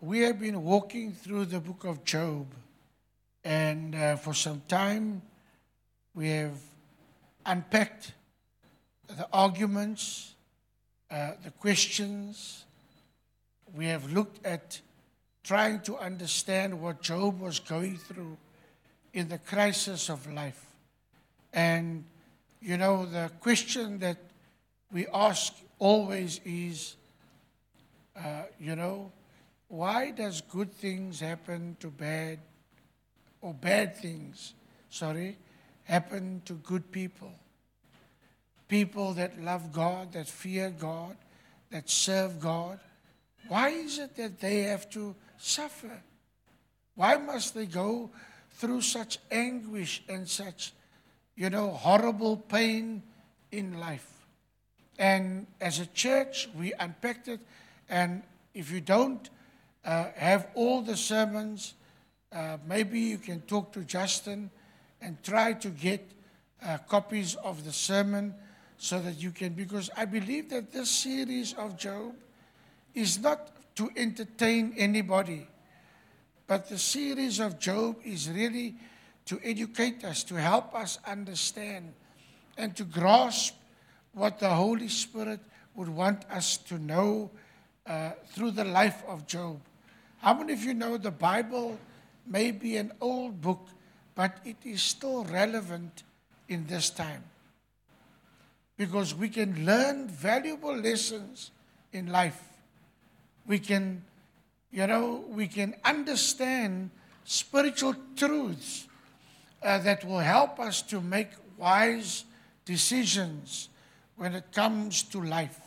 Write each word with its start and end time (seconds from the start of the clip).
we 0.00 0.20
have 0.20 0.40
been 0.40 0.62
walking 0.62 1.12
through 1.12 1.44
the 1.44 1.60
book 1.60 1.84
of 1.84 2.04
Job, 2.04 2.46
and 3.44 3.94
uh, 3.94 4.16
for 4.16 4.32
some 4.32 4.62
time 4.66 5.20
we 6.14 6.30
have 6.30 6.56
unpacked 7.44 8.14
the 9.08 9.28
arguments, 9.32 10.34
uh, 11.10 11.32
the 11.44 11.50
questions. 11.50 12.64
We 13.74 13.86
have 13.86 14.10
looked 14.12 14.44
at 14.44 14.80
trying 15.44 15.80
to 15.82 15.98
understand 15.98 16.80
what 16.80 17.02
Job 17.02 17.38
was 17.38 17.60
going 17.60 17.98
through 17.98 18.36
in 19.12 19.28
the 19.28 19.38
crisis 19.38 20.08
of 20.08 20.32
life. 20.32 20.64
And, 21.52 22.04
you 22.62 22.78
know, 22.78 23.04
the 23.04 23.30
question 23.40 23.98
that 23.98 24.16
we 24.92 25.06
ask 25.08 25.52
always 25.78 26.40
is, 26.44 26.96
uh, 28.16 28.42
you 28.58 28.76
know, 28.76 29.12
why 29.70 30.10
does 30.10 30.40
good 30.40 30.72
things 30.72 31.20
happen 31.20 31.76
to 31.78 31.86
bad, 31.86 32.40
or 33.40 33.54
bad 33.54 33.96
things, 33.96 34.54
sorry, 34.90 35.38
happen 35.84 36.42
to 36.46 36.54
good 36.54 36.90
people? 36.90 37.30
People 38.66 39.14
that 39.14 39.40
love 39.40 39.72
God, 39.72 40.12
that 40.12 40.26
fear 40.26 40.70
God, 40.70 41.16
that 41.70 41.88
serve 41.88 42.40
God. 42.40 42.80
Why 43.46 43.68
is 43.68 44.00
it 44.00 44.16
that 44.16 44.40
they 44.40 44.62
have 44.62 44.90
to 44.90 45.14
suffer? 45.38 46.02
Why 46.96 47.16
must 47.16 47.54
they 47.54 47.66
go 47.66 48.10
through 48.50 48.80
such 48.80 49.18
anguish 49.30 50.02
and 50.08 50.28
such, 50.28 50.72
you 51.36 51.48
know, 51.48 51.70
horrible 51.70 52.36
pain 52.36 53.04
in 53.52 53.78
life? 53.78 54.26
And 54.98 55.46
as 55.60 55.78
a 55.78 55.86
church, 55.86 56.48
we 56.58 56.72
unpacked 56.72 57.28
it. 57.28 57.40
And 57.88 58.24
if 58.52 58.72
you 58.72 58.80
don't 58.80 59.30
uh, 59.84 60.06
have 60.16 60.48
all 60.54 60.82
the 60.82 60.96
sermons, 60.96 61.74
uh, 62.32 62.58
maybe 62.66 63.00
you 63.00 63.18
can 63.18 63.40
talk 63.42 63.72
to 63.72 63.80
Justin 63.80 64.50
and 65.00 65.22
try 65.22 65.52
to 65.54 65.68
get 65.68 66.06
uh, 66.64 66.78
copies 66.88 67.34
of 67.36 67.64
the 67.64 67.72
sermon 67.72 68.34
so 68.78 68.98
that 69.00 69.22
you 69.22 69.30
can, 69.30 69.52
because 69.52 69.90
I 69.96 70.04
believe 70.04 70.50
that 70.50 70.72
this 70.72 70.90
series 70.90 71.54
of 71.54 71.76
Job 71.76 72.14
is 72.94 73.18
not 73.18 73.50
to 73.76 73.90
entertain 73.96 74.74
anybody, 74.76 75.46
but 76.46 76.68
the 76.68 76.78
series 76.78 77.40
of 77.40 77.58
Job 77.58 77.96
is 78.04 78.28
really 78.30 78.74
to 79.26 79.40
educate 79.44 80.04
us, 80.04 80.24
to 80.24 80.34
help 80.34 80.74
us 80.74 80.98
understand, 81.06 81.92
and 82.56 82.76
to 82.76 82.84
grasp 82.84 83.54
what 84.12 84.38
the 84.38 84.48
Holy 84.50 84.88
Spirit 84.88 85.40
would 85.74 85.88
want 85.88 86.24
us 86.30 86.56
to 86.56 86.78
know 86.78 87.30
uh, 87.86 88.10
through 88.32 88.50
the 88.50 88.64
life 88.64 89.02
of 89.06 89.26
Job. 89.26 89.60
How 90.20 90.34
many 90.34 90.52
of 90.52 90.62
you 90.62 90.74
know 90.74 90.98
the 90.98 91.10
Bible 91.10 91.78
may 92.26 92.50
be 92.50 92.76
an 92.76 92.92
old 93.00 93.40
book, 93.40 93.68
but 94.14 94.36
it 94.44 94.56
is 94.64 94.82
still 94.82 95.24
relevant 95.24 96.02
in 96.46 96.66
this 96.66 96.90
time? 96.90 97.24
Because 98.76 99.14
we 99.14 99.30
can 99.30 99.64
learn 99.64 100.08
valuable 100.08 100.76
lessons 100.76 101.50
in 101.92 102.12
life. 102.12 102.38
We 103.46 103.58
can, 103.58 104.02
you 104.70 104.86
know, 104.86 105.24
we 105.28 105.46
can 105.46 105.74
understand 105.86 106.90
spiritual 107.24 107.94
truths 108.14 108.88
uh, 109.62 109.78
that 109.78 110.04
will 110.04 110.18
help 110.18 110.60
us 110.60 110.82
to 110.82 111.00
make 111.00 111.28
wise 111.56 112.24
decisions 112.66 113.70
when 114.16 114.34
it 114.34 114.52
comes 114.52 115.02
to 115.04 115.22
life. 115.22 115.58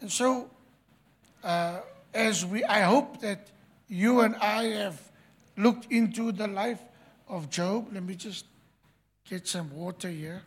And 0.00 0.10
so, 0.10 0.50
uh, 1.44 1.80
as 2.18 2.44
we, 2.44 2.64
I 2.64 2.80
hope 2.80 3.20
that 3.20 3.46
you 3.86 4.20
and 4.20 4.34
I 4.36 4.64
have 4.64 5.00
looked 5.56 5.90
into 5.92 6.32
the 6.32 6.48
life 6.48 6.80
of 7.28 7.48
Job. 7.48 7.88
Let 7.92 8.02
me 8.02 8.16
just 8.16 8.44
get 9.24 9.46
some 9.46 9.70
water 9.72 10.08
here. 10.08 10.42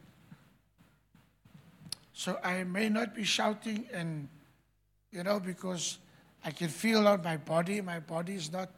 So 2.14 2.38
I 2.44 2.64
may 2.66 2.90
not 2.90 3.16
be 3.16 3.24
shouting, 3.24 3.88
and 3.94 4.28
you 5.12 5.24
know, 5.24 5.40
because 5.40 5.98
I 6.44 6.52
can 6.52 6.68
feel 6.68 7.08
on 7.08 7.24
my 7.24 7.38
body, 7.38 7.80
my 7.80 8.00
body 8.00 8.34
is 8.34 8.52
not 8.52 8.70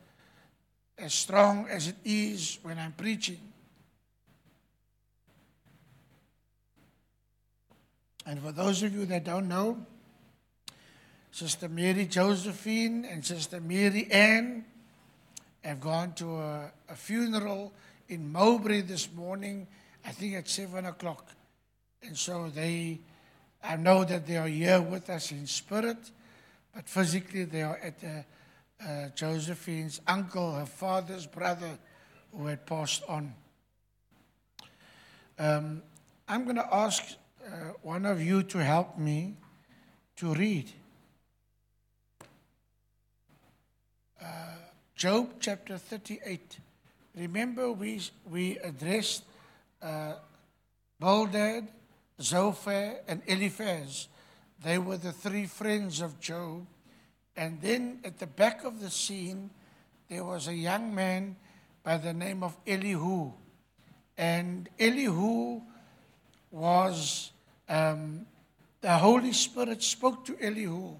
as 0.98 1.14
strong 1.14 1.68
as 1.68 1.88
it 1.88 1.98
is 2.06 2.60
when 2.62 2.78
I'm 2.78 2.94
preaching. 2.94 3.40
And 8.26 8.40
for 8.40 8.52
those 8.52 8.84
of 8.84 8.94
you 8.94 9.06
that 9.08 9.24
don't 9.26 9.50
know, 9.50 9.86
Sister 11.34 11.68
Mary 11.68 12.06
Josephine 12.06 13.06
and 13.06 13.26
Sister 13.26 13.60
Mary 13.60 14.08
Ann 14.12 14.66
have 15.64 15.80
gone 15.82 16.14
to 16.14 16.38
a, 16.38 16.72
a 16.90 16.96
funeral 16.96 17.74
in 18.08 18.32
Mowbray 18.32 18.82
this 18.82 19.12
morning, 19.12 19.66
I 20.06 20.12
think 20.12 20.36
at 20.36 20.48
7 20.48 20.86
o'clock. 20.86 21.32
And 22.04 22.16
so 22.16 22.52
they, 22.54 23.00
I 23.64 23.78
know 23.78 24.04
that 24.04 24.28
they 24.28 24.38
are 24.38 24.48
here 24.48 24.80
with 24.80 25.10
us 25.10 25.32
in 25.32 25.48
spirit, 25.48 25.98
but 26.76 26.88
physically 26.88 27.46
they 27.46 27.64
are 27.64 27.80
at 27.82 27.96
uh, 28.04 28.88
uh, 28.88 29.10
Josephine's 29.16 30.02
uncle, 30.06 30.54
her 30.54 30.68
father's 30.68 31.26
brother, 31.26 31.80
who 32.32 32.46
had 32.46 32.64
passed 32.68 33.02
on. 33.10 33.34
Um, 35.40 35.82
I'm 36.28 36.44
going 36.44 36.58
to 36.58 36.76
ask 36.76 37.04
uh, 37.44 37.72
one 37.82 38.06
of 38.06 38.22
you 38.22 38.44
to 38.44 38.64
help 38.64 39.00
me 39.00 39.34
to 40.18 40.36
read. 40.36 40.72
Uh, 44.24 44.28
Job 44.96 45.34
chapter 45.42 45.78
38. 45.78 46.60
Remember, 47.18 47.72
we, 47.74 48.00
we 48.30 48.58
addressed 48.60 49.24
uh, 49.82 50.14
Bildad, 50.98 51.68
Zophar, 52.22 53.02
and 53.06 53.22
Eliphaz. 53.28 54.08
They 54.64 54.78
were 54.78 54.96
the 54.96 55.12
three 55.12 55.46
friends 55.46 56.00
of 56.00 56.22
Job. 56.22 56.66
And 57.36 57.60
then 57.62 58.00
at 58.06 58.20
the 58.20 58.28
back 58.28 58.64
of 58.64 58.80
the 58.80 58.90
scene, 58.90 59.50
there 60.08 60.24
was 60.24 60.48
a 60.48 60.54
young 60.54 60.96
man 60.96 61.36
by 61.84 61.98
the 61.98 62.14
name 62.14 62.42
of 62.44 62.56
Elihu. 62.66 63.34
And 64.18 64.70
Elihu 64.80 65.62
was 66.50 67.32
um, 67.68 68.26
the 68.80 68.98
Holy 68.98 69.34
Spirit 69.34 69.84
spoke 69.84 70.24
to 70.26 70.38
Elihu 70.40 70.96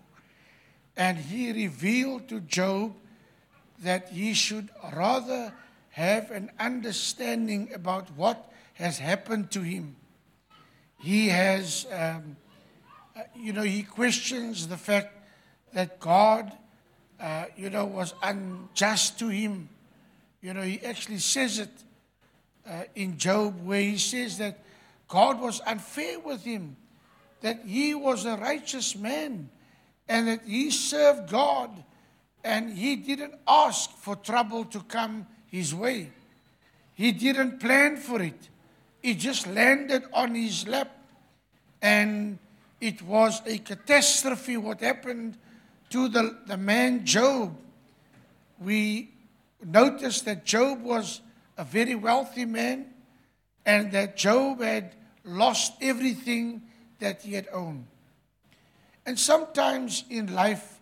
and 0.96 1.18
he 1.18 1.52
revealed 1.52 2.28
to 2.30 2.40
Job 2.42 2.94
that 3.84 4.10
he 4.10 4.34
should 4.34 4.70
rather 4.96 5.54
have 5.92 6.32
an 6.32 6.52
understanding 6.60 7.70
about 7.74 8.10
what 8.16 8.52
has 8.74 8.98
happened 8.98 9.52
to 9.52 9.62
him. 9.62 9.96
He 11.00 11.30
has, 11.30 11.86
um, 11.92 12.38
uh, 13.16 13.22
you 13.36 13.54
know, 13.54 13.62
he 13.62 13.84
questions 13.84 14.68
the 14.68 14.78
fact 14.78 15.16
that 15.74 16.00
God, 16.00 16.52
uh, 17.20 17.46
you 17.56 17.70
know, 17.70 17.86
was 17.86 18.14
unjust 18.24 19.20
to 19.20 19.28
him. 19.28 19.70
You 20.42 20.54
know, 20.54 20.62
he 20.62 20.84
actually 20.84 21.20
says 21.20 21.60
it 21.60 21.72
uh, 22.68 22.84
in 22.96 23.18
Job 23.18 23.66
where 23.66 23.82
he 23.82 23.98
says 23.98 24.38
that 24.40 24.60
God 25.08 25.40
was 25.40 25.62
unfair 25.68 26.20
with 26.20 26.44
him, 26.44 26.76
that 27.42 27.62
he 27.66 27.94
was 27.94 28.26
a 28.26 28.38
righteous 28.38 28.96
man, 28.96 29.50
and 30.08 30.28
that 30.28 30.42
he 30.46 30.72
served 30.72 31.30
God, 31.30 31.84
and 32.44 32.74
he 32.78 32.96
didn't 32.96 33.36
ask 33.48 33.90
for 33.92 34.16
trouble 34.16 34.66
to 34.66 34.82
come 34.82 35.26
his 35.48 35.74
way. 35.74 36.12
He 36.94 37.12
didn't 37.12 37.60
plan 37.60 37.98
for 37.98 38.22
it. 38.22 38.50
It 39.02 39.16
just 39.16 39.48
landed 39.48 40.04
on 40.14 40.36
his 40.36 40.68
lap, 40.68 40.92
and 41.82 42.38
it 42.80 43.02
was 43.02 43.42
a 43.46 43.58
catastrophe 43.58 44.58
what 44.58 44.82
happened 44.82 45.38
to 45.90 46.08
the, 46.08 46.38
the 46.48 46.58
man 46.58 47.06
Job. 47.06 47.56
We 48.60 49.12
noticed 49.64 50.26
that 50.26 50.46
Job 50.46 50.82
was 50.82 51.22
a 51.58 51.64
very 51.64 51.96
wealthy 51.96 52.46
man 52.46 52.88
and 53.66 53.92
that 53.92 54.18
Job 54.18 54.62
had 54.62 54.96
lost 55.24 55.74
everything 55.82 56.64
that 57.00 57.22
he 57.22 57.34
had 57.34 57.48
owned. 57.54 57.86
And 59.06 59.20
sometimes 59.20 60.04
in 60.10 60.34
life, 60.34 60.80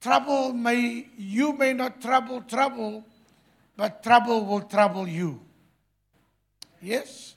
trouble 0.00 0.52
may, 0.52 1.08
you 1.16 1.52
may 1.52 1.72
not 1.72 2.00
trouble 2.00 2.42
trouble, 2.42 3.04
but 3.76 4.02
trouble 4.02 4.44
will 4.44 4.62
trouble 4.62 5.06
you. 5.06 5.40
Yes? 6.80 7.34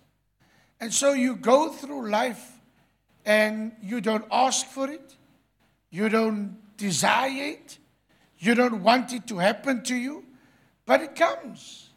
And 0.79 0.93
so 0.93 1.13
you 1.13 1.35
go 1.35 1.69
through 1.69 2.09
life 2.09 2.59
and 3.25 3.71
you 3.81 4.01
don't 4.01 4.25
ask 4.31 4.65
for 4.65 4.89
it, 4.89 5.15
you 5.89 6.09
don't 6.09 6.57
desire 6.77 7.51
it, 7.51 7.77
you 8.39 8.55
don't 8.55 8.81
want 8.81 9.13
it 9.13 9.27
to 9.27 9.37
happen 9.37 9.83
to 9.83 9.95
you, 9.95 10.25
but 10.85 11.01
it 11.01 11.15
comes. 11.15 11.89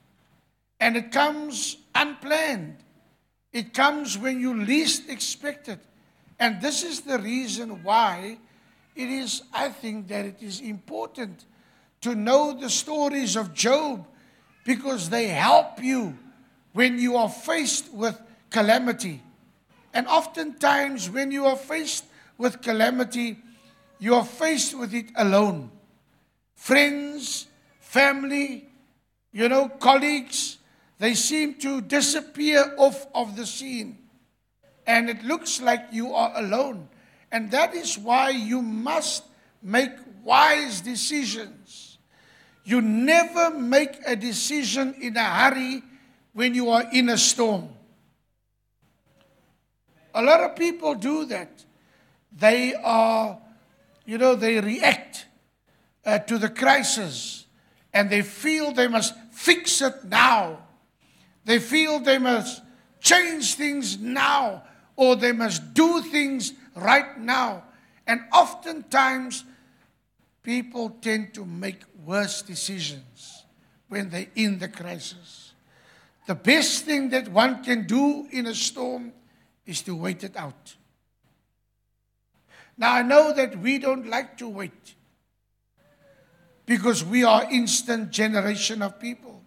And 0.78 0.96
it 0.96 1.10
comes 1.10 1.78
unplanned. 1.94 2.76
It 3.52 3.72
comes 3.72 4.18
when 4.18 4.40
you 4.40 4.52
least 4.52 5.08
expect 5.08 5.68
it. 5.68 5.78
And 6.38 6.60
this 6.60 6.82
is 6.82 7.02
the 7.02 7.18
reason 7.18 7.82
why 7.82 8.38
it 8.94 9.08
is, 9.08 9.42
I 9.52 9.70
think, 9.70 10.08
that 10.08 10.24
it 10.24 10.42
is 10.42 10.60
important 10.60 11.44
to 12.02 12.14
know 12.14 12.52
the 12.58 12.70
stories 12.70 13.36
of 13.36 13.54
Job 13.54 14.06
because 14.64 15.10
they 15.10 15.28
help 15.28 15.82
you 15.82 16.16
when 16.72 16.98
you 16.98 17.16
are 17.16 17.28
faced 17.28 17.92
with 17.92 18.20
calamity. 18.50 19.22
And 19.92 20.06
oftentimes, 20.06 21.08
when 21.10 21.30
you 21.30 21.46
are 21.46 21.56
faced 21.56 22.04
with 22.36 22.62
calamity, 22.62 23.38
you 23.98 24.14
are 24.14 24.24
faced 24.24 24.76
with 24.76 24.92
it 24.92 25.06
alone. 25.16 25.70
Friends, 26.54 27.46
family, 27.80 28.68
you 29.32 29.48
know, 29.48 29.68
colleagues, 29.68 30.58
they 30.98 31.14
seem 31.14 31.54
to 31.54 31.80
disappear 31.80 32.74
off 32.76 33.06
of 33.14 33.36
the 33.36 33.46
scene. 33.46 33.98
And 34.86 35.08
it 35.08 35.22
looks 35.24 35.60
like 35.60 35.86
you 35.92 36.12
are 36.14 36.32
alone. 36.36 36.88
And 37.34 37.50
that 37.50 37.74
is 37.74 37.98
why 37.98 38.30
you 38.30 38.62
must 38.62 39.24
make 39.60 39.90
wise 40.22 40.80
decisions. 40.80 41.98
You 42.62 42.80
never 42.80 43.50
make 43.50 43.98
a 44.06 44.14
decision 44.14 44.94
in 45.00 45.16
a 45.16 45.24
hurry 45.24 45.82
when 46.32 46.54
you 46.54 46.70
are 46.70 46.84
in 46.92 47.08
a 47.08 47.18
storm. 47.18 47.70
A 50.14 50.22
lot 50.22 50.42
of 50.42 50.54
people 50.54 50.94
do 50.94 51.24
that. 51.24 51.64
They 52.30 52.72
are, 52.72 53.36
you 54.06 54.16
know, 54.16 54.36
they 54.36 54.60
react 54.60 55.26
uh, 56.06 56.20
to 56.20 56.38
the 56.38 56.48
crisis 56.48 57.46
and 57.92 58.10
they 58.10 58.22
feel 58.22 58.70
they 58.70 58.86
must 58.86 59.12
fix 59.32 59.82
it 59.82 60.04
now. 60.04 60.60
They 61.44 61.58
feel 61.58 61.98
they 61.98 62.18
must 62.18 62.62
change 63.00 63.56
things 63.56 63.98
now 63.98 64.62
or 64.94 65.16
they 65.16 65.32
must 65.32 65.74
do 65.74 66.00
things 66.00 66.52
right 66.76 67.18
now. 67.18 67.64
And 68.06 68.20
oftentimes, 68.32 69.44
people 70.42 70.90
tend 71.00 71.34
to 71.34 71.44
make 71.44 71.82
worse 72.04 72.42
decisions 72.42 73.44
when 73.88 74.10
they're 74.10 74.26
in 74.34 74.58
the 74.58 74.68
crisis. 74.68 75.52
The 76.26 76.34
best 76.34 76.84
thing 76.84 77.10
that 77.10 77.28
one 77.28 77.62
can 77.62 77.86
do 77.86 78.26
in 78.30 78.46
a 78.46 78.54
storm 78.54 79.12
is 79.66 79.82
to 79.82 79.94
wait 79.94 80.24
it 80.24 80.36
out. 80.36 80.74
Now, 82.76 82.94
I 82.94 83.02
know 83.02 83.32
that 83.32 83.58
we 83.58 83.78
don't 83.78 84.06
like 84.06 84.36
to 84.38 84.48
wait 84.48 84.94
because 86.66 87.04
we 87.04 87.24
are 87.24 87.46
instant 87.50 88.10
generation 88.10 88.82
of 88.82 88.98
people. 88.98 89.42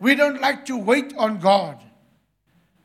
We 0.00 0.14
don't 0.14 0.40
like 0.40 0.66
to 0.66 0.76
wait 0.76 1.14
on 1.16 1.38
God. 1.38 1.82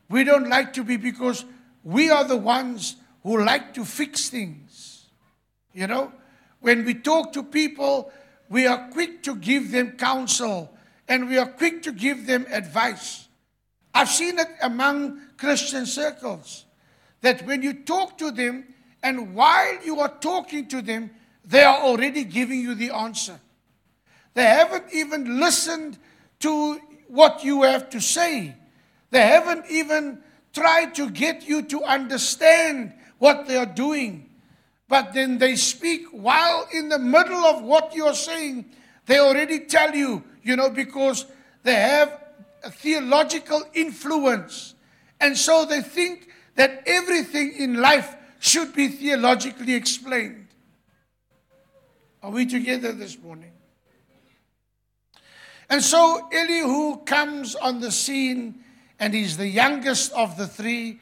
We 0.09 0.23
don't 0.23 0.49
like 0.49 0.73
to 0.73 0.83
be 0.83 0.97
because 0.97 1.45
we 1.83 2.09
are 2.09 2.23
the 2.23 2.37
ones 2.37 2.95
who 3.29 3.45
like 3.45 3.75
to 3.75 3.85
fix 3.85 4.29
things. 4.29 5.05
You 5.71 5.85
know, 5.85 6.11
when 6.61 6.83
we 6.83 6.95
talk 6.95 7.31
to 7.33 7.43
people, 7.43 8.11
we 8.49 8.65
are 8.65 8.89
quick 8.89 9.21
to 9.21 9.35
give 9.35 9.69
them 9.69 9.91
counsel 9.91 10.75
and 11.07 11.29
we 11.29 11.37
are 11.37 11.45
quick 11.45 11.83
to 11.83 11.91
give 11.91 12.25
them 12.25 12.47
advice. 12.49 13.27
I've 13.93 14.09
seen 14.09 14.39
it 14.39 14.47
among 14.63 15.21
Christian 15.37 15.85
circles 15.85 16.65
that 17.21 17.45
when 17.45 17.61
you 17.61 17.73
talk 17.73 18.17
to 18.17 18.31
them 18.31 18.73
and 19.03 19.35
while 19.35 19.77
you 19.85 19.99
are 19.99 20.15
talking 20.21 20.67
to 20.69 20.81
them, 20.81 21.11
they 21.45 21.61
are 21.61 21.81
already 21.83 22.23
giving 22.23 22.59
you 22.59 22.73
the 22.73 22.89
answer. 22.89 23.39
They 24.33 24.45
haven't 24.45 24.85
even 24.91 25.39
listened 25.39 25.99
to 26.39 26.79
what 27.07 27.43
you 27.43 27.61
have 27.61 27.91
to 27.91 28.01
say. 28.01 28.55
They 29.11 29.21
haven't 29.21 29.65
even 29.69 30.23
tried 30.51 30.95
to 30.95 31.11
get 31.11 31.47
you 31.47 31.61
to 31.61 31.83
understand 31.83 32.93
what 33.19 33.47
they 33.47 33.57
are 33.57 33.65
doing. 33.65 34.29
But 34.87 35.13
then 35.13 35.37
they 35.37 35.55
speak 35.55 36.07
while 36.11 36.67
in 36.73 36.89
the 36.89 36.97
middle 36.97 37.45
of 37.45 37.61
what 37.61 37.93
you're 37.93 38.15
saying, 38.15 38.65
they 39.05 39.19
already 39.19 39.59
tell 39.59 39.95
you, 39.95 40.23
you 40.41 40.55
know, 40.55 40.69
because 40.69 41.25
they 41.63 41.75
have 41.75 42.19
a 42.63 42.71
theological 42.71 43.63
influence. 43.73 44.73
And 45.19 45.37
so 45.37 45.65
they 45.65 45.81
think 45.81 46.29
that 46.55 46.83
everything 46.85 47.53
in 47.57 47.75
life 47.75 48.15
should 48.39 48.73
be 48.73 48.87
theologically 48.87 49.75
explained. 49.75 50.47
Are 52.23 52.31
we 52.31 52.45
together 52.45 52.91
this 52.91 53.17
morning? 53.19 53.51
And 55.69 55.83
so 55.83 56.27
Elihu 56.33 57.03
comes 57.05 57.55
on 57.55 57.79
the 57.79 57.91
scene 57.91 58.63
and 58.99 59.13
he's 59.13 59.37
the 59.37 59.47
youngest 59.47 60.11
of 60.13 60.35
the 60.35 60.47
three, 60.47 60.99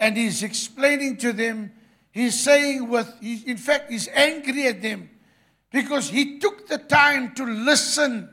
and 0.00 0.16
he's 0.16 0.42
explaining 0.42 1.16
to 1.18 1.32
them, 1.32 1.72
he's 2.10 2.38
saying 2.38 2.88
with, 2.88 3.12
in 3.22 3.56
fact, 3.56 3.90
he's 3.90 4.08
angry 4.08 4.66
at 4.66 4.82
them 4.82 5.10
because 5.70 6.08
he 6.08 6.38
took 6.38 6.66
the 6.68 6.78
time 6.78 7.34
to 7.34 7.44
listen, 7.44 8.28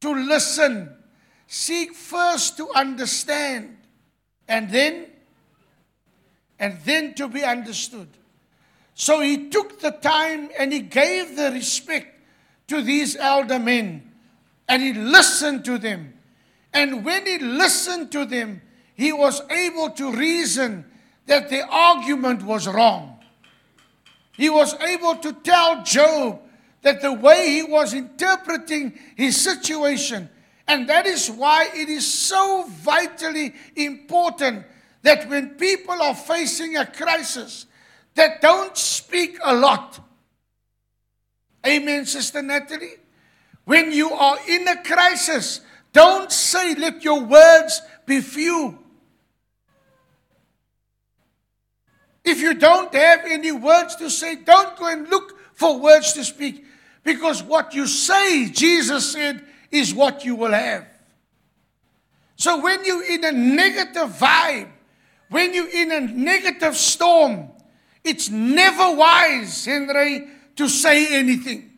to 0.00 0.12
listen, 0.12 0.90
seek 1.46 1.94
first 1.94 2.56
to 2.56 2.68
understand, 2.74 3.76
and 4.46 4.70
then, 4.70 5.06
and 6.58 6.78
then 6.84 7.14
to 7.14 7.28
be 7.28 7.44
understood. 7.44 8.08
So 8.94 9.20
he 9.20 9.48
took 9.48 9.80
the 9.80 9.92
time 9.92 10.50
and 10.58 10.72
he 10.72 10.80
gave 10.80 11.36
the 11.36 11.52
respect 11.52 12.14
to 12.68 12.82
these 12.82 13.16
elder 13.16 13.58
men, 13.58 14.12
and 14.68 14.82
he 14.82 14.92
listened 14.92 15.64
to 15.66 15.78
them 15.78 16.14
and 16.72 17.04
when 17.04 17.26
he 17.26 17.38
listened 17.38 18.12
to 18.12 18.24
them, 18.24 18.60
he 18.98 19.12
was 19.12 19.40
able 19.48 19.90
to 19.90 20.10
reason 20.10 20.84
that 21.26 21.48
the 21.48 21.64
argument 21.64 22.42
was 22.42 22.66
wrong. 22.66 23.20
He 24.32 24.50
was 24.50 24.74
able 24.80 25.14
to 25.14 25.32
tell 25.34 25.84
Job 25.84 26.40
that 26.82 27.00
the 27.00 27.12
way 27.12 27.48
he 27.48 27.62
was 27.62 27.94
interpreting 27.94 28.98
his 29.14 29.40
situation, 29.40 30.28
and 30.66 30.88
that 30.88 31.06
is 31.06 31.30
why 31.30 31.68
it 31.74 31.88
is 31.88 32.12
so 32.12 32.64
vitally 32.68 33.54
important 33.76 34.66
that 35.02 35.28
when 35.28 35.50
people 35.50 36.02
are 36.02 36.16
facing 36.16 36.76
a 36.76 36.84
crisis, 36.84 37.66
that 38.16 38.40
don't 38.40 38.76
speak 38.76 39.38
a 39.44 39.54
lot. 39.54 40.00
Amen, 41.64 42.04
Sister 42.04 42.42
Natalie. 42.42 42.96
When 43.64 43.92
you 43.92 44.10
are 44.10 44.38
in 44.48 44.66
a 44.66 44.82
crisis, 44.82 45.60
don't 45.92 46.32
say, 46.32 46.74
let 46.74 47.04
your 47.04 47.20
words 47.20 47.80
be 48.04 48.20
few. 48.20 48.86
If 52.28 52.42
you 52.42 52.52
don't 52.52 52.94
have 52.94 53.20
any 53.24 53.52
words 53.52 53.96
to 53.96 54.10
say, 54.10 54.36
don't 54.36 54.76
go 54.76 54.86
and 54.86 55.08
look 55.08 55.38
for 55.54 55.78
words 55.80 56.12
to 56.12 56.22
speak. 56.24 56.62
Because 57.02 57.42
what 57.42 57.74
you 57.74 57.86
say, 57.86 58.50
Jesus 58.50 59.12
said, 59.12 59.42
is 59.70 59.94
what 59.94 60.26
you 60.26 60.34
will 60.34 60.52
have. 60.52 60.86
So 62.36 62.60
when 62.60 62.84
you're 62.84 63.10
in 63.10 63.24
a 63.24 63.32
negative 63.32 64.10
vibe, 64.10 64.68
when 65.30 65.54
you're 65.54 65.70
in 65.70 65.90
a 65.90 66.00
negative 66.00 66.76
storm, 66.76 67.48
it's 68.04 68.28
never 68.28 68.94
wise, 68.94 69.64
Henry, 69.64 70.28
to 70.56 70.68
say 70.68 71.18
anything. 71.18 71.70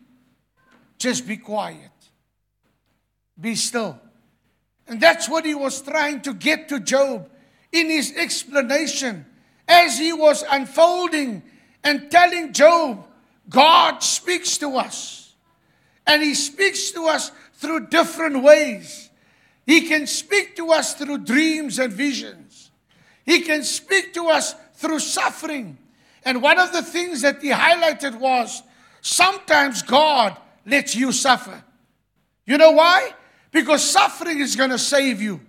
Just 0.98 1.28
be 1.28 1.36
quiet. 1.36 1.92
Be 3.40 3.54
still. 3.54 4.00
And 4.88 5.00
that's 5.00 5.28
what 5.28 5.44
he 5.44 5.54
was 5.54 5.80
trying 5.80 6.22
to 6.22 6.34
get 6.34 6.68
to 6.70 6.80
Job 6.80 7.30
in 7.70 7.88
his 7.88 8.12
explanation 8.16 9.26
as 9.70 9.98
he 9.98 10.12
was 10.12 10.44
unfolding 10.50 11.42
and 11.84 12.10
telling 12.10 12.52
Job, 12.52 13.06
God 13.48 14.02
speaks 14.02 14.58
to 14.58 14.76
us. 14.76 15.32
And 16.06 16.22
he 16.22 16.34
speaks 16.34 16.90
to 16.90 17.06
us 17.06 17.30
through 17.54 17.86
different 17.86 18.42
ways. 18.42 19.08
He 19.64 19.82
can 19.82 20.08
speak 20.08 20.56
to 20.56 20.72
us 20.72 20.94
through 20.94 21.18
dreams 21.18 21.78
and 21.78 21.92
visions. 21.92 22.72
He 23.24 23.42
can 23.42 23.62
speak 23.62 24.12
to 24.14 24.26
us 24.26 24.56
through 24.74 24.98
suffering. 24.98 25.78
And 26.24 26.42
one 26.42 26.58
of 26.58 26.72
the 26.72 26.82
things 26.82 27.22
that 27.22 27.40
he 27.40 27.50
highlighted 27.50 28.18
was 28.18 28.64
sometimes 29.00 29.82
God 29.82 30.36
lets 30.66 30.96
you 30.96 31.12
suffer. 31.12 31.62
You 32.44 32.58
know 32.58 32.72
why? 32.72 33.12
Because 33.52 33.88
suffering 33.88 34.40
is 34.40 34.56
going 34.56 34.70
to 34.70 34.78
save 34.78 35.22
you. 35.22 35.40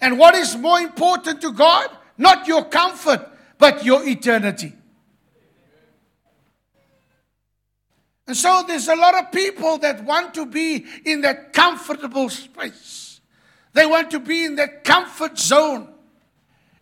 And 0.00 0.18
what 0.18 0.34
is 0.34 0.56
more 0.56 0.80
important 0.80 1.42
to 1.42 1.52
God? 1.52 1.90
Not 2.16 2.46
your 2.46 2.64
comfort, 2.64 3.28
but 3.64 3.82
your 3.82 4.06
eternity. 4.06 4.74
And 8.26 8.36
so 8.36 8.62
there's 8.68 8.88
a 8.88 8.94
lot 8.94 9.14
of 9.14 9.32
people 9.32 9.78
that 9.78 10.04
want 10.04 10.34
to 10.34 10.44
be 10.44 10.84
in 11.06 11.22
that 11.22 11.54
comfortable 11.54 12.28
space. 12.28 13.22
They 13.72 13.86
want 13.86 14.10
to 14.10 14.20
be 14.20 14.44
in 14.44 14.56
that 14.56 14.84
comfort 14.84 15.38
zone. 15.38 15.88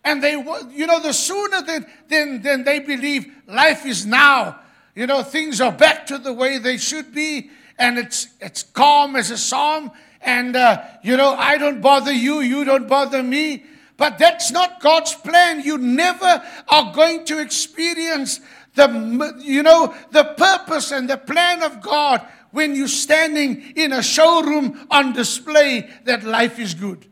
And 0.03 0.21
they, 0.21 0.33
you 0.33 0.85
know, 0.85 0.99
the 0.99 1.13
sooner 1.13 1.61
than, 1.61 1.85
than, 2.09 2.41
than 2.41 2.65
they 2.65 2.79
believe 2.79 3.31
life 3.47 3.85
is 3.85 4.05
now, 4.05 4.59
you 4.93 5.07
know, 5.07 5.23
things 5.23 5.61
are 5.61 5.71
back 5.71 6.05
to 6.07 6.17
the 6.17 6.33
way 6.33 6.57
they 6.57 6.75
should 6.75 7.13
be, 7.13 7.49
and 7.79 7.97
it's, 7.97 8.27
it's 8.41 8.63
calm 8.63 9.15
as 9.15 9.31
a 9.31 9.37
psalm, 9.37 9.89
and, 10.19 10.57
uh, 10.57 10.83
you 11.01 11.15
know, 11.15 11.33
I 11.33 11.57
don't 11.57 11.79
bother 11.79 12.11
you, 12.11 12.41
you 12.41 12.65
don't 12.65 12.89
bother 12.89 13.23
me. 13.23 13.63
But 13.97 14.17
that's 14.17 14.51
not 14.51 14.81
God's 14.81 15.13
plan. 15.13 15.61
You 15.61 15.77
never 15.77 16.43
are 16.67 16.93
going 16.93 17.25
to 17.25 17.39
experience 17.39 18.39
the, 18.75 19.35
you 19.39 19.63
know, 19.63 19.93
the 20.11 20.23
purpose 20.23 20.91
and 20.91 21.09
the 21.09 21.17
plan 21.17 21.61
of 21.63 21.81
God 21.81 22.25
when 22.51 22.75
you're 22.75 22.87
standing 22.87 23.73
in 23.75 23.93
a 23.93 24.03
showroom 24.03 24.87
on 24.89 25.13
display 25.13 25.89
that 26.05 26.23
life 26.23 26.59
is 26.59 26.73
good. 26.73 27.07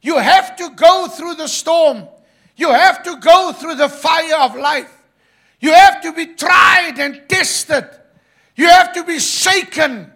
You 0.00 0.18
have 0.18 0.56
to 0.56 0.70
go 0.70 1.06
through 1.08 1.36
the 1.36 1.46
storm. 1.46 2.08
You 2.56 2.72
have 2.72 3.02
to 3.04 3.16
go 3.16 3.52
through 3.52 3.76
the 3.76 3.88
fire 3.88 4.36
of 4.40 4.56
life. 4.56 4.92
You 5.60 5.72
have 5.72 6.02
to 6.02 6.12
be 6.12 6.26
tried 6.26 6.94
and 6.98 7.22
tested. 7.28 7.88
You 8.56 8.68
have 8.68 8.92
to 8.94 9.04
be 9.04 9.18
shaken. 9.18 10.12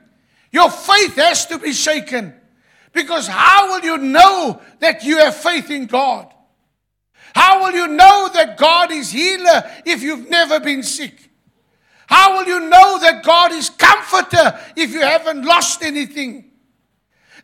Your 0.50 0.70
faith 0.70 1.16
has 1.16 1.46
to 1.46 1.58
be 1.58 1.72
shaken. 1.72 2.34
Because 2.96 3.28
how 3.28 3.72
will 3.72 3.84
you 3.84 3.98
know 3.98 4.58
that 4.80 5.04
you 5.04 5.18
have 5.18 5.36
faith 5.36 5.70
in 5.70 5.84
God? 5.84 6.32
How 7.34 7.62
will 7.62 7.72
you 7.72 7.88
know 7.88 8.30
that 8.32 8.56
God 8.56 8.90
is 8.90 9.12
healer 9.12 9.70
if 9.84 10.02
you've 10.02 10.30
never 10.30 10.58
been 10.60 10.82
sick? 10.82 11.30
How 12.06 12.38
will 12.38 12.46
you 12.46 12.58
know 12.58 12.98
that 13.00 13.22
God 13.22 13.52
is 13.52 13.68
comforter 13.68 14.58
if 14.76 14.94
you 14.94 15.02
haven't 15.02 15.44
lost 15.44 15.82
anything? 15.82 16.50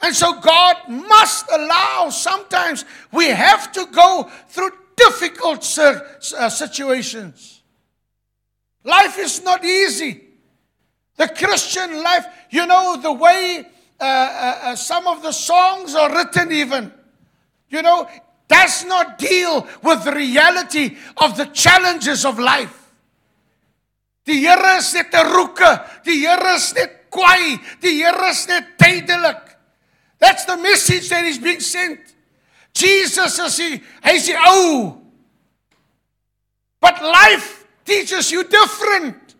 And 0.00 0.16
so 0.16 0.40
God 0.40 0.76
must 0.88 1.44
allow, 1.52 2.09
sometimes 2.09 2.87
we 3.12 3.26
have 3.26 3.73
to 3.73 3.85
go 3.92 4.30
through 4.49 4.71
difficult 4.97 5.78
uh, 5.78 6.49
situations. 6.49 7.61
Life 8.85 9.18
is 9.18 9.44
not 9.44 9.62
easy. 9.66 10.23
The 11.16 11.28
Christian 11.28 12.02
life, 12.02 12.25
you 12.49 12.64
know, 12.64 12.99
the 13.02 13.12
way 13.12 13.66
uh, 14.02 14.04
uh, 14.04 14.59
uh, 14.62 14.76
some 14.76 15.06
of 15.06 15.23
the 15.23 15.30
songs 15.30 15.94
are 15.94 16.12
written, 16.12 16.50
even, 16.50 16.92
you 17.71 17.82
know, 17.82 18.09
does 18.49 18.85
not 18.85 19.16
deal 19.16 19.64
with 19.82 20.02
the 20.02 20.11
reality 20.11 20.97
of 21.18 21.37
the 21.37 21.47
challenges 21.47 22.25
of 22.25 22.38
life. 22.40 22.90
Die 24.26 24.35
Here 24.35 24.76
is 24.76 24.94
net 24.94 25.14
'n 25.14 25.26
roeke, 25.26 26.02
die 26.04 26.18
Here 26.18 26.54
is 26.54 26.75
net 26.75 27.11
kwaai, 27.11 27.59
die 27.80 28.02
Here 28.02 28.28
is 28.28 28.47
net 28.49 28.76
tydelik. 28.76 29.56
That's 30.18 30.44
the 30.47 30.56
message 30.56 31.09
that 31.09 31.25
is 31.25 31.38
being 31.38 31.61
sent. 31.61 32.00
Jesus 32.75 33.38
is 33.38 33.59
hy 33.59 33.82
hy's 34.02 34.26
die 34.26 34.38
ou. 34.50 34.99
But 36.80 37.02
life 37.02 37.66
teaches 37.85 38.32
you 38.32 38.42
different. 38.42 39.37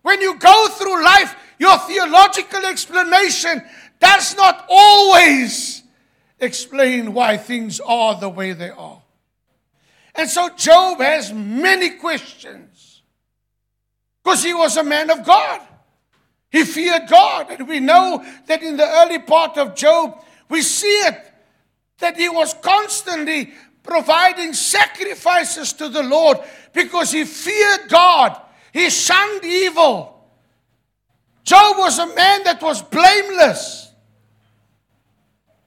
When 0.00 0.20
you 0.20 0.38
go 0.38 0.68
through 0.68 1.04
life, 1.04 1.36
your 1.58 1.78
theological 1.78 2.64
explanation 2.66 3.62
does 4.00 4.36
not 4.36 4.66
always 4.68 5.82
explain 6.38 7.14
why 7.14 7.36
things 7.36 7.80
are 7.80 8.18
the 8.18 8.28
way 8.28 8.52
they 8.52 8.70
are. 8.70 9.02
And 10.14 10.28
so 10.28 10.48
Job 10.50 11.00
has 11.00 11.32
many 11.32 11.90
questions 11.90 13.02
because 14.22 14.44
he 14.44 14.54
was 14.54 14.76
a 14.76 14.84
man 14.84 15.10
of 15.10 15.24
God. 15.24 15.60
He 16.50 16.64
feared 16.64 17.08
God. 17.08 17.50
And 17.50 17.66
we 17.66 17.80
know 17.80 18.24
that 18.46 18.62
in 18.62 18.76
the 18.76 18.88
early 18.88 19.18
part 19.18 19.58
of 19.58 19.74
Job, 19.74 20.22
we 20.48 20.62
see 20.62 20.86
it 20.86 21.32
that 21.98 22.16
he 22.16 22.28
was 22.28 22.54
constantly 22.54 23.52
providing 23.82 24.52
sacrifices 24.52 25.72
to 25.74 25.88
the 25.88 26.02
Lord 26.02 26.38
because 26.72 27.10
he 27.10 27.24
feared 27.24 27.88
God. 27.88 28.40
He 28.72 28.88
shunned 28.90 29.44
evil. 29.44 30.13
Job 31.44 31.76
was 31.76 31.98
a 31.98 32.06
man 32.06 32.42
that 32.44 32.62
was 32.62 32.82
blameless. 32.82 33.92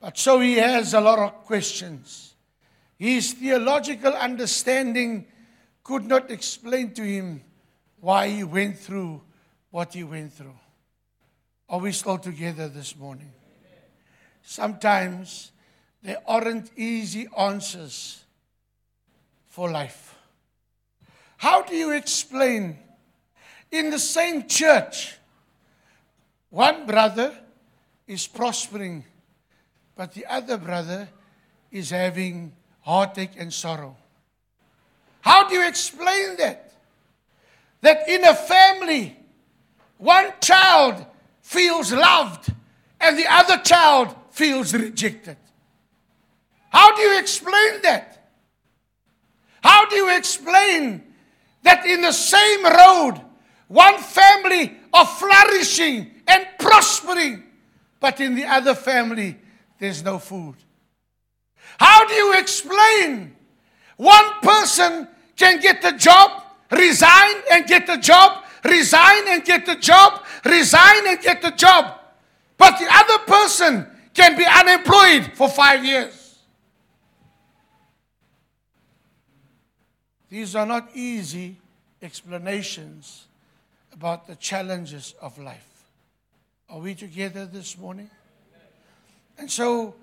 But 0.02 0.18
so 0.18 0.40
he 0.40 0.56
has 0.56 0.94
a 0.94 1.02
lot 1.02 1.20
of 1.20 1.46
questions. 1.46 2.34
His 2.98 3.34
theological 3.34 4.14
understanding 4.14 5.28
could 5.84 6.06
not 6.06 6.32
explain 6.32 6.94
to 6.96 7.04
him 7.04 7.42
why 8.00 8.28
he 8.28 8.44
went 8.44 8.80
through 8.80 9.22
what 9.70 9.94
he 9.94 10.04
went 10.04 10.34
through. 10.34 10.58
Are 11.70 11.80
we 11.80 11.92
still 11.92 12.18
together 12.18 12.68
this 12.68 12.96
morning? 12.96 13.32
Sometimes 14.42 15.52
there 16.02 16.22
aren't 16.26 16.72
easy 16.78 17.28
answers 17.38 18.24
for 19.48 19.70
life. 19.70 20.16
How 21.38 21.62
do 21.62 21.76
you 21.76 21.92
explain 21.92 22.80
in 23.72 23.90
the 23.90 24.00
same 24.00 24.48
church 24.48 25.17
one 26.50 26.86
brother 26.86 27.34
is 28.08 28.28
prospering 28.28 29.04
but 29.98 30.14
the 30.14 30.26
other 30.28 30.58
brother 30.58 31.10
is 31.72 31.90
having 31.90 32.54
heartache 32.82 33.32
and 33.38 33.52
sorrow. 33.52 33.98
How 35.22 35.50
do 35.50 35.56
you 35.56 35.68
explain 35.68 36.38
that? 36.38 36.72
That 37.82 38.08
in 38.08 38.24
a 38.24 38.34
family, 38.36 39.18
one 39.98 40.32
child 40.40 41.06
feels 41.42 41.92
loved 41.92 42.54
and 43.02 43.18
the 43.18 43.26
other 43.28 43.58
child 43.58 44.16
feels 44.30 44.74
rejected. 44.74 45.38
How 46.70 46.96
do 46.96 47.02
you 47.02 47.20
explain 47.20 47.82
that? 47.84 48.30
How 49.64 49.90
do 49.90 49.96
you 49.96 50.16
explain 50.16 51.04
that 51.64 51.86
in 51.86 52.02
the 52.02 52.12
same 52.12 52.64
road, 52.64 53.22
one 53.68 53.98
family 53.98 54.78
are 54.94 55.06
flourishing 55.06 56.12
and 56.28 56.46
prospering, 56.60 57.44
but 58.00 58.20
in 58.20 58.36
the 58.36 58.46
other 58.46 58.76
family, 58.76 59.38
there's 59.80 60.04
no 60.04 60.20
food. 60.20 60.56
How 61.80 62.08
do 62.08 62.14
you 62.14 62.34
explain 62.38 63.36
one 63.98 64.32
person 64.42 65.08
can 65.36 65.60
get 65.60 65.82
the 65.82 65.92
job, 65.94 66.44
resign 66.72 67.36
and 67.52 67.66
get 67.66 67.88
the 67.88 67.98
job, 67.98 68.44
resign 68.64 69.28
and 69.28 69.44
get 69.44 69.66
the 69.66 69.76
job, 69.76 70.24
resign 70.46 71.08
and 71.08 71.22
get 71.22 71.42
the 71.42 71.52
job, 71.52 72.00
but 72.58 72.78
the 72.80 72.88
other 72.90 73.20
person 73.26 73.88
can 74.14 74.36
be 74.38 74.46
unemployed 74.46 75.32
for 75.36 75.48
five 75.48 75.86
years? 75.86 76.40
These 80.30 80.56
are 80.56 80.66
not 80.66 80.90
easy 80.94 81.56
explanations 82.02 83.28
about 83.94 84.28
the 84.28 84.36
challenges 84.36 85.16
of 85.22 85.38
life. 85.38 85.67
Are 86.70 86.80
we 86.80 86.96
together 86.96 87.46
this 87.46 87.78
morning? 87.78 88.10
And 89.38 89.50
so, 89.50 89.96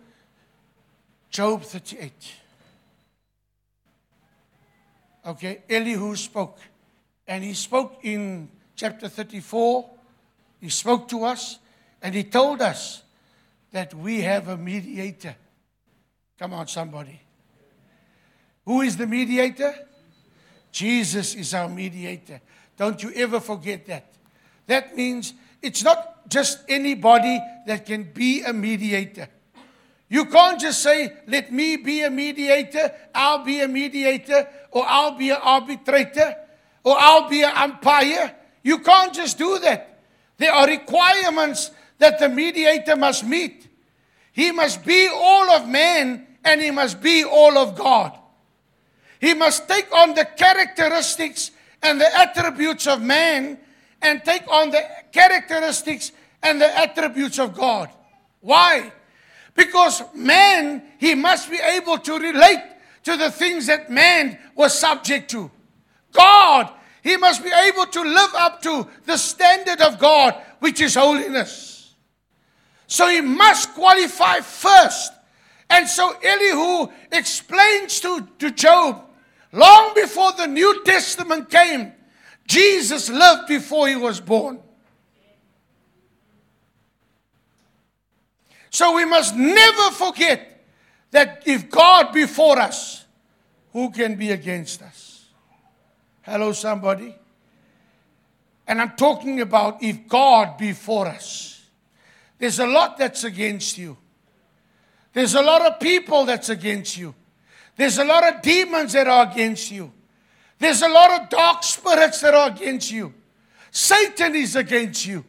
Job 1.30 1.62
38. 1.62 2.12
Okay, 5.26 5.62
Elihu 5.68 6.16
spoke. 6.16 6.58
And 7.26 7.44
he 7.44 7.54
spoke 7.54 7.98
in 8.02 8.48
chapter 8.76 9.08
34. 9.08 9.90
He 10.60 10.68
spoke 10.70 11.08
to 11.08 11.24
us 11.24 11.58
and 12.00 12.14
he 12.14 12.24
told 12.24 12.62
us 12.62 13.02
that 13.72 13.92
we 13.92 14.22
have 14.22 14.48
a 14.48 14.56
mediator. 14.56 15.34
Come 16.38 16.54
on, 16.54 16.66
somebody. 16.68 17.20
Who 18.64 18.80
is 18.80 18.96
the 18.96 19.06
mediator? 19.06 19.74
Jesus 20.72 21.34
is 21.34 21.52
our 21.52 21.68
mediator. 21.68 22.40
Don't 22.76 23.02
you 23.02 23.12
ever 23.14 23.40
forget 23.40 23.86
that. 23.86 24.12
That 24.66 24.96
means 24.96 25.34
it's 25.64 25.82
not 25.82 26.28
just 26.28 26.60
anybody 26.68 27.40
that 27.66 27.86
can 27.86 28.04
be 28.04 28.42
a 28.42 28.52
mediator. 28.52 29.28
You 30.08 30.26
can't 30.26 30.60
just 30.60 30.82
say, 30.82 31.12
let 31.26 31.50
me 31.52 31.76
be 31.76 32.02
a 32.02 32.10
mediator, 32.10 32.92
I'll 33.14 33.44
be 33.44 33.60
a 33.60 33.68
mediator, 33.68 34.46
or 34.70 34.84
I'll 34.86 35.16
be 35.16 35.30
an 35.30 35.38
arbitrator, 35.42 36.36
or 36.84 36.96
I'll 36.98 37.28
be 37.28 37.42
an 37.42 37.52
umpire. 37.54 38.34
You 38.62 38.78
can't 38.78 39.14
just 39.14 39.38
do 39.38 39.58
that. 39.60 40.02
There 40.36 40.52
are 40.52 40.66
requirements 40.66 41.70
that 41.98 42.18
the 42.18 42.28
mediator 42.28 42.96
must 42.96 43.24
meet. 43.24 43.68
He 44.32 44.52
must 44.52 44.84
be 44.84 45.08
all 45.12 45.50
of 45.50 45.68
man 45.68 46.26
and 46.44 46.60
he 46.60 46.70
must 46.70 47.00
be 47.00 47.24
all 47.24 47.56
of 47.56 47.76
God. 47.76 48.18
He 49.20 49.32
must 49.32 49.68
take 49.68 49.90
on 49.94 50.14
the 50.14 50.24
characteristics 50.24 51.50
and 51.82 52.00
the 52.00 52.18
attributes 52.18 52.86
of 52.86 53.00
man 53.00 53.58
and 54.04 54.22
take 54.22 54.46
on 54.48 54.70
the 54.70 54.82
characteristics 55.10 56.12
and 56.42 56.60
the 56.60 56.78
attributes 56.78 57.38
of 57.38 57.54
God. 57.54 57.88
Why? 58.40 58.92
Because 59.54 60.02
man, 60.14 60.82
he 60.98 61.14
must 61.14 61.50
be 61.50 61.58
able 61.58 61.98
to 61.98 62.18
relate 62.18 62.62
to 63.04 63.16
the 63.16 63.30
things 63.30 63.66
that 63.66 63.90
man 63.90 64.38
was 64.54 64.78
subject 64.78 65.30
to. 65.30 65.50
God, 66.12 66.70
he 67.02 67.16
must 67.16 67.42
be 67.42 67.50
able 67.50 67.86
to 67.86 68.02
live 68.02 68.34
up 68.34 68.62
to 68.62 68.86
the 69.06 69.16
standard 69.16 69.80
of 69.80 69.98
God, 69.98 70.34
which 70.60 70.80
is 70.80 70.94
holiness. 70.94 71.94
So 72.86 73.08
he 73.08 73.22
must 73.22 73.74
qualify 73.74 74.40
first. 74.40 75.12
And 75.70 75.88
so 75.88 76.14
Elihu 76.22 76.92
explains 77.10 78.00
to, 78.00 78.28
to 78.38 78.50
Job, 78.50 79.02
long 79.52 79.94
before 79.94 80.32
the 80.32 80.46
New 80.46 80.84
Testament 80.84 81.48
came, 81.48 81.93
Jesus 82.46 83.08
lived 83.08 83.48
before 83.48 83.88
he 83.88 83.96
was 83.96 84.20
born. 84.20 84.60
So 88.70 88.96
we 88.96 89.04
must 89.04 89.36
never 89.36 89.90
forget 89.92 90.64
that 91.12 91.44
if 91.46 91.70
God 91.70 92.12
be 92.12 92.26
for 92.26 92.58
us, 92.58 93.04
who 93.72 93.90
can 93.90 94.16
be 94.16 94.32
against 94.32 94.82
us? 94.82 95.26
Hello, 96.22 96.52
somebody. 96.52 97.14
And 98.66 98.80
I'm 98.80 98.96
talking 98.96 99.40
about 99.40 99.82
if 99.82 100.08
God 100.08 100.58
be 100.58 100.72
for 100.72 101.06
us. 101.06 101.64
There's 102.38 102.58
a 102.58 102.66
lot 102.66 102.98
that's 102.98 103.24
against 103.24 103.78
you. 103.78 103.96
There's 105.12 105.34
a 105.34 105.42
lot 105.42 105.62
of 105.62 105.78
people 105.78 106.24
that's 106.24 106.48
against 106.48 106.98
you. 106.98 107.14
There's 107.76 107.98
a 107.98 108.04
lot 108.04 108.26
of 108.26 108.42
demons 108.42 108.92
that 108.94 109.06
are 109.06 109.30
against 109.30 109.70
you. 109.70 109.92
There's 110.64 110.80
a 110.80 110.88
lot 110.88 111.20
of 111.20 111.28
dark 111.28 111.62
spirits 111.62 112.22
that 112.22 112.32
are 112.32 112.48
against 112.48 112.90
you. 112.90 113.12
Satan 113.70 114.34
is 114.34 114.56
against 114.56 115.04
you. 115.04 115.22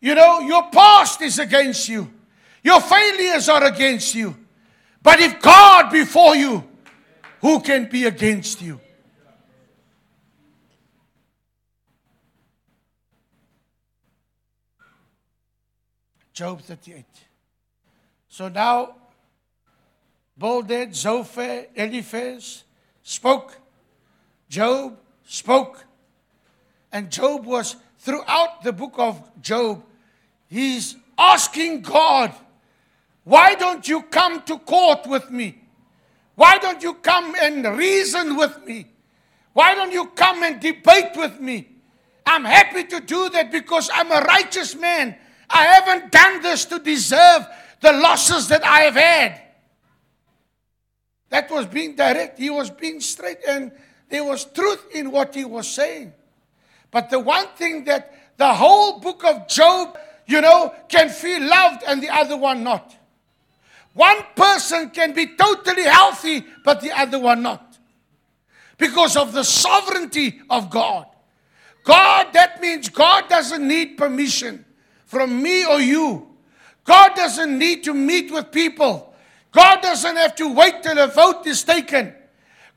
You 0.00 0.14
know, 0.14 0.38
your 0.38 0.70
past 0.70 1.20
is 1.20 1.40
against 1.40 1.88
you. 1.88 2.08
Your 2.62 2.80
failures 2.80 3.48
are 3.48 3.64
against 3.64 4.14
you. 4.14 4.36
But 5.02 5.18
if 5.18 5.42
God 5.42 5.90
before 5.90 6.36
you, 6.36 6.62
who 7.40 7.58
can 7.58 7.86
be 7.86 8.04
against 8.04 8.62
you? 8.62 8.78
Job 16.32 16.60
38. 16.60 17.04
So 18.28 18.46
now, 18.46 18.94
Bildad, 20.38 20.94
Zophar, 20.94 21.64
Eliphaz 21.74 22.62
spoke. 23.02 23.65
Job 24.48 24.98
spoke. 25.24 25.84
And 26.92 27.10
Job 27.10 27.44
was 27.44 27.76
throughout 27.98 28.62
the 28.62 28.72
book 28.72 28.94
of 28.96 29.42
Job, 29.42 29.84
he's 30.48 30.96
asking 31.18 31.82
God, 31.82 32.32
why 33.24 33.54
don't 33.54 33.86
you 33.88 34.02
come 34.02 34.42
to 34.42 34.58
court 34.58 35.06
with 35.06 35.30
me? 35.30 35.62
Why 36.36 36.58
don't 36.58 36.82
you 36.82 36.94
come 36.94 37.34
and 37.40 37.64
reason 37.76 38.36
with 38.36 38.64
me? 38.64 38.86
Why 39.52 39.74
don't 39.74 39.92
you 39.92 40.06
come 40.08 40.42
and 40.42 40.60
debate 40.60 41.16
with 41.16 41.40
me? 41.40 41.68
I'm 42.26 42.44
happy 42.44 42.84
to 42.84 43.00
do 43.00 43.30
that 43.30 43.50
because 43.50 43.90
I'm 43.92 44.10
a 44.10 44.20
righteous 44.20 44.74
man. 44.74 45.16
I 45.48 45.64
haven't 45.64 46.12
done 46.12 46.42
this 46.42 46.64
to 46.66 46.78
deserve 46.78 47.46
the 47.80 47.92
losses 47.92 48.48
that 48.48 48.64
I 48.64 48.80
have 48.80 48.96
had. 48.96 49.42
That 51.30 51.50
was 51.50 51.66
being 51.66 51.96
direct. 51.96 52.38
He 52.38 52.50
was 52.50 52.70
being 52.70 53.00
straight, 53.00 53.38
and 53.48 53.72
there 54.08 54.24
was 54.24 54.44
truth 54.44 54.86
in 54.92 55.10
what 55.10 55.34
he 55.34 55.44
was 55.44 55.68
saying. 55.68 56.12
But 56.90 57.10
the 57.10 57.18
one 57.18 57.48
thing 57.56 57.84
that 57.84 58.12
the 58.36 58.52
whole 58.54 59.00
book 59.00 59.24
of 59.24 59.48
Job, 59.48 59.98
you 60.26 60.40
know, 60.40 60.74
can 60.88 61.08
feel 61.08 61.42
loved 61.42 61.82
and 61.86 62.02
the 62.02 62.10
other 62.10 62.36
one 62.36 62.62
not. 62.62 62.94
One 63.94 64.18
person 64.34 64.90
can 64.90 65.12
be 65.12 65.26
totally 65.36 65.84
healthy, 65.84 66.44
but 66.64 66.80
the 66.80 66.92
other 66.92 67.18
one 67.18 67.42
not. 67.42 67.78
Because 68.78 69.16
of 69.16 69.32
the 69.32 69.42
sovereignty 69.42 70.40
of 70.50 70.68
God. 70.68 71.06
God, 71.82 72.32
that 72.34 72.60
means 72.60 72.88
God 72.88 73.28
doesn't 73.28 73.66
need 73.66 73.96
permission 73.96 74.64
from 75.06 75.42
me 75.42 75.64
or 75.64 75.80
you. 75.80 76.26
God 76.84 77.14
doesn't 77.14 77.58
need 77.58 77.84
to 77.84 77.94
meet 77.94 78.30
with 78.30 78.50
people. 78.50 79.14
God 79.50 79.80
doesn't 79.80 80.16
have 80.16 80.34
to 80.36 80.52
wait 80.52 80.82
till 80.82 80.98
a 80.98 81.06
vote 81.06 81.46
is 81.46 81.64
taken. 81.64 82.12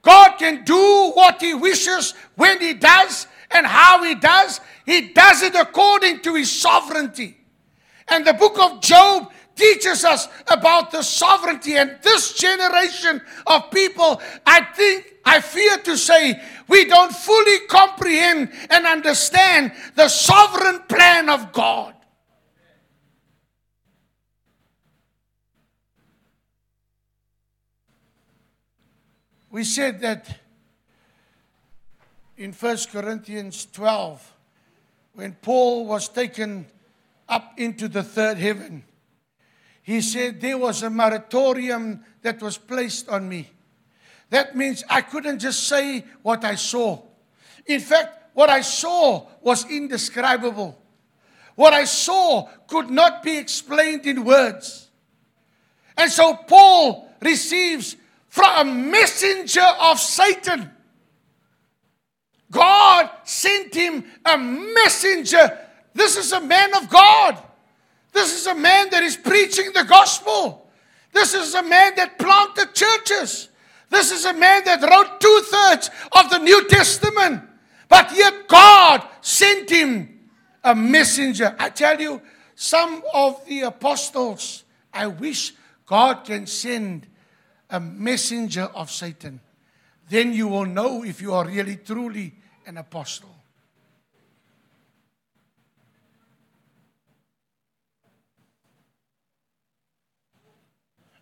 God 0.01 0.37
can 0.37 0.63
do 0.63 1.11
what 1.13 1.41
He 1.41 1.53
wishes 1.53 2.13
when 2.35 2.59
He 2.59 2.73
does 2.73 3.27
and 3.51 3.65
how 3.65 4.03
He 4.03 4.15
does. 4.15 4.61
He 4.85 5.09
does 5.09 5.41
it 5.43 5.55
according 5.55 6.21
to 6.21 6.35
His 6.35 6.51
sovereignty. 6.51 7.37
And 8.07 8.25
the 8.25 8.33
book 8.33 8.57
of 8.59 8.81
Job 8.81 9.31
teaches 9.55 10.05
us 10.05 10.27
about 10.47 10.91
the 10.91 11.03
sovereignty. 11.03 11.75
And 11.75 11.97
this 12.01 12.33
generation 12.33 13.21
of 13.45 13.69
people, 13.71 14.21
I 14.45 14.61
think, 14.61 15.05
I 15.25 15.41
fear 15.41 15.77
to 15.77 15.97
say, 15.97 16.41
we 16.67 16.85
don't 16.85 17.13
fully 17.13 17.67
comprehend 17.67 18.51
and 18.69 18.87
understand 18.87 19.73
the 19.95 20.07
sovereign 20.07 20.81
plan 20.87 21.29
of 21.29 21.51
God. 21.51 21.93
We 29.51 29.63
said 29.63 30.01
that 30.01 30.27
in 32.37 32.53
1 32.53 32.77
Corinthians 32.91 33.67
12, 33.73 34.33
when 35.13 35.33
Paul 35.41 35.85
was 35.85 36.07
taken 36.07 36.67
up 37.27 37.53
into 37.57 37.87
the 37.87 38.03
third 38.03 38.37
heaven, 38.37 38.83
he 39.81 40.01
said 40.01 40.39
there 40.39 40.57
was 40.57 40.83
a 40.83 40.89
moratorium 40.89 42.01
that 42.21 42.41
was 42.41 42.57
placed 42.57 43.09
on 43.09 43.27
me. 43.27 43.49
That 44.29 44.55
means 44.55 44.83
I 44.87 45.01
couldn't 45.01 45.39
just 45.39 45.67
say 45.67 46.05
what 46.21 46.45
I 46.45 46.55
saw. 46.55 47.01
In 47.65 47.79
fact, 47.79 48.35
what 48.35 48.51
I 48.51 48.61
saw 48.61 49.25
was 49.41 49.69
indescribable. 49.69 50.79
What 51.55 51.73
I 51.73 51.85
saw 51.85 52.47
could 52.67 52.89
not 52.91 53.23
be 53.23 53.37
explained 53.37 54.05
in 54.05 54.23
words. 54.23 54.89
And 55.97 56.11
so 56.11 56.35
Paul 56.35 57.09
receives 57.21 57.97
from 58.29 58.67
a 58.67 58.71
messenger 58.71 59.65
of 59.81 59.99
Satan. 59.99 60.71
God 62.51 63.09
sent 63.25 63.73
him 63.75 64.05
a 64.25 64.37
messenger. 64.37 65.59
This 65.93 66.17
is 66.17 66.31
a 66.31 66.39
man 66.39 66.73
of 66.75 66.89
God. 66.89 67.37
This 68.13 68.39
is 68.39 68.47
a 68.47 68.55
man 68.55 68.89
that 68.91 69.03
is 69.03 69.15
preaching 69.17 69.71
the 69.73 69.83
gospel. 69.83 70.67
This 71.13 71.33
is 71.33 71.53
a 71.53 71.63
man 71.63 71.93
that 71.95 72.17
planted 72.17 72.73
churches. 72.73 73.49
This 73.89 74.11
is 74.11 74.25
a 74.25 74.33
man 74.33 74.63
that 74.65 74.81
wrote 74.81 75.19
two 75.19 75.41
thirds 75.45 75.89
of 76.11 76.29
the 76.29 76.37
New 76.37 76.67
Testament. 76.67 77.43
But 77.87 78.15
yet 78.15 78.47
God 78.47 79.05
sent 79.21 79.69
him 79.69 80.19
a 80.63 80.75
messenger. 80.75 81.55
I 81.57 81.69
tell 81.69 81.99
you, 81.99 82.21
some 82.55 83.01
of 83.13 83.43
the 83.45 83.61
apostles, 83.61 84.63
I 84.93 85.07
wish 85.07 85.53
God 85.85 86.25
can 86.25 86.45
send 86.45 87.07
a 87.69 87.79
messenger 87.79 88.63
of 88.73 88.89
Satan. 88.89 89.39
Then 90.09 90.33
you 90.33 90.47
will 90.47 90.65
know 90.65 91.03
if 91.03 91.21
you 91.21 91.33
are 91.33 91.45
really, 91.45 91.77
truly 91.77 92.33
an 92.65 92.77
apostle. 92.77 93.35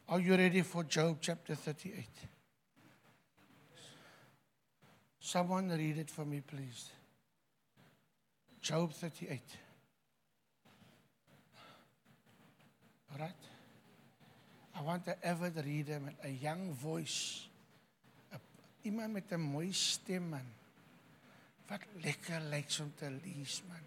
Are 0.10 0.21
you 0.21 0.36
ready 0.36 0.62
for 0.62 0.86
Job 0.86 1.17
chapter 1.19 1.53
38? 1.53 2.05
Someone 5.19 5.69
read 5.69 5.97
it 5.97 6.10
for 6.10 6.23
me, 6.23 6.39
please. 6.39 6.89
Job 8.62 8.93
38. 8.93 9.41
All 13.12 13.19
right? 13.19 13.46
I 14.77 14.81
want 14.81 15.07
'n 15.07 15.15
avid 15.23 15.57
reader 15.65 15.99
met 15.99 16.15
'n 16.23 16.37
young 16.39 16.75
voice. 16.75 17.49
A, 18.33 18.39
iemand 18.81 19.13
met 19.13 19.31
'n 19.31 19.39
mooi 19.39 19.73
stem 19.73 20.29
man. 20.29 20.45
Wat 21.67 21.81
lekker 22.01 22.41
lyk 22.41 22.77
om 22.79 22.93
te 22.95 23.09
lees 23.23 23.63
man. 23.67 23.83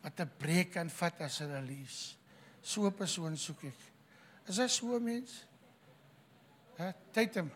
Wat 0.00 0.20
'n 0.20 0.30
breek 0.36 0.72
kan 0.72 0.90
vat 0.90 1.20
as 1.20 1.38
hulle 1.38 1.62
lees. 1.62 2.16
So 2.60 2.86
'n 2.86 2.94
persoon 2.94 3.36
soek 3.36 3.62
ek. 3.64 3.80
Is 4.46 4.56
hy 4.56 4.66
so 4.66 4.96
'n 4.96 5.04
mens? 5.04 5.44
Ha, 6.78 6.92
Tatum. 7.12 7.50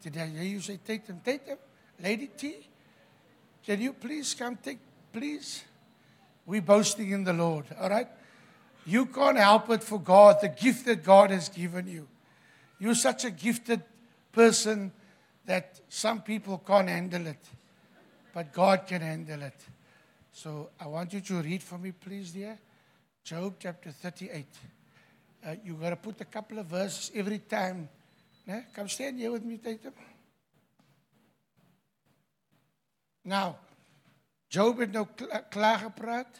Did 0.00 0.14
you 0.14 0.60
say 0.60 0.78
Tatum? 0.78 1.20
Tatum? 1.22 1.58
Lady 1.98 2.28
T? 2.28 2.68
Can 3.62 3.80
you 3.80 3.92
please 3.92 4.34
come 4.34 4.56
take 4.56 4.78
please? 5.12 5.64
We 6.46 6.60
boasting 6.60 7.10
in 7.10 7.24
the 7.24 7.32
Lord, 7.32 7.66
all 7.72 7.88
right? 7.88 8.08
You 8.86 9.06
can't 9.06 9.36
help 9.36 9.68
it 9.70 9.82
for 9.82 9.98
God, 9.98 10.36
the 10.40 10.48
gift 10.48 10.86
that 10.86 11.02
God 11.02 11.30
has 11.30 11.48
given 11.48 11.88
you. 11.88 12.06
You're 12.78 12.94
such 12.94 13.24
a 13.24 13.30
gifted 13.30 13.82
person 14.30 14.92
that 15.44 15.80
some 15.88 16.22
people 16.22 16.58
can't 16.58 16.88
handle 16.88 17.26
it, 17.26 17.44
but 18.32 18.52
God 18.52 18.86
can 18.86 19.00
handle 19.00 19.42
it. 19.42 19.60
So 20.32 20.70
I 20.78 20.86
want 20.86 21.12
you 21.12 21.20
to 21.20 21.34
read 21.42 21.62
for 21.62 21.78
me, 21.78 21.92
please, 21.92 22.30
dear. 22.30 22.58
Job 23.24 23.54
chapter 23.58 23.90
38. 23.90 24.46
Uh, 25.44 25.54
you 25.64 25.74
got 25.74 25.90
to 25.90 25.96
put 25.96 26.20
a 26.20 26.24
couple 26.24 26.58
of 26.58 26.66
verses 26.66 27.10
every 27.14 27.38
time. 27.38 27.88
Ne? 28.46 28.66
Come 28.72 28.88
stand 28.88 29.18
here 29.18 29.32
with 29.32 29.44
me, 29.44 29.56
Tatum. 29.56 29.92
Now, 33.24 33.56
Job 34.48 34.78
het 34.78 34.92
nou 34.92 35.06
klaar 35.50 35.78
gepraat. 35.78 36.38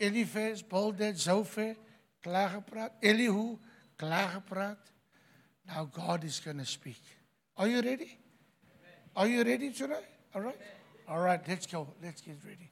Eliphaz, 0.00 0.62
Bildad, 0.62 1.18
Zophar, 1.18 1.74
klaargepraat. 2.22 2.92
Elihu, 3.02 3.58
klaargepraat. 3.98 4.78
Now 5.66 5.88
God 5.92 6.24
is 6.24 6.40
going 6.40 6.58
to 6.58 6.64
speak. 6.64 7.02
Are 7.56 7.68
you 7.68 7.80
ready? 7.80 8.18
Are 9.16 9.26
you 9.26 9.42
ready 9.42 9.70
tonight? 9.72 10.06
All 10.34 10.42
right? 10.42 10.56
All 11.08 11.20
right, 11.20 11.40
let's 11.48 11.66
go. 11.66 11.88
Let's 12.02 12.20
get 12.20 12.36
ready. 12.44 12.70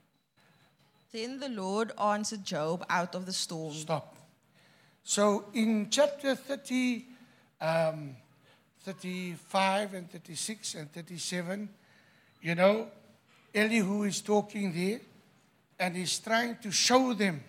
Then 1.12 1.40
the 1.40 1.48
Lord 1.48 1.92
answered 1.98 2.44
Job 2.44 2.84
out 2.88 3.14
of 3.14 3.26
the 3.26 3.32
storm. 3.32 3.72
Stop. 3.72 4.16
So 5.02 5.46
in 5.54 5.88
chapter 5.90 6.34
30, 6.34 7.06
um, 7.60 8.16
35 8.82 9.94
and 9.94 10.10
36 10.10 10.74
and 10.74 10.92
37, 10.92 11.68
you 12.42 12.54
know, 12.54 12.88
Elihu 13.54 14.04
is 14.04 14.20
talking 14.20 14.72
there. 14.72 15.00
And 15.78 15.96
he's 15.96 16.18
trying 16.18 16.56
to 16.62 16.70
show 16.70 17.12
them. 17.12 17.42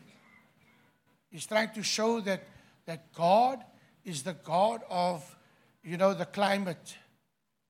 He's 1.31 1.45
trying 1.45 1.71
to 1.73 1.83
show 1.83 2.19
that, 2.21 2.43
that 2.85 3.13
God 3.13 3.63
is 4.05 4.23
the 4.23 4.33
God 4.33 4.81
of, 4.89 5.35
you 5.83 5.97
know, 5.97 6.13
the 6.13 6.25
climate, 6.25 6.95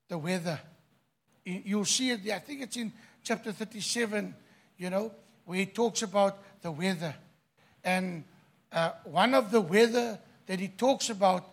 the 0.08 0.18
weather. 0.18 0.60
You- 1.44 1.62
You'll 1.64 1.84
see 1.84 2.10
it. 2.10 2.28
I 2.30 2.38
think 2.38 2.62
it's 2.62 2.76
in 2.76 2.92
chapter 3.22 3.52
37, 3.52 4.34
you 4.78 4.90
know, 4.90 5.12
where 5.44 5.58
he 5.58 5.66
talks 5.66 6.02
about 6.02 6.38
the 6.62 6.70
weather. 6.70 7.14
And 7.84 8.24
uh, 8.72 8.92
one 9.04 9.34
of 9.34 9.50
the 9.50 9.60
weather 9.60 10.18
that 10.46 10.60
he 10.60 10.68
talks 10.68 11.10
about, 11.10 11.44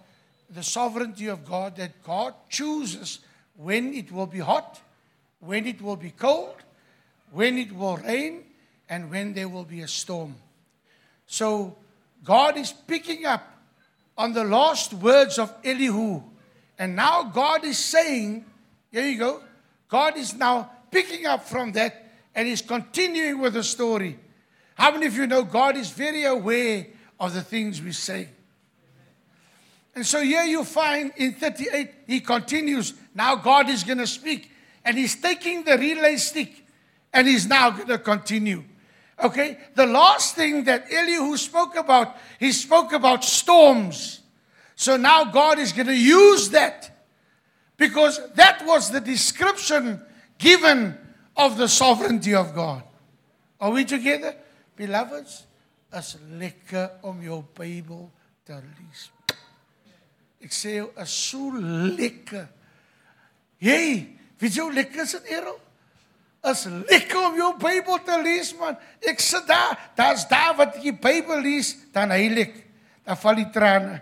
the 0.49 0.63
sovereignty 0.63 1.27
of 1.27 1.45
God, 1.45 1.75
that 1.77 2.03
God 2.03 2.33
chooses 2.49 3.19
when 3.57 3.93
it 3.93 4.11
will 4.11 4.27
be 4.27 4.39
hot, 4.39 4.79
when 5.39 5.65
it 5.65 5.81
will 5.81 5.95
be 5.95 6.11
cold, 6.11 6.55
when 7.31 7.57
it 7.57 7.71
will 7.75 7.97
rain, 7.97 8.44
and 8.89 9.09
when 9.09 9.33
there 9.33 9.49
will 9.49 9.63
be 9.63 9.81
a 9.81 9.87
storm. 9.87 10.35
So 11.27 11.75
God 12.23 12.57
is 12.57 12.71
picking 12.71 13.25
up 13.25 13.43
on 14.17 14.33
the 14.33 14.43
last 14.43 14.93
words 14.93 15.37
of 15.39 15.53
Elihu. 15.63 16.21
And 16.77 16.95
now 16.95 17.23
God 17.23 17.63
is 17.63 17.77
saying, 17.77 18.45
here 18.91 19.07
you 19.07 19.17
go. 19.17 19.41
God 19.87 20.17
is 20.17 20.33
now 20.33 20.71
picking 20.91 21.25
up 21.25 21.47
from 21.47 21.71
that 21.73 22.11
and 22.33 22.47
is 22.47 22.61
continuing 22.61 23.39
with 23.39 23.53
the 23.53 23.63
story. 23.63 24.19
How 24.75 24.91
many 24.91 25.05
of 25.05 25.15
you 25.15 25.27
know 25.27 25.43
God 25.43 25.77
is 25.77 25.89
very 25.89 26.25
aware 26.25 26.87
of 27.19 27.33
the 27.33 27.41
things 27.41 27.81
we 27.81 27.93
say? 27.93 28.29
And 29.95 30.05
so 30.05 30.21
here 30.21 30.43
you 30.43 30.65
find 30.65 31.13
in 31.15 31.33
38, 31.33 31.91
he 32.05 32.19
continues. 32.19 32.93
Now 33.13 33.37
God 33.37 33.69
is 33.69 33.83
going 33.83 33.99
to 33.99 34.07
speak. 34.07 34.51
And 34.83 34.97
he's 34.97 35.15
taking 35.15 35.63
the 35.63 35.77
relay 35.77 36.17
stick 36.17 36.65
and 37.13 37.27
he's 37.27 37.47
now 37.47 37.71
going 37.71 37.87
to 37.87 37.97
continue. 37.97 38.63
Okay? 39.23 39.57
The 39.75 39.85
last 39.85 40.35
thing 40.35 40.63
that 40.65 40.91
Elihu 40.91 41.37
spoke 41.37 41.75
about, 41.75 42.15
he 42.39 42.51
spoke 42.51 42.93
about 42.93 43.23
storms. 43.23 44.21
So 44.75 44.97
now 44.97 45.25
God 45.25 45.59
is 45.59 45.71
going 45.71 45.87
to 45.87 45.95
use 45.95 46.49
that 46.49 47.07
because 47.77 48.19
that 48.35 48.65
was 48.65 48.91
the 48.91 48.99
description 48.99 50.01
given 50.37 50.97
of 51.37 51.57
the 51.57 51.67
sovereignty 51.67 52.33
of 52.33 52.53
God. 52.53 52.83
Are 53.59 53.71
we 53.71 53.85
together? 53.85 54.35
Beloveds, 54.75 55.45
is 55.95 56.15
lekker 56.37 56.89
om 57.07 57.21
jou 57.23 57.39
Bybel 57.55 58.09
te 58.43 58.57
lees. 58.59 59.09
Ek 60.43 60.53
sê 60.53 60.77
is 60.83 61.13
so 61.13 61.55
lekker. 61.95 62.47
Hey, 63.63 64.17
weet 64.41 64.57
jy 64.59 64.65
lekker 64.75 65.05
is 65.05 65.15
Errol? 65.23 65.57
Is 66.45 66.65
lekker 66.69 67.21
om 67.25 67.37
jou 67.39 67.51
Bybel 67.57 68.01
te 68.05 68.17
lees 68.21 68.51
man. 68.59 68.75
Ek 69.01 69.21
sit 69.23 69.47
daar, 69.49 69.79
daar's 69.97 70.27
daar 70.29 70.53
wat 70.59 70.77
die 70.81 70.93
Bybel 70.93 71.41
lees, 71.41 71.73
dan 71.95 72.13
heilig. 72.13 72.53
Dan 73.05 73.17
val 73.17 73.39
die 73.39 73.49
trane. 73.53 73.97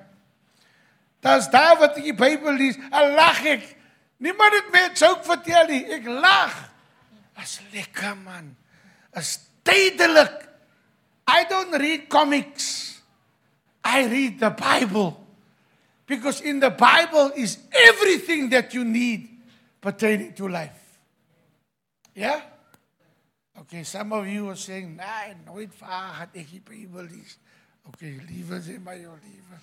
Daar's 1.23 1.47
daar 1.51 1.77
wat 1.79 1.95
die 1.95 2.15
Bybel 2.15 2.57
lees, 2.59 2.75
dan 2.91 3.15
lag 3.15 3.39
ek. 3.47 3.63
Niemand 4.23 4.55
het 4.55 4.69
dit 4.75 5.03
ook 5.07 5.23
vertel 5.27 5.71
nie. 5.71 5.81
Ek 5.99 6.05
lag. 6.07 6.53
Is 7.43 7.57
lekker 7.71 8.15
man. 8.23 8.53
Is 9.19 9.37
tydelik. 9.63 10.43
I 11.27 11.45
don't 11.49 11.75
read 11.79 12.07
comics. 12.11 12.99
I 13.83 14.05
read 14.07 14.39
the 14.39 14.51
Bible. 14.51 15.15
Because 16.05 16.41
in 16.41 16.59
the 16.59 16.71
Bible 16.71 17.31
is 17.35 17.57
everything 17.71 18.49
that 18.51 18.73
you 18.73 18.83
need 18.83 19.29
pertaining 19.81 20.33
to 20.35 20.47
life. 20.47 20.82
Yeah? 22.15 22.41
Okay, 23.61 23.83
some 23.83 24.13
of 24.13 24.27
you 24.27 24.49
are 24.49 24.55
saying, 24.55 24.95
nee, 24.97 25.33
nooit 25.45 25.73
vraag 25.77 26.23
het 26.23 26.37
ek 26.41 26.49
die 26.49 26.61
Bybel 26.65 27.05
lees. 27.09 27.37
Okay, 27.89 28.15
liewe 28.29 28.59
sê 28.63 28.79
my 28.81 28.95
jou 28.97 29.13
liewe. 29.13 29.59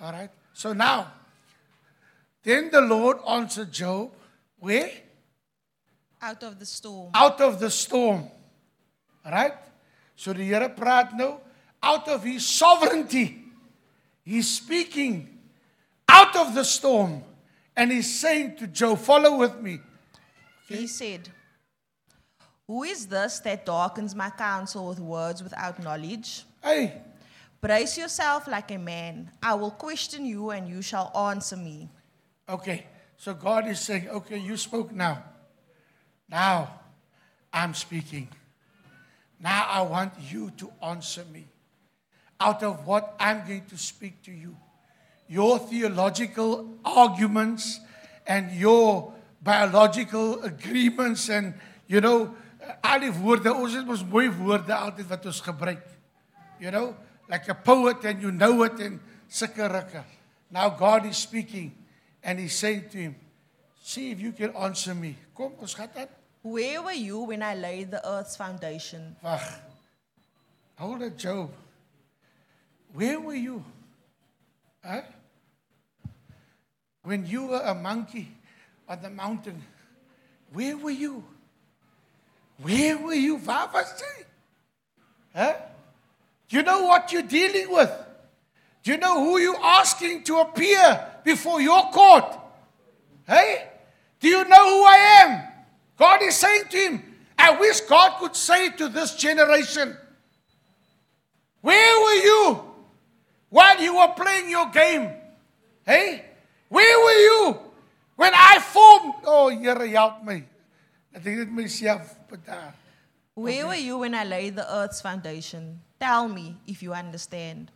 All 0.00 0.12
right. 0.12 0.30
So 0.52 0.72
now, 0.72 1.12
then 2.42 2.70
the 2.70 2.80
Lord 2.80 3.18
answered 3.28 3.72
Job, 3.72 4.12
where? 4.58 4.90
Out 6.22 6.42
of 6.42 6.58
the 6.58 6.66
storm. 6.66 7.10
Out 7.14 7.40
of 7.40 7.60
the 7.60 7.70
storm. 7.70 8.28
All 9.24 9.32
right? 9.32 9.54
So 10.16 10.32
die 10.32 10.48
Here 10.48 10.68
praat 10.72 11.12
nou 11.16 11.36
out 11.82 12.08
of 12.08 12.24
his 12.24 12.46
sovereignty. 12.46 13.44
He's 14.24 14.48
speaking 14.48 15.28
out 16.08 16.34
of 16.34 16.54
the 16.54 16.64
storm 16.64 17.22
and 17.76 17.92
he's 17.92 18.18
saying 18.18 18.56
to 18.56 18.66
Job, 18.66 18.98
follow 18.98 19.36
with 19.36 19.60
me. 19.60 19.80
He 20.66 20.86
said, 20.86 21.28
Who 22.66 22.82
is 22.82 23.06
this 23.06 23.38
that 23.40 23.64
darkens 23.64 24.14
my 24.14 24.30
counsel 24.30 24.88
with 24.88 24.98
words 25.00 25.42
without 25.42 25.82
knowledge? 25.82 26.44
Hey, 26.62 27.00
Brace 27.60 27.96
yourself 27.98 28.46
like 28.46 28.70
a 28.70 28.78
man. 28.78 29.30
I 29.42 29.54
will 29.54 29.70
question 29.70 30.24
you, 30.26 30.50
and 30.50 30.68
you 30.68 30.82
shall 30.82 31.10
answer 31.16 31.56
me. 31.56 31.88
okay. 32.48 32.86
So 33.18 33.32
God 33.32 33.66
is 33.66 33.80
saying, 33.80 34.10
okay, 34.10 34.36
you 34.36 34.58
spoke 34.58 34.92
now. 34.92 35.24
Now 36.28 36.80
I'm 37.50 37.72
speaking. 37.72 38.28
Now 39.40 39.66
I 39.70 39.80
want 39.80 40.12
you 40.30 40.50
to 40.58 40.70
answer 40.82 41.24
me. 41.32 41.46
Out 42.38 42.62
of 42.62 42.86
what 42.86 43.14
I'm 43.18 43.46
going 43.48 43.64
to 43.70 43.78
speak 43.78 44.20
to 44.24 44.30
you. 44.30 44.54
Your 45.28 45.58
theological 45.58 46.68
arguments 46.84 47.80
and 48.26 48.52
your 48.52 49.14
biological 49.40 50.42
agreements 50.42 51.30
and 51.30 51.54
you 51.86 52.02
know 52.02 52.34
al 52.82 53.00
die 53.00 53.12
woorde 53.12 53.52
ons 53.54 53.74
het 53.74 53.86
mos 53.86 54.04
mooi 54.04 54.28
woorde 54.30 54.74
altyd 54.74 55.06
wat 55.06 55.26
ons 55.26 55.40
gebruik. 55.40 55.84
You 56.58 56.70
know, 56.70 56.94
like 57.28 57.48
a 57.50 57.54
poet 57.54 58.04
and 58.04 58.22
you 58.22 58.32
know 58.32 58.62
it 58.64 58.80
and 58.80 59.00
sulke 59.28 59.68
rukke. 59.68 60.04
Now 60.50 60.70
God 60.70 61.06
is 61.06 61.16
speaking 61.16 61.74
and 62.22 62.38
he's 62.38 62.56
saying 62.56 62.88
to 62.90 62.98
him, 62.98 63.16
"See 63.82 64.10
if 64.10 64.20
you 64.20 64.32
can 64.32 64.54
answer 64.56 64.94
me." 64.94 65.16
Kom, 65.34 65.52
ons 65.60 65.74
gaan 65.74 65.90
aan. 65.96 66.08
Where 66.42 66.82
were 66.82 66.94
you 66.94 67.26
when 67.26 67.42
I 67.42 67.54
laid 67.54 67.90
the 67.90 68.00
earth's 68.06 68.36
foundation? 68.36 69.16
Wag. 69.22 69.42
Hold 70.78 71.02
it, 71.02 71.18
Job. 71.18 71.50
Where 72.94 73.18
were 73.18 73.34
you? 73.34 73.64
Huh? 74.84 75.02
When 77.02 77.26
you 77.26 77.46
were 77.46 77.60
a 77.60 77.74
monkey 77.74 78.30
on 78.88 79.02
the 79.02 79.10
mountain, 79.10 79.62
where 80.52 80.76
were 80.76 80.90
you? 80.94 81.24
Where 82.62 82.98
were 82.98 83.14
you? 83.14 83.36
Waar? 83.36 83.70
Huh? 85.34 85.54
Do 86.48 86.56
you 86.56 86.62
know 86.62 86.84
what 86.84 87.12
you're 87.12 87.22
dealing 87.22 87.70
with? 87.70 87.90
Do 88.82 88.92
you 88.92 88.98
know 88.98 89.24
who 89.24 89.38
you're 89.38 89.62
asking 89.62 90.22
to 90.24 90.38
appear 90.38 91.06
before 91.24 91.60
your 91.60 91.90
court? 91.90 92.38
Hey? 93.26 93.68
Do 94.20 94.28
you 94.28 94.44
know 94.44 94.78
who 94.78 94.84
I 94.84 94.96
am? 95.22 95.42
God 95.98 96.22
is 96.22 96.36
saying 96.36 96.64
to 96.70 96.76
him, 96.76 97.02
I 97.38 97.58
wish 97.58 97.80
God 97.82 98.18
could 98.20 98.36
say 98.36 98.70
to 98.70 98.88
this 98.88 99.14
generation, 99.16 99.96
Where 101.60 102.00
were 102.00 102.22
you 102.22 102.60
while 103.50 103.82
you 103.82 103.96
were 103.96 104.08
playing 104.16 104.48
your 104.48 104.70
game? 104.70 105.10
Hey? 105.84 106.24
Where 106.68 106.98
were 107.04 107.20
you 107.20 107.58
when 108.16 108.32
I 108.34 108.58
formed? 108.60 109.14
Oh, 109.24 109.48
Here, 109.48 109.86
help 109.88 110.24
me. 110.24 110.44
I 111.16 111.18
think 111.18 111.40
it 111.40 111.50
myself, 111.50 112.14
but 112.28 112.40
Where 113.34 113.66
were 113.66 113.74
you 113.74 113.98
when 113.98 114.14
I 114.14 114.24
laid 114.24 114.56
the 114.56 114.68
earth's 114.70 115.00
foundation? 115.00 115.80
Tell 115.98 116.28
me 116.28 116.56
if 116.66 116.82
you 116.82 116.92
understand. 116.92 117.70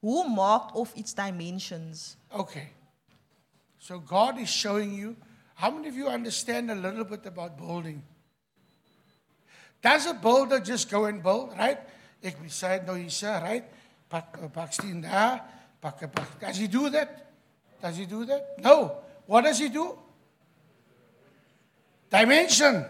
Who 0.00 0.28
marked 0.28 0.74
off 0.74 0.92
its 0.96 1.14
dimensions? 1.14 2.16
okay. 2.34 2.70
So 3.78 3.98
God 3.98 4.40
is 4.40 4.48
showing 4.48 4.94
you. 4.94 5.14
How 5.54 5.70
many 5.70 5.88
of 5.88 5.94
you 5.94 6.08
understand 6.08 6.70
a 6.70 6.74
little 6.74 7.04
bit 7.04 7.26
about 7.26 7.58
building? 7.58 8.02
Does 9.82 10.06
a 10.06 10.14
builder 10.14 10.58
just 10.58 10.90
go 10.90 11.04
and 11.04 11.22
build, 11.22 11.52
right? 11.58 11.78
Ek 12.24 12.40
besluit 12.40 12.86
nou 12.88 12.96
hier, 12.96 13.12
sê, 13.12 13.28
right? 13.44 13.66
Pak 14.08 14.38
eh, 14.40 14.48
baksteen 14.48 15.02
daar, 15.04 15.44
pak 15.84 16.00
eh, 16.00 16.06
'n 16.06 16.10
bak. 16.16 16.40
Does 16.40 16.56
he 16.56 16.66
do 16.66 16.88
that? 16.88 17.28
Does 17.82 17.96
he 18.00 18.06
do 18.06 18.24
that? 18.24 18.56
No. 18.64 19.04
What 19.26 19.44
does 19.44 19.60
he 19.60 19.68
do? 19.68 19.98
Dimension. 22.14 22.84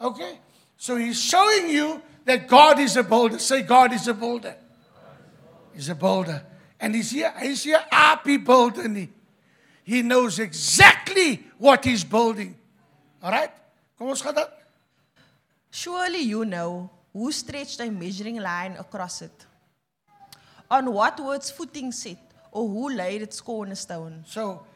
Okay? 0.00 0.38
So 0.76 0.96
he's 0.96 1.20
showing 1.20 1.70
you 1.70 2.02
that 2.24 2.46
God 2.46 2.78
is 2.78 2.96
a 2.96 3.02
builder. 3.02 3.38
Say 3.38 3.62
God 3.62 3.92
is 3.92 4.06
a 4.08 4.14
builder. 4.14 4.54
He's 5.74 5.88
a 5.88 5.94
builder. 5.94 6.42
And 6.78 6.94
he's 6.94 7.10
here, 7.10 7.32
he's 7.40 7.62
here 7.62 7.80
happy 7.90 8.36
builder 8.36 8.88
nie. 8.88 9.08
He 9.84 10.02
knows 10.02 10.38
exactly 10.38 11.42
what 11.58 11.84
he's 11.84 12.04
building. 12.04 12.54
All 13.22 13.30
right? 13.30 13.50
Kom 13.98 14.08
ons 14.08 14.22
gaan. 14.22 14.46
Surely 15.70 16.20
you 16.20 16.44
know 16.44 16.90
who 17.12 17.32
stretched 17.32 17.80
a 17.80 17.90
measuring 17.90 18.40
line 18.40 18.76
across 18.78 19.22
it. 19.22 19.46
On 20.70 20.92
what 20.92 21.18
words 21.20 21.50
footing 21.50 21.92
set, 21.92 22.18
or 22.50 22.68
who 22.68 22.90
laid 22.90 23.22
its 23.22 23.40
cornerstone? 23.40 24.24
So 24.26 24.66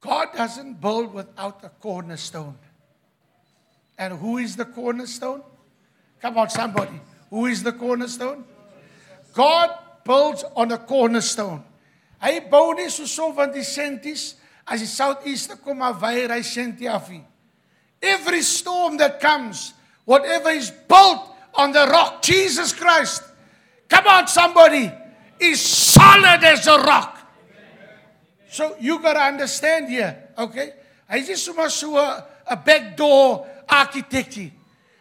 God 0.00 0.28
doesn't 0.34 0.80
build 0.80 1.12
without 1.12 1.64
a 1.64 1.68
cornerstone. 1.68 2.56
And 3.96 4.14
who 4.14 4.38
is 4.38 4.54
the 4.54 4.64
cornerstone? 4.64 5.42
Come 6.20 6.38
on, 6.38 6.50
somebody. 6.50 7.00
Who 7.30 7.46
is 7.46 7.62
the 7.62 7.72
cornerstone? 7.72 8.44
God 9.32 9.70
builds 10.04 10.44
on 10.56 10.72
a 10.72 10.78
cornerstone. 10.78 11.64
Hy 12.18 12.40
bou 12.50 12.74
nie 12.74 12.88
so 12.90 13.06
som 13.06 13.34
van 13.34 13.52
die 13.54 13.62
senties 13.62 14.32
as 14.66 14.82
die 14.82 14.90
southeast 14.90 15.54
kom 15.62 15.78
maar 15.78 15.94
weier 16.00 16.32
hy 16.34 16.40
sentie 16.42 16.88
af. 16.90 17.10
Every 18.02 18.42
storm 18.42 18.96
that 18.98 19.20
comes, 19.20 19.74
whatever 20.04 20.50
is 20.50 20.70
built 20.70 21.30
on 21.54 21.72
the 21.72 21.86
rock 21.86 22.22
Jesus 22.22 22.72
Christ. 22.72 23.22
Come 23.88 24.06
on 24.06 24.26
somebody, 24.26 24.90
is 25.38 25.60
solid 25.60 26.42
as 26.44 26.66
a 26.66 26.78
rock. 26.78 27.17
So 28.50 28.76
you 28.80 29.00
got 29.00 29.14
to 29.14 29.20
understand 29.20 29.88
here, 29.88 30.28
okay? 30.36 30.72
Hy 31.08 31.18
is 31.18 31.42
sommer 31.42 31.68
so 31.70 31.96
uh, 31.96 32.22
'n 32.46 32.56
'n 32.56 32.62
backdoor 32.64 33.46
architect. 33.68 34.36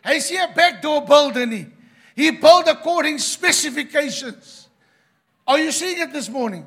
Hy 0.03 0.17
sê 0.19 0.39
'n 0.39 0.53
backdoor 0.53 1.01
builder 1.05 1.45
nie. 1.45 1.67
He 2.15 2.31
built 2.31 2.67
according 2.67 3.19
specifications. 3.19 4.67
Are 5.45 5.59
you 5.59 5.71
seeing 5.71 5.99
it 5.99 6.11
this 6.11 6.29
morning? 6.29 6.65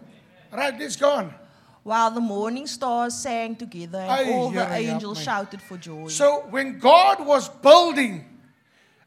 Right, 0.52 0.78
let's 0.78 0.96
go 0.96 1.10
on. 1.10 1.34
While 1.82 2.10
the 2.12 2.20
morning 2.20 2.66
stars 2.66 3.14
sang 3.14 3.56
together 3.56 3.98
and 3.98 4.10
Ay, 4.10 4.32
all 4.32 4.50
the 4.50 4.72
angels 4.72 5.22
shouted 5.22 5.60
for 5.62 5.76
joy. 5.78 6.08
So 6.08 6.46
when 6.50 6.78
God 6.78 7.26
was 7.26 7.48
building, 7.48 8.24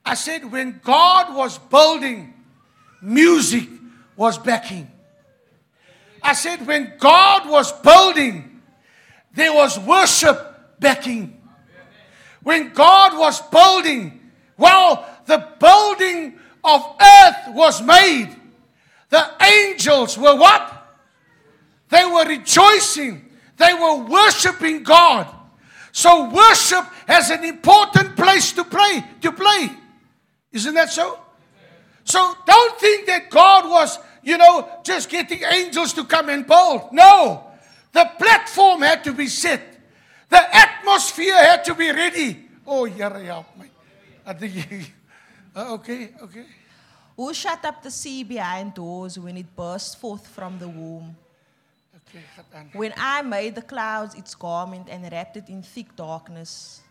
I 0.05 0.15
said 0.15 0.51
when 0.51 0.79
God 0.83 1.35
was 1.35 1.57
building, 1.57 2.33
music 3.01 3.69
was 4.15 4.37
backing. 4.37 4.89
I 6.23 6.33
said 6.33 6.65
when 6.65 6.93
God 6.97 7.49
was 7.49 7.71
building, 7.81 8.61
there 9.33 9.53
was 9.53 9.77
worship 9.79 10.79
backing. 10.79 11.41
When 12.41 12.73
God 12.73 13.17
was 13.17 13.41
building, 13.41 14.31
well, 14.57 15.05
the 15.25 15.47
building 15.59 16.39
of 16.63 16.81
earth 17.01 17.35
was 17.49 17.81
made. 17.81 18.35
The 19.09 19.29
angels 19.43 20.17
were 20.17 20.35
what? 20.35 20.83
They 21.89 22.05
were 22.05 22.25
rejoicing. 22.25 23.29
They 23.57 23.73
were 23.73 24.05
worshiping 24.05 24.83
God. 24.83 25.27
So 25.91 26.29
worship 26.29 26.85
has 27.07 27.29
an 27.29 27.43
important 27.43 28.15
place 28.15 28.51
to 28.53 28.63
play, 28.63 29.03
to 29.21 29.31
play. 29.31 29.69
Isn't 30.51 30.73
that 30.73 30.89
so? 30.89 31.19
So 32.03 32.33
don't 32.45 32.79
think 32.79 33.05
that 33.07 33.29
God 33.29 33.69
was, 33.69 33.99
you 34.23 34.37
know, 34.37 34.69
just 34.83 35.09
getting 35.09 35.43
angels 35.43 35.93
to 35.93 36.05
come 36.05 36.29
and 36.29 36.47
build. 36.47 36.91
No. 36.91 37.45
The 37.91 38.09
platform 38.17 38.81
had 38.81 39.03
to 39.03 39.13
be 39.13 39.27
set. 39.27 39.61
The 40.29 40.55
atmosphere 40.55 41.37
had 41.37 41.63
to 41.65 41.75
be 41.75 41.91
ready. 41.91 42.49
Oh, 42.65 42.85
Here 42.85 43.09
help 43.09 43.55
me. 43.57 43.67
I 44.25 44.33
think 44.33 44.55
you, 44.55 44.85
uh, 45.55 45.73
okay, 45.73 46.09
okay. 46.21 46.45
Who 47.15 47.33
shut 47.33 47.63
up 47.65 47.83
the 47.83 47.91
sea 47.91 48.23
behind 48.23 48.73
doors 48.73 49.19
when 49.19 49.37
it 49.37 49.55
burst 49.55 49.99
forth 49.99 50.25
from 50.27 50.57
the 50.57 50.67
womb? 50.67 51.15
Okay. 51.95 52.67
When 52.73 52.93
I 52.97 53.21
made 53.21 53.55
the 53.55 53.61
clouds 53.61 54.15
its 54.15 54.33
garment 54.33 54.87
and 54.89 55.03
wrapped 55.11 55.37
it 55.37 55.49
in 55.49 55.61
thick 55.61 55.95
darkness. 55.95 56.81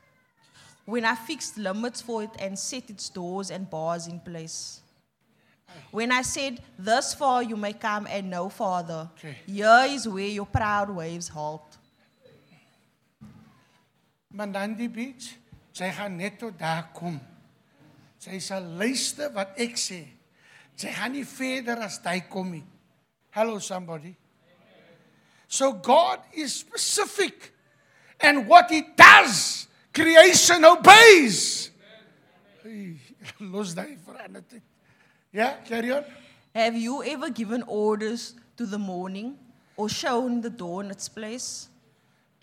When 0.84 1.04
I 1.04 1.14
fixed 1.14 1.58
limits 1.58 2.00
for 2.00 2.22
it 2.22 2.30
and 2.38 2.58
set 2.58 2.90
its 2.90 3.08
doors 3.08 3.50
and 3.50 3.68
bars 3.68 4.06
in 4.06 4.20
place. 4.20 4.80
When 5.90 6.12
I 6.12 6.22
said, 6.22 6.60
Thus 6.78 7.14
far 7.14 7.42
you 7.42 7.56
may 7.56 7.72
come 7.72 8.06
and 8.06 8.30
no 8.30 8.48
farther. 8.48 9.10
Okay. 9.18 9.36
Here 9.46 9.86
is 9.88 10.08
where 10.08 10.28
your 10.28 10.46
proud 10.46 10.90
waves 10.90 11.28
halt. 11.28 11.78
Manandi 14.32 14.88
Beach, 14.88 15.36
sy 15.76 15.90
gaan 15.92 16.16
net 16.16 16.38
tot 16.40 16.56
daar 16.56 16.86
kom. 16.96 17.18
Sy 18.22 18.38
sal 18.40 18.64
luister 18.80 19.28
wat 19.34 19.58
ek 19.60 19.76
sê. 19.76 20.06
Sy 20.80 20.88
gaan 20.96 21.12
nie 21.12 21.26
verder 21.28 21.82
as 21.84 21.98
hy 22.06 22.22
kom 22.32 22.54
nie. 22.54 22.64
Hello 23.36 23.58
somebody. 23.58 24.14
So 25.48 25.72
God 25.72 26.20
is 26.32 26.54
specific 26.54 27.52
and 28.20 28.46
what 28.48 28.70
he 28.70 28.80
does, 28.96 29.68
creation 29.92 30.64
obeys. 30.64 31.70
Hey, 32.62 32.96
Los 33.52 33.74
daai 33.74 33.98
verander 34.00 34.42
dit. 34.48 34.62
Ja, 35.32 35.54
carry 35.64 35.90
on. 35.90 36.04
Have 36.54 36.76
you 36.76 37.02
ever 37.02 37.30
given 37.30 37.64
orders 37.66 38.34
to 38.58 38.66
the 38.66 38.78
morning 38.78 39.38
or 39.76 39.88
shown 39.88 40.42
the 40.42 40.50
dawn 40.50 40.90
its 40.90 41.08
place? 41.08 41.68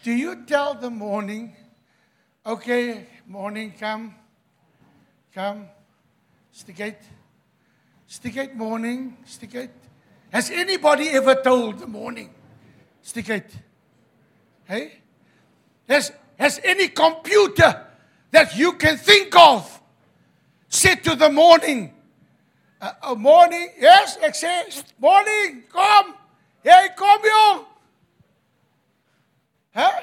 Do 0.01 0.11
you 0.11 0.43
tell 0.47 0.73
the 0.73 0.89
morning, 0.89 1.55
okay, 2.43 3.05
morning, 3.27 3.73
come, 3.79 4.15
come, 5.35 5.67
stick 6.51 6.79
it, 6.79 6.99
stick 8.07 8.37
it, 8.37 8.55
morning, 8.55 9.17
stick 9.23 9.53
it. 9.53 9.71
Has 10.31 10.49
anybody 10.49 11.09
ever 11.09 11.35
told 11.35 11.77
the 11.77 11.87
morning, 11.87 12.33
stick 13.03 13.29
it? 13.29 13.55
Hey? 14.65 14.93
Has, 15.87 16.11
has 16.39 16.59
any 16.63 16.87
computer 16.87 17.85
that 18.31 18.57
you 18.57 18.73
can 18.73 18.97
think 18.97 19.35
of 19.35 19.79
said 20.69 21.03
to 21.03 21.15
the 21.15 21.29
morning, 21.29 21.93
uh, 22.81 22.91
uh, 23.01 23.15
morning, 23.15 23.69
yes, 23.79 24.17
sê, 24.33 24.83
morning, 24.99 25.63
come. 25.71 26.15
hey, 26.63 26.89
come 26.95 27.21
jong. 27.23 27.65
Huh? 29.73 30.01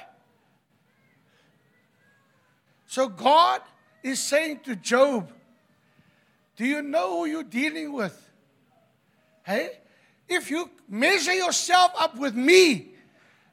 So 2.87 3.09
God 3.09 3.63
is 4.03 4.19
saying 4.19 4.61
to 4.65 4.77
Job, 4.77 5.31
Do 6.57 6.65
you 6.65 6.83
know 6.83 7.19
who 7.19 7.27
you're 7.27 7.43
dealing 7.43 7.93
with? 7.93 8.17
Hey? 9.43 9.71
If 10.29 10.51
you 10.51 10.71
measure 10.89 11.35
yourself 11.35 11.93
up 11.99 12.17
with 12.17 12.35
me, 12.35 12.95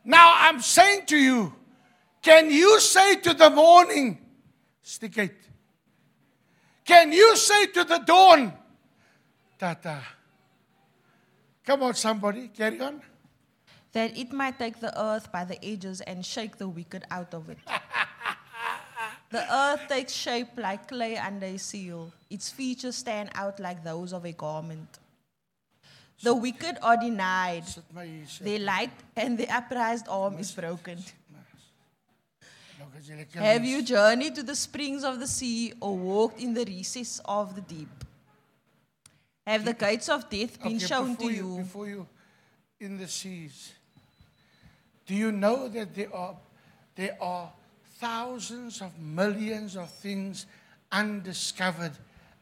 now 0.04 0.34
I'm 0.36 0.62
saying 0.62 1.06
to 1.08 1.18
you, 1.18 1.54
can 2.22 2.50
you 2.50 2.80
say 2.80 3.18
to 3.18 3.34
the 3.34 3.50
morning, 3.50 4.18
stick 4.82 5.18
it? 5.18 5.36
Can 6.86 7.12
you 7.12 7.36
say 7.36 7.68
to 7.68 7.84
the 7.84 8.00
dawn, 8.00 8.54
Tata? 9.64 10.04
Come 11.64 11.84
on, 11.84 11.94
somebody, 11.94 12.50
carry 12.50 12.82
on. 12.82 13.02
That 13.94 14.18
it 14.18 14.34
might 14.34 14.60
take 14.60 14.82
the 14.82 14.92
earth 15.02 15.32
by 15.32 15.46
the 15.46 15.56
edges 15.64 16.02
and 16.02 16.26
shake 16.26 16.58
the 16.58 16.68
wicked 16.68 17.06
out 17.10 17.34
of 17.34 17.50
it. 17.50 17.60
the 19.32 19.46
earth 19.56 19.88
takes 19.88 20.12
shape 20.12 20.50
like 20.58 20.90
clay 20.90 21.16
under 21.16 21.46
a 21.46 21.58
seal, 21.58 22.12
its 22.30 22.50
features 22.50 22.98
stand 22.98 23.30
out 23.36 23.62
like 23.62 23.86
those 23.86 24.12
of 24.12 24.26
a 24.26 24.34
garment. 24.34 25.00
The 26.22 26.36
wicked 26.36 26.78
are 26.82 26.98
denied, 26.98 27.64
their 28.42 28.60
light 28.60 28.92
and 29.16 29.38
their 29.38 29.48
upraised 29.50 30.10
arm 30.10 30.40
is 30.40 30.52
broken. 30.52 31.00
Nou 32.80 32.92
kan 32.92 33.00
jy 33.00 33.16
lekker 33.16 33.40
Have 33.40 33.64
you 33.64 33.82
journeyed 33.82 34.36
to 34.36 34.44
the 34.44 34.56
springs 34.56 35.06
of 35.08 35.22
the 35.22 35.28
sea 35.28 35.72
or 35.80 35.96
walked 35.96 36.42
in 36.42 36.54
the 36.54 36.66
recess 36.66 37.22
of 37.24 37.56
the 37.56 37.62
deep? 37.62 38.04
Have 39.46 39.66
the 39.66 39.74
gates 39.74 40.10
of 40.10 40.30
death 40.30 40.62
been 40.62 40.78
Okay, 40.78 40.86
shown 40.86 41.16
to 41.18 41.26
you? 41.26 41.58
Before 41.58 41.88
you 41.88 42.08
in 42.80 42.98
the 42.98 43.08
seas, 43.08 43.74
do 45.06 45.14
you 45.14 45.32
know 45.32 45.68
that 45.68 45.94
there 45.94 46.14
are 46.16 46.36
there 46.96 47.18
are 47.22 47.52
thousands 48.00 48.82
of 48.82 48.98
millions 49.00 49.76
of 49.76 49.90
things 49.90 50.46
undiscovered 50.92 51.94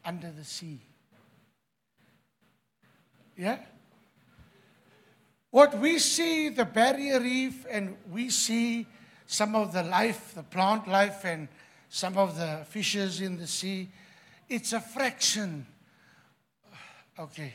under 0.04 0.30
the 0.30 0.44
sea? 0.44 0.80
Yeah? 3.36 3.58
What 5.50 5.78
we 5.78 5.98
see, 5.98 6.48
the 6.48 6.64
barrier 6.64 7.20
reef, 7.20 7.66
and 7.70 7.96
we 8.10 8.30
see 8.30 8.86
some 9.26 9.54
of 9.54 9.72
the 9.72 9.82
life, 9.82 10.34
the 10.34 10.42
plant 10.42 10.88
life, 10.88 11.24
and 11.24 11.48
some 11.88 12.16
of 12.16 12.38
the 12.38 12.64
fishes 12.68 13.20
in 13.20 13.36
the 13.38 13.46
sea, 13.46 13.88
it's 14.48 14.72
a 14.72 14.80
fraction. 14.80 15.66
Okay, 17.22 17.54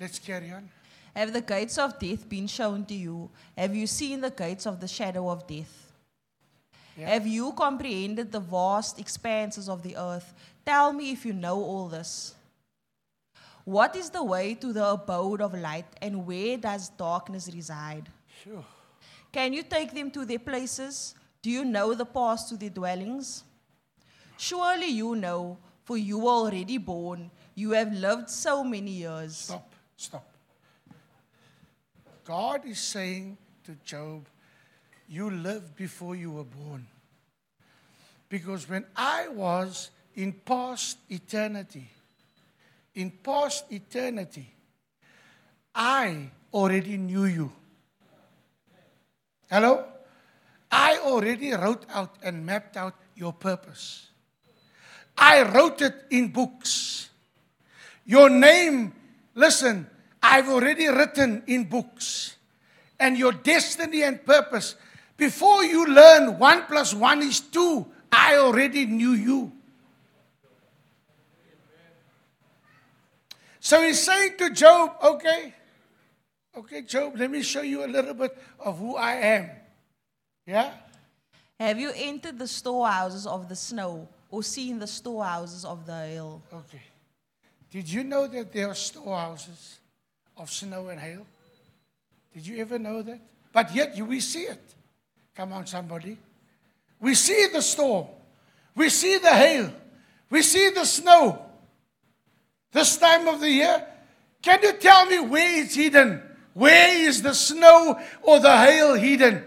let's 0.00 0.18
carry 0.18 0.50
on. 0.50 0.68
Have 1.14 1.32
the 1.32 1.40
gates 1.40 1.78
of 1.78 2.00
death 2.00 2.28
been 2.28 2.48
shown 2.48 2.84
to 2.86 2.94
you? 2.94 3.30
Have 3.56 3.76
you 3.76 3.86
seen 3.86 4.20
the 4.20 4.30
gates 4.30 4.66
of 4.66 4.80
the 4.80 4.88
shadow 4.88 5.30
of 5.30 5.46
death? 5.46 5.92
Yeah. 6.98 7.10
Have 7.10 7.24
you 7.24 7.52
comprehended 7.52 8.32
the 8.32 8.40
vast 8.40 8.98
expanses 8.98 9.68
of 9.68 9.84
the 9.84 9.96
earth? 9.96 10.34
Tell 10.66 10.92
me 10.92 11.12
if 11.12 11.24
you 11.24 11.32
know 11.32 11.62
all 11.62 11.86
this. 11.86 12.34
What 13.64 13.94
is 13.94 14.10
the 14.10 14.24
way 14.24 14.54
to 14.54 14.72
the 14.72 14.84
abode 14.84 15.40
of 15.40 15.54
light, 15.54 15.86
and 16.00 16.26
where 16.26 16.56
does 16.56 16.88
darkness 16.88 17.48
reside? 17.54 18.08
Phew. 18.42 18.64
Can 19.30 19.52
you 19.52 19.62
take 19.62 19.94
them 19.94 20.10
to 20.10 20.24
their 20.24 20.40
places? 20.40 21.14
Do 21.40 21.50
you 21.50 21.64
know 21.64 21.94
the 21.94 22.04
paths 22.04 22.48
to 22.48 22.56
their 22.56 22.70
dwellings? 22.70 23.44
Surely 24.36 24.88
you 24.88 25.14
know, 25.14 25.56
for 25.84 25.96
you 25.96 26.18
were 26.18 26.30
already 26.30 26.78
born. 26.78 27.30
You 27.62 27.70
have 27.78 27.92
lived 27.92 28.28
so 28.28 28.64
many 28.64 28.90
years. 28.90 29.36
Stop, 29.36 29.72
stop. 29.96 30.26
God 32.24 32.66
is 32.66 32.80
saying 32.80 33.38
to 33.62 33.76
Job, 33.84 34.26
You 35.08 35.30
lived 35.30 35.76
before 35.76 36.16
you 36.16 36.32
were 36.32 36.42
born. 36.42 36.88
Because 38.28 38.68
when 38.68 38.84
I 38.96 39.28
was 39.28 39.90
in 40.16 40.32
past 40.32 40.98
eternity, 41.08 41.86
in 42.96 43.12
past 43.22 43.70
eternity, 43.70 44.52
I 45.72 46.30
already 46.52 46.96
knew 46.96 47.26
you. 47.26 47.52
Hello? 49.48 49.84
I 50.68 50.98
already 50.98 51.52
wrote 51.52 51.86
out 51.90 52.16
and 52.24 52.44
mapped 52.44 52.76
out 52.76 52.96
your 53.14 53.32
purpose. 53.32 54.08
I 55.16 55.42
wrote 55.42 55.80
it 55.80 55.94
in 56.10 56.32
books. 56.32 56.91
Your 58.04 58.28
name, 58.28 58.92
listen, 59.34 59.86
I've 60.22 60.48
already 60.48 60.88
written 60.88 61.42
in 61.46 61.64
books. 61.64 62.36
And 62.98 63.18
your 63.18 63.32
destiny 63.32 64.02
and 64.02 64.24
purpose. 64.24 64.76
Before 65.16 65.64
you 65.64 65.86
learn 65.86 66.38
one 66.38 66.66
plus 66.66 66.94
one 66.94 67.22
is 67.22 67.40
two, 67.40 67.86
I 68.10 68.36
already 68.36 68.86
knew 68.86 69.12
you. 69.12 69.52
So 73.58 73.80
he's 73.82 74.02
saying 74.02 74.38
to 74.38 74.50
Job, 74.50 74.96
okay, 75.02 75.54
okay, 76.56 76.82
Job, 76.82 77.14
let 77.16 77.30
me 77.30 77.42
show 77.42 77.62
you 77.62 77.84
a 77.84 77.86
little 77.86 78.14
bit 78.14 78.36
of 78.58 78.78
who 78.78 78.96
I 78.96 79.14
am. 79.14 79.50
Yeah? 80.46 80.72
Have 81.60 81.78
you 81.78 81.92
entered 81.94 82.38
the 82.38 82.48
storehouses 82.48 83.26
of 83.26 83.48
the 83.48 83.54
snow 83.54 84.08
or 84.30 84.42
seen 84.42 84.78
the 84.80 84.86
storehouses 84.86 85.64
of 85.64 85.86
the 85.86 85.94
hail? 85.94 86.42
Okay. 86.52 86.82
Did 87.72 87.90
you 87.90 88.04
know 88.04 88.26
that 88.26 88.52
there 88.52 88.68
are 88.68 88.74
storehouses 88.74 89.78
of 90.36 90.50
snow 90.50 90.88
and 90.88 91.00
hail? 91.00 91.26
Did 92.34 92.46
you 92.46 92.58
ever 92.58 92.78
know 92.78 93.00
that? 93.00 93.18
But 93.50 93.74
yet 93.74 93.96
we 93.96 94.20
see 94.20 94.42
it. 94.42 94.60
Come 95.34 95.54
on, 95.54 95.66
somebody. 95.66 96.18
We 97.00 97.14
see 97.14 97.46
the 97.50 97.62
storm. 97.62 98.08
We 98.76 98.90
see 98.90 99.16
the 99.16 99.30
hail. 99.30 99.72
We 100.28 100.42
see 100.42 100.68
the 100.68 100.84
snow. 100.84 101.46
This 102.72 102.98
time 102.98 103.26
of 103.26 103.40
the 103.40 103.50
year, 103.50 103.86
can 104.42 104.62
you 104.62 104.74
tell 104.74 105.06
me 105.06 105.20
where 105.20 105.62
it's 105.62 105.74
hidden? 105.74 106.22
Where 106.52 106.94
is 106.94 107.22
the 107.22 107.32
snow 107.32 107.98
or 108.20 108.38
the 108.38 108.54
hail 108.54 108.94
hidden? 108.94 109.44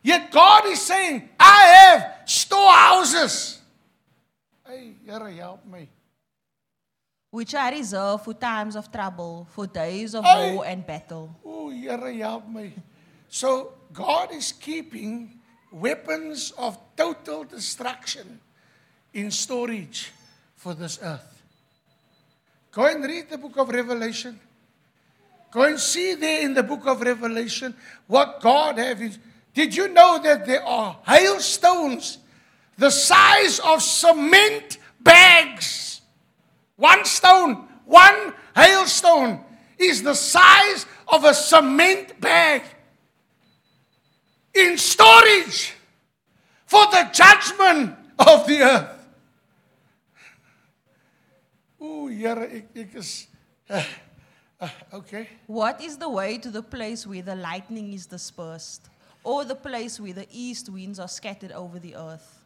Yet 0.00 0.30
God 0.30 0.66
is 0.66 0.80
saying, 0.80 1.28
I 1.40 1.64
have 1.64 2.14
storehouses. 2.24 3.60
Hey, 4.64 4.94
Here, 5.04 5.28
help 5.30 5.66
me. 5.66 5.88
Which 7.32 7.54
are 7.54 7.72
reserved 7.72 8.24
for 8.24 8.34
times 8.34 8.76
of 8.76 8.92
trouble, 8.92 9.48
for 9.50 9.66
days 9.66 10.14
of 10.14 10.22
war 10.22 10.66
and 10.66 10.86
battle. 10.86 11.34
Oh, 11.44 11.70
Here, 11.70 11.96
help 12.20 12.46
me. 12.46 12.74
So 13.30 13.72
God 13.90 14.32
is 14.32 14.52
keeping 14.52 15.40
weapons 15.72 16.52
of 16.58 16.76
total 16.94 17.44
destruction 17.44 18.38
in 19.14 19.30
storage 19.30 20.12
for 20.56 20.74
this 20.74 20.98
earth. 21.02 21.42
Go 22.70 22.86
and 22.86 23.02
read 23.02 23.30
the 23.30 23.38
book 23.38 23.56
of 23.56 23.70
Revelation. 23.70 24.38
Go 25.50 25.62
and 25.64 25.78
see 25.78 26.14
there 26.14 26.42
in 26.42 26.54
the 26.54 26.62
book 26.62 26.86
of 26.86 27.00
Revelation 27.00 27.74
what 28.06 28.40
God 28.40 28.78
has. 28.78 29.18
Did 29.54 29.76
you 29.76 29.88
know 29.88 30.20
that 30.22 30.46
there 30.46 30.64
are 30.64 30.98
hailstones 31.06 32.18
the 32.78 32.90
size 32.90 33.58
of 33.60 33.82
cement 33.82 34.78
bags? 35.00 35.91
One 36.76 37.04
stone, 37.04 37.68
one 37.84 38.34
hailstone 38.56 39.44
is 39.78 40.02
the 40.02 40.14
size 40.14 40.86
of 41.08 41.24
a 41.24 41.34
cement 41.34 42.20
bag 42.20 42.62
in 44.54 44.78
storage 44.78 45.74
for 46.66 46.86
the 46.86 47.08
judgment 47.12 47.96
of 48.18 48.46
the 48.46 48.62
earth. 48.62 49.06
Ooh, 51.82 52.06
Here, 52.06 52.48
ek. 52.74 52.96
Uh, 53.68 53.82
uh, 54.60 54.68
okay. 54.94 55.28
What 55.46 55.80
is 55.80 55.96
the 55.96 56.08
way 56.08 56.38
to 56.38 56.50
the 56.50 56.62
place 56.62 57.06
where 57.06 57.22
the 57.22 57.34
lightning 57.34 57.92
is 57.92 58.06
dispersed, 58.06 58.88
or 59.24 59.44
the 59.44 59.56
place 59.56 59.98
where 59.98 60.12
the 60.12 60.26
east 60.30 60.68
winds 60.68 60.98
are 60.98 61.08
scattered 61.08 61.52
over 61.52 61.78
the 61.78 61.96
earth? 61.96 62.41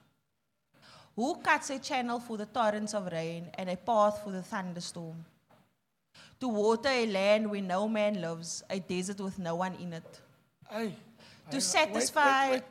Who 1.17 1.37
cuts 1.37 1.71
a 1.71 1.79
channel 1.79 2.21
for 2.21 2.37
the 2.37 2.45
torrents 2.47 2.93
of 2.95 3.11
rain 3.11 3.49
and 3.55 3.71
a 3.71 3.77
path 3.77 4.21
for 4.23 4.31
the 4.31 4.43
thunderstorm? 4.43 5.25
To 6.41 6.49
water 6.49 6.91
a 6.91 7.07
land 7.07 7.51
where 7.51 7.63
no 7.63 7.89
man 7.89 8.21
lives, 8.21 8.63
a 8.69 8.79
desert 8.79 9.21
with 9.21 9.39
no 9.39 9.55
one 9.57 9.75
in 9.77 9.95
it. 9.95 10.21
Hey, 10.71 10.95
To 11.51 11.61
satisfy- 11.61 12.51
Wait, 12.51 12.63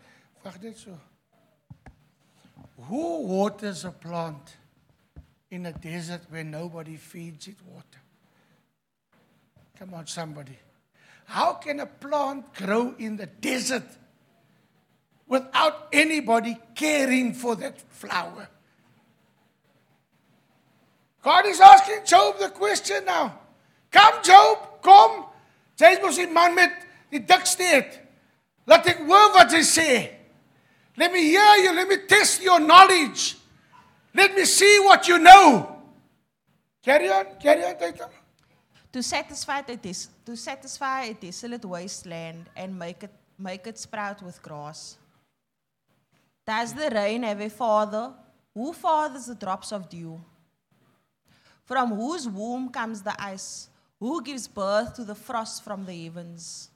wait, 0.44 0.64
wait. 0.64 0.78
So. 0.78 1.00
Who 2.84 3.22
waters 3.24 3.86
a 3.86 3.92
plant 3.92 4.58
in 5.50 5.66
a 5.66 5.72
desert 5.74 6.22
where 6.30 6.44
nobody 6.44 6.98
feeds 6.98 7.48
it 7.48 7.58
water? 7.66 8.02
Come 9.80 9.94
on, 9.96 10.06
somebody. 10.06 10.60
How 11.26 11.54
can 11.54 11.80
a 11.80 11.86
plant 11.88 12.54
grow 12.54 12.94
in 13.00 13.16
the 13.18 13.26
desert 13.26 13.88
without 15.28 15.88
anybody 15.92 16.58
caring 16.76 17.34
for 17.34 17.56
that 17.56 17.82
flower? 17.90 18.50
God 21.22 21.46
is 21.48 21.60
asking 21.60 22.06
Job 22.06 22.38
the 22.38 22.50
question 22.50 23.04
now. 23.06 23.40
Kom 23.92 24.24
Job, 24.24 24.82
kom. 24.82 25.26
Jy's 25.78 26.00
mos 26.02 26.18
die 26.18 26.28
man 26.28 26.54
met 26.56 26.72
die 27.12 27.20
dikste 27.20 27.66
het. 27.66 27.98
Laat 28.70 28.86
ek 28.94 29.02
hoor 29.08 29.34
wat 29.34 29.56
sê. 29.66 30.12
Let 30.98 31.12
me 31.12 31.20
hear 31.28 31.58
you, 31.64 31.74
let 31.74 31.88
me 31.88 31.98
test 32.08 32.42
your 32.42 32.60
knowledge. 32.60 33.36
Let 34.14 34.34
me 34.36 34.46
see 34.46 34.80
what 34.86 35.08
you 35.08 35.20
know. 35.20 35.82
Carry 36.82 37.10
on, 37.10 37.26
carry 37.42 37.66
on, 37.66 37.76
Titan. 37.78 38.08
To 38.94 39.04
satisfy, 39.04 39.62
the 39.62 39.76
des- 39.76 40.08
to 40.26 40.38
satisfy 40.38 41.12
a 41.12 41.14
desolate 41.14 41.66
wasteland 41.66 42.46
and 42.56 42.80
make 42.80 43.04
it, 43.04 43.12
make 43.38 43.68
it 43.68 43.78
sprout 43.78 44.22
with 44.22 44.42
grass. 44.42 44.96
Does 46.46 46.74
the 46.74 46.90
rain 46.94 47.24
have 47.24 47.42
a 47.42 47.50
father? 47.50 48.14
Who 48.54 48.72
fathers 48.74 49.26
the 49.26 49.36
drops 49.36 49.72
of 49.72 49.90
dew? 49.90 50.22
From 51.66 51.90
whose 51.96 52.30
womb 52.30 52.70
comes 52.70 53.02
the 53.02 53.20
ice? 53.22 53.70
Who 54.00 54.22
gives 54.22 54.48
birth 54.48 54.94
to 54.96 55.04
the 55.04 55.16
frost 55.16 55.64
from 55.64 55.86
the 55.86 56.04
heavens? 56.04 56.70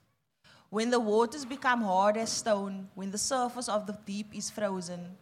When 0.69 0.89
the 0.89 0.99
waters 0.99 1.45
become 1.45 1.81
hard 1.81 2.17
as 2.17 2.31
stone, 2.31 2.89
when 2.95 3.11
the 3.11 3.17
surface 3.17 3.69
of 3.69 3.85
the 3.85 3.97
deep 4.05 4.35
is 4.35 4.49
frozen, 4.49 5.17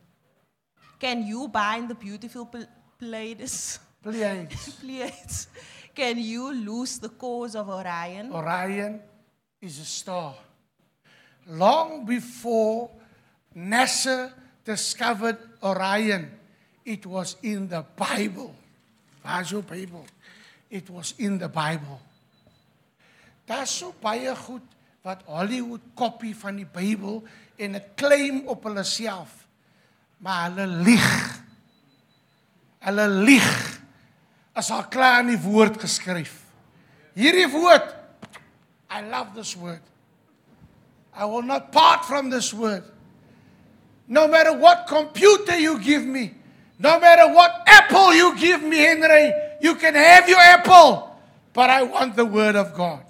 can 0.99 1.25
you 1.25 1.47
bind 1.47 1.89
the 1.89 1.95
beautiful 1.95 2.45
Pl- 2.45 2.65
Pleiades? 2.97 3.79
Please. 4.03 4.75
Pleiades? 4.81 5.47
Can 5.93 6.19
you 6.19 6.53
loose 6.53 6.97
the 6.97 7.09
cords 7.09 7.55
of 7.55 7.69
Orion? 7.69 8.31
Orion 8.31 9.01
is 9.61 9.79
a 9.79 9.85
star. 9.85 10.35
Long 11.47 12.05
before 12.05 12.89
NASA 13.57 14.31
discovered 14.63 15.37
Orion, 15.63 16.29
it 16.85 17.05
was 17.05 17.35
in 17.41 17.67
the 17.67 17.83
Bible. 17.95 18.53
Waar's 19.25 19.49
jou 19.49 19.63
Bybel? 19.65 20.05
It 20.69 20.89
was 20.89 21.15
in 21.17 21.39
the 21.39 21.49
Bible. 21.49 21.99
Daar's 23.47 23.71
so 23.71 23.95
baie 24.01 24.35
goed 24.35 24.63
wat 25.01 25.23
Hollywood 25.25 25.81
kopie 25.95 26.35
van 26.35 26.59
die 26.59 26.67
Bybel 26.67 27.23
en 27.57 27.77
dit 27.79 27.87
claim 27.95 28.43
op 28.47 28.67
hulle 28.67 28.83
self. 28.83 29.47
Maar 30.23 30.51
hulle 30.51 30.67
lieg. 30.83 31.11
Hulle 32.83 33.07
lieg. 33.07 33.51
As 34.53 34.71
al 34.71 34.87
klaar 34.91 35.23
in 35.23 35.33
die 35.33 35.41
woord 35.41 35.79
geskryf. 35.81 36.43
Hierdie 37.17 37.49
woord 37.51 37.95
I 38.87 39.01
love 39.03 39.33
this 39.35 39.55
word. 39.55 39.83
I 41.11 41.25
will 41.25 41.43
not 41.43 41.71
part 41.71 42.05
from 42.05 42.29
this 42.29 42.53
word. 42.53 42.85
No 44.07 44.27
matter 44.27 44.57
what 44.57 44.87
computer 44.87 45.57
you 45.57 45.79
give 45.79 46.05
me, 46.05 46.33
no 46.79 46.99
matter 46.99 47.33
what 47.33 47.63
apple 47.65 48.13
you 48.13 48.37
give 48.37 48.63
me, 48.63 48.77
Henry, 48.77 49.33
you 49.61 49.75
can 49.75 49.95
have 49.95 50.29
your 50.29 50.39
apple, 50.39 51.15
but 51.53 51.69
I 51.69 51.83
want 51.83 52.15
the 52.15 52.25
word 52.25 52.55
of 52.55 52.73
God. 52.73 53.03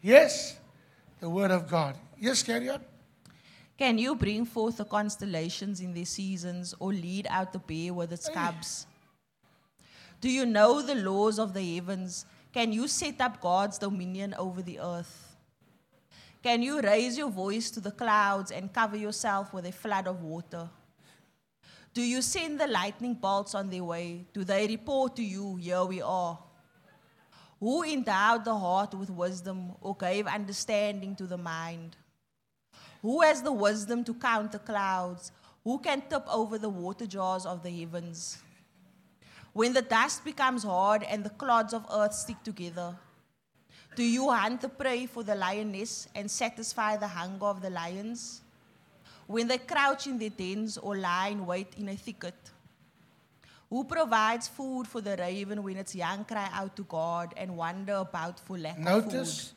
Yes, 0.00 0.56
the 1.20 1.28
word 1.28 1.50
of 1.50 1.68
God. 1.68 1.96
Yes, 2.18 2.42
carry 2.42 2.68
on. 2.70 2.80
Can 3.76 3.98
you 3.98 4.16
bring 4.16 4.44
forth 4.44 4.78
the 4.78 4.84
constellations 4.84 5.80
in 5.80 5.92
their 5.92 6.04
seasons 6.04 6.74
or 6.80 6.92
lead 6.92 7.26
out 7.30 7.52
the 7.52 7.58
bear 7.58 7.92
with 7.92 8.12
its 8.12 8.28
cubs? 8.28 8.86
Do 10.20 10.30
you 10.30 10.46
know 10.46 10.82
the 10.82 10.96
laws 10.96 11.38
of 11.38 11.54
the 11.54 11.76
heavens? 11.76 12.26
Can 12.52 12.72
you 12.72 12.88
set 12.88 13.20
up 13.20 13.40
God's 13.40 13.78
dominion 13.78 14.34
over 14.38 14.62
the 14.62 14.80
earth? 14.80 15.27
Can 16.48 16.62
you 16.62 16.80
raise 16.80 17.18
your 17.18 17.28
voice 17.28 17.70
to 17.72 17.78
the 17.78 17.90
clouds 17.90 18.52
and 18.52 18.72
cover 18.72 18.96
yourself 18.96 19.52
with 19.52 19.66
a 19.66 19.70
flood 19.70 20.06
of 20.06 20.22
water? 20.22 20.66
Do 21.92 22.00
you 22.00 22.22
send 22.22 22.58
the 22.58 22.66
lightning 22.66 23.12
bolts 23.12 23.54
on 23.54 23.68
their 23.68 23.84
way? 23.84 24.24
Do 24.32 24.44
they 24.44 24.66
report 24.66 25.14
to 25.16 25.22
you, 25.22 25.56
Here 25.56 25.84
we 25.84 26.00
are? 26.00 26.38
Who 27.60 27.82
endowed 27.82 28.46
the 28.46 28.56
heart 28.56 28.94
with 28.94 29.10
wisdom 29.10 29.72
or 29.82 29.94
gave 29.94 30.26
understanding 30.26 31.14
to 31.16 31.26
the 31.26 31.36
mind? 31.36 31.98
Who 33.02 33.20
has 33.20 33.42
the 33.42 33.52
wisdom 33.52 34.02
to 34.04 34.14
count 34.14 34.52
the 34.52 34.58
clouds? 34.58 35.32
Who 35.64 35.78
can 35.78 36.00
tip 36.08 36.26
over 36.32 36.56
the 36.56 36.70
water 36.70 37.06
jars 37.06 37.44
of 37.44 37.62
the 37.62 37.68
heavens? 37.68 38.38
When 39.52 39.74
the 39.74 39.82
dust 39.82 40.24
becomes 40.24 40.62
hard 40.62 41.02
and 41.02 41.22
the 41.22 41.36
clods 41.44 41.74
of 41.74 41.84
earth 41.92 42.14
stick 42.14 42.42
together, 42.42 42.96
do 43.98 44.04
you 44.04 44.30
hunt 44.30 44.60
the 44.60 44.68
prey 44.68 45.06
for 45.06 45.24
the 45.24 45.34
lioness 45.34 46.06
and 46.14 46.30
satisfy 46.30 46.96
the 46.96 47.08
hunger 47.08 47.46
of 47.46 47.60
the 47.60 47.68
lions? 47.68 48.42
When 49.26 49.48
they 49.48 49.58
crouch 49.58 50.06
in 50.06 50.20
their 50.20 50.30
dens 50.30 50.78
or 50.78 50.96
lie 50.96 51.28
in 51.32 51.44
wait 51.44 51.74
in 51.76 51.88
a 51.88 51.96
thicket, 51.96 52.36
who 53.68 53.82
provides 53.82 54.46
food 54.46 54.86
for 54.86 55.00
the 55.00 55.16
raven 55.16 55.64
when 55.64 55.76
its 55.76 55.96
young 55.96 56.24
cry 56.24 56.48
out 56.52 56.76
to 56.76 56.84
God 56.84 57.34
and 57.36 57.56
wander 57.56 57.96
about 57.96 58.38
for 58.38 58.56
lack 58.56 58.78
of 58.78 58.84
food? 58.84 59.12
Notice 59.12 59.52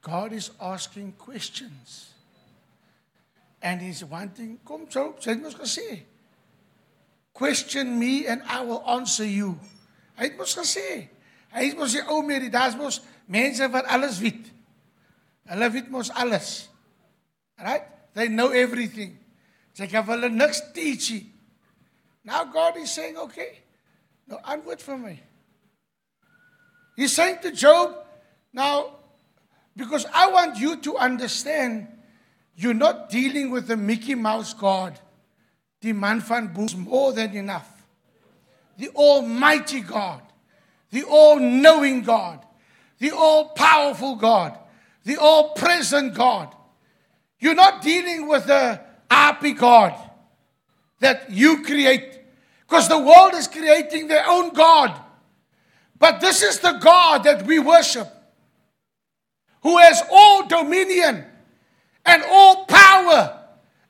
God 0.00 0.32
is 0.32 0.50
asking 0.58 1.12
questions. 1.18 2.14
And 3.60 3.82
he's 3.82 4.02
wanting, 4.02 4.60
kom 4.64 4.86
so, 4.88 5.14
sy 5.20 5.34
mos 5.34 5.54
gesê. 5.60 6.00
Question 7.34 7.98
me 7.98 8.26
and 8.26 8.42
I 8.48 8.62
will 8.62 8.82
answer 8.88 9.26
you. 9.26 9.58
Hy 10.16 10.30
het 10.30 10.38
mos 10.38 10.56
gesê. 10.56 11.08
Hy 11.52 11.68
het 11.68 11.76
mos 11.76 11.92
die 11.92 12.02
ou 12.08 12.22
mense, 12.24 12.48
daar's 12.50 12.76
mos 12.76 13.02
mense 13.26 13.68
wat 13.72 13.86
alles 13.86 14.18
weet. 14.18 14.50
Hulle 15.50 15.70
weet 15.70 15.90
mos 15.90 16.10
alles. 16.10 16.68
Right? 17.58 17.84
They 18.14 18.28
know 18.28 18.50
everything. 18.50 19.18
Sy 19.74 19.86
kan 19.90 20.06
hulle 20.06 20.30
niks 20.30 20.62
teach 20.74 21.10
nie. 21.10 21.26
Now 22.24 22.44
God 22.44 22.76
is 22.80 22.90
saying, 22.90 23.18
okay, 23.18 23.60
nou 24.26 24.38
antwoord 24.48 24.80
vir 24.80 24.98
my. 24.98 25.14
He's 26.96 27.12
saying 27.12 27.42
to 27.42 27.50
Job, 27.52 27.92
now, 28.52 28.96
because 29.76 30.06
I 30.14 30.30
want 30.30 30.58
you 30.58 30.76
to 30.76 30.96
understand, 30.96 31.88
you're 32.54 32.72
not 32.72 33.10
dealing 33.10 33.50
with 33.50 33.66
the 33.66 33.76
Mickey 33.76 34.14
Mouse 34.14 34.54
God. 34.54 34.98
The 35.80 35.92
man 35.92 36.20
van 36.20 36.46
Boes 36.46 36.76
more 36.76 37.12
than 37.12 37.34
enough. 37.36 37.68
The 38.78 38.88
Almighty 38.90 39.80
God, 39.80 40.22
the 40.90 41.02
all-knowing 41.02 42.02
God, 42.02 42.40
the 42.98 43.10
all-powerful 43.10 44.16
God, 44.16 44.58
the 45.04 45.16
all-present 45.16 46.14
God. 46.14 46.54
You're 47.38 47.54
not 47.54 47.82
dealing 47.82 48.28
with 48.28 48.46
the 48.46 48.80
happy 49.10 49.52
God 49.52 49.94
that 51.00 51.30
you 51.30 51.62
create. 51.62 52.20
Because 52.60 52.88
the 52.88 52.98
world 52.98 53.34
is 53.34 53.46
creating 53.46 54.08
their 54.08 54.24
own 54.26 54.52
God. 54.54 54.98
But 55.98 56.20
this 56.20 56.42
is 56.42 56.60
the 56.60 56.72
God 56.72 57.24
that 57.24 57.44
we 57.46 57.58
worship, 57.58 58.08
who 59.62 59.78
has 59.78 60.02
all 60.10 60.46
dominion 60.46 61.24
and 62.04 62.22
all 62.28 62.64
power 62.64 63.40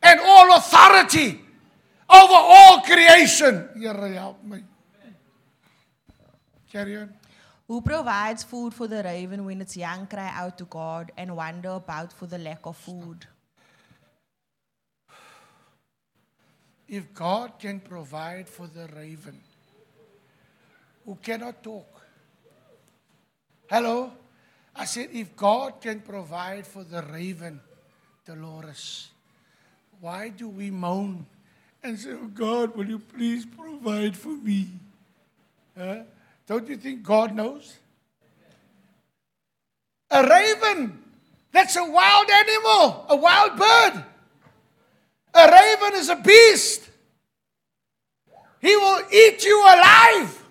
and 0.02 0.20
all 0.20 0.56
authority 0.56 1.40
over 2.08 2.34
all 2.34 2.82
creation. 2.82 3.68
Here, 3.78 3.94
help 3.94 4.42
me. 4.44 4.62
Carry 6.70 6.96
on. 6.96 7.14
Who 7.74 7.80
provides 7.80 8.44
food 8.44 8.72
for 8.72 8.86
the 8.86 9.02
raven 9.02 9.44
when 9.44 9.60
its 9.60 9.76
young 9.76 10.06
cry 10.06 10.30
out 10.32 10.58
to 10.58 10.64
God 10.64 11.10
and 11.16 11.36
wander 11.36 11.70
about 11.70 12.12
for 12.12 12.26
the 12.26 12.38
lack 12.38 12.66
of 12.66 12.76
food? 12.76 13.26
If 16.86 17.12
God 17.12 17.58
can 17.58 17.80
provide 17.80 18.48
for 18.48 18.68
the 18.68 18.86
raven 18.94 19.40
who 21.04 21.16
cannot 21.16 21.64
talk. 21.64 22.06
Hello? 23.68 24.12
I 24.76 24.84
said, 24.84 25.08
if 25.12 25.34
God 25.34 25.80
can 25.80 25.98
provide 25.98 26.68
for 26.68 26.84
the 26.84 27.02
raven, 27.02 27.60
Dolores, 28.24 29.08
why 30.00 30.28
do 30.28 30.48
we 30.48 30.70
moan 30.70 31.26
and 31.82 31.98
say, 31.98 32.12
oh 32.12 32.30
God, 32.32 32.76
will 32.76 32.86
you 32.86 33.00
please 33.00 33.44
provide 33.44 34.16
for 34.16 34.28
me? 34.28 34.68
Huh? 35.76 36.02
Don't 36.46 36.68
you 36.68 36.76
think 36.76 37.02
God 37.02 37.34
knows? 37.34 37.74
A 40.10 40.22
raven, 40.28 41.02
that's 41.52 41.76
a 41.76 41.84
wild 41.84 42.30
animal, 42.30 43.06
a 43.08 43.16
wild 43.16 43.56
bird. 43.58 44.04
A 45.34 45.50
raven 45.50 45.98
is 45.98 46.08
a 46.08 46.16
beast. 46.16 46.88
He 48.60 48.76
will 48.76 49.02
eat 49.12 49.44
you 49.44 49.60
alive. 49.60 50.42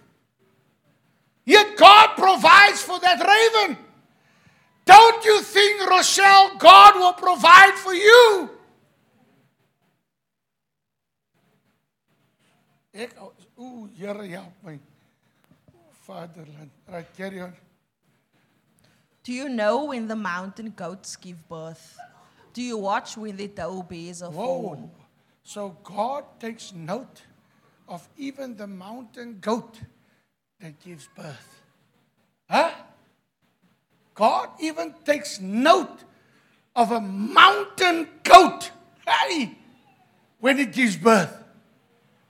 Yet 1.45 1.77
God 1.77 2.15
provides 2.15 2.81
for 2.81 2.99
that 2.99 3.19
raven. 3.19 3.77
Don't 4.85 5.23
you 5.23 5.41
think, 5.41 5.89
Rochelle, 5.89 6.55
God 6.57 6.95
will 6.95 7.13
provide 7.13 7.73
for 7.75 7.93
you? 7.93 8.49
Oh, 13.57 13.89
Here, 13.97 14.13
help. 14.23 14.53
Fatherland. 16.05 16.69
Right, 16.87 17.07
carry 17.15 17.39
on. 17.39 17.53
Do 19.23 19.31
you 19.31 19.47
know 19.47 19.85
when 19.85 20.07
the 20.07 20.15
mountain 20.15 20.73
goats 20.75 21.15
give 21.15 21.47
birth? 21.47 21.97
Do 22.51 22.61
you 22.61 22.77
watch 22.77 23.15
when 23.17 23.37
the 23.37 23.47
doe 23.47 23.81
bears 23.83 24.21
are 24.21 24.31
born? 24.31 24.91
So 25.43 25.77
God 25.83 26.25
takes 26.39 26.73
note 26.73 27.21
of 27.87 28.07
even 28.17 28.57
the 28.57 28.67
mountain 28.67 29.37
goat 29.39 29.79
that 30.59 30.79
gives 30.83 31.07
birth. 31.15 31.61
Huh? 32.49 32.71
God 34.13 34.49
even 34.59 34.93
takes 35.05 35.39
note 35.39 36.03
of 36.75 36.91
a 36.91 36.99
mountain 37.01 38.07
goat. 38.23 38.71
Hey, 39.07 39.57
when 40.39 40.59
it 40.59 40.73
gives 40.73 40.97
birth. 40.97 41.39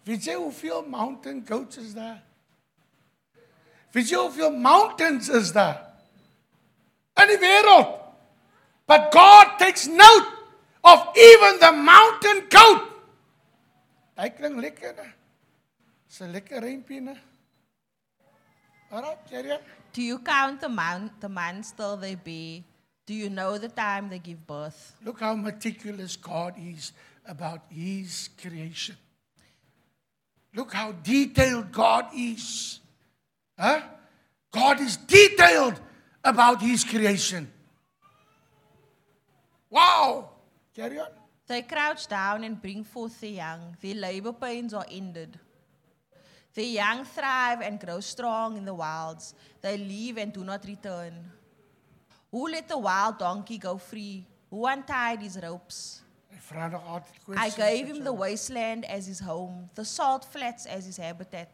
Weet 0.05 0.25
jy 0.27 0.33
hoeveel 0.35 0.83
mountain 0.87 1.43
goats 1.47 1.77
is 1.77 1.93
daar? 1.95 2.21
Weet 3.93 4.13
of 4.13 4.37
your 4.37 4.51
mountains 4.51 5.29
is 5.29 5.53
there? 5.53 5.79
Die 7.15 7.37
wêreld. 7.37 7.99
But 8.87 9.11
God 9.11 9.59
takes 9.59 9.87
note 9.87 10.27
of 10.83 10.99
even 11.15 11.59
the 11.59 11.71
mountain 11.71 12.47
goat. 12.49 12.89
Hy 14.17 14.29
klink 14.29 14.57
lekker. 14.61 14.93
Dis 16.07 16.21
'n 16.21 16.31
lekker 16.33 16.61
rympie, 16.61 17.01
né? 17.01 17.17
Carry 19.29 19.51
on. 19.51 19.59
Do 19.93 20.01
you 20.01 20.19
count 20.19 20.61
the, 20.61 20.69
month, 20.69 21.19
the 21.19 21.29
months 21.29 21.71
till 21.71 21.97
they 21.97 22.15
be? 22.15 22.63
Do 23.05 23.13
you 23.13 23.29
know 23.29 23.57
the 23.57 23.69
time 23.69 24.09
they 24.09 24.19
give 24.19 24.45
birth? 24.45 24.95
Look 25.03 25.19
how 25.19 25.35
meticulous 25.35 26.15
God 26.15 26.53
is 26.57 26.93
about 27.25 27.61
His 27.69 28.29
creation. 28.41 28.95
Look 30.55 30.73
how 30.73 30.91
detailed 30.91 31.71
God 31.71 32.05
is. 32.15 32.79
Huh? 33.57 33.81
God 34.51 34.81
is 34.81 34.97
detailed 34.97 35.79
about 36.23 36.61
His 36.61 36.83
creation. 36.83 37.51
Wow! 39.69 40.29
Carry 40.75 40.99
on. 40.99 41.07
They 41.47 41.61
crouch 41.61 42.07
down 42.07 42.43
and 42.43 42.61
bring 42.61 42.83
forth 42.83 43.19
the 43.19 43.29
young. 43.29 43.75
Their 43.81 43.95
labor 43.95 44.33
pains 44.33 44.73
are 44.73 44.85
ended. 44.89 45.39
The 46.53 46.63
young 46.63 47.03
thrive 47.03 47.61
and 47.61 47.79
grow 47.79 47.99
strong 47.99 48.57
in 48.57 48.65
the 48.65 48.73
wilds. 48.73 49.33
They 49.61 49.77
leave 49.77 50.17
and 50.17 50.31
do 50.31 50.43
not 50.43 50.63
return. 50.65 51.13
Who 52.31 52.47
let 52.47 52.67
the 52.67 52.77
wild 52.77 53.17
donkey 53.17 53.57
go 53.57 53.77
free? 53.77 54.25
Who 54.49 54.65
untied 54.65 55.21
his 55.21 55.39
ropes? 55.41 56.03
Hy 56.29 56.39
vra 56.47 56.67
nog 56.69 56.83
altyd 56.85 57.37
I 57.37 57.49
gave 57.49 57.87
him 57.87 58.03
the 58.03 58.13
wasteland 58.13 58.85
as 58.85 59.05
his 59.05 59.19
home, 59.19 59.69
the 59.75 59.85
salt 59.85 60.25
flats 60.25 60.65
as 60.65 60.85
his 60.85 60.97
habitat. 60.97 61.49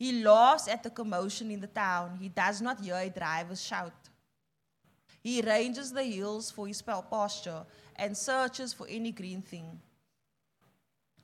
He 0.00 0.22
laughs 0.24 0.66
at 0.66 0.82
the 0.82 0.88
commotion 0.88 1.50
in 1.50 1.60
the 1.60 1.66
town. 1.66 2.16
He 2.18 2.30
does 2.30 2.62
not 2.62 2.80
hear 2.80 2.94
a 2.96 3.10
driver's 3.10 3.62
shout. 3.62 3.92
He 5.22 5.42
ranges 5.42 5.92
the 5.92 6.02
hills 6.02 6.50
for 6.50 6.66
his 6.66 6.80
pa- 6.80 7.02
pasture 7.02 7.66
and 7.96 8.16
searches 8.16 8.72
for 8.72 8.86
any 8.88 9.12
green 9.12 9.42
thing. 9.42 9.78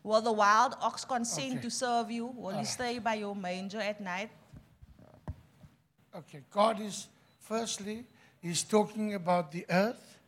Will 0.03 0.21
the 0.21 0.31
wild 0.31 0.75
ox 0.83 1.07
consent 1.07 1.53
Okay. 1.55 1.63
to 1.63 1.71
serve 1.71 2.11
you? 2.11 2.27
Will 2.27 2.59
he 2.59 2.67
stay 2.67 2.99
by 2.99 3.15
your 3.15 3.35
manger 3.35 3.81
at 3.81 3.99
night? 3.99 4.31
Okay, 6.15 6.43
God 6.51 6.79
is 6.81 7.09
firstly, 7.41 8.05
He's 8.43 8.63
talking 8.63 9.15
about 9.15 9.51
the 9.53 9.65
earth. 9.71 10.19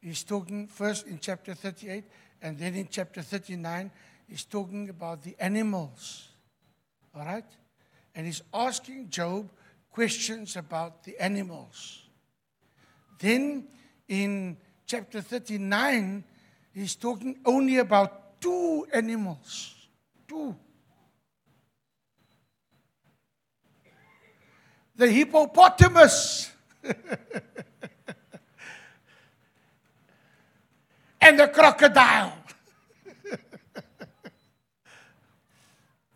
He's 0.00 0.24
talking 0.24 0.66
first 0.66 1.06
in 1.06 1.20
chapter 1.20 1.54
38, 1.54 2.02
and 2.42 2.58
then 2.58 2.74
in 2.74 2.88
chapter 2.90 3.22
39, 3.22 3.92
He's 4.28 4.44
talking 4.44 4.88
about 4.88 5.22
the 5.22 5.36
animals. 5.38 6.33
All 7.14 7.24
right? 7.24 7.44
And 8.14 8.26
He's 8.26 8.42
asking 8.52 9.10
Job 9.10 9.50
questions 9.90 10.56
about 10.56 11.04
the 11.04 11.18
animals. 11.20 12.02
Then 13.18 13.68
in 14.08 14.56
chapter 14.86 15.20
39, 15.20 16.24
He's 16.72 16.96
talking 16.96 17.38
only 17.44 17.78
about 17.78 18.40
two 18.40 18.86
animals. 18.92 19.74
Two. 20.26 20.56
the 24.96 25.10
hippopotamus 25.10 26.50
and 31.20 31.38
the 31.40 31.48
crocodile. 31.48 32.43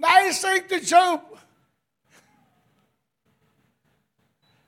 Is 0.01 0.41
saying 0.41 0.69
to 0.69 0.81
Job, 0.81 1.23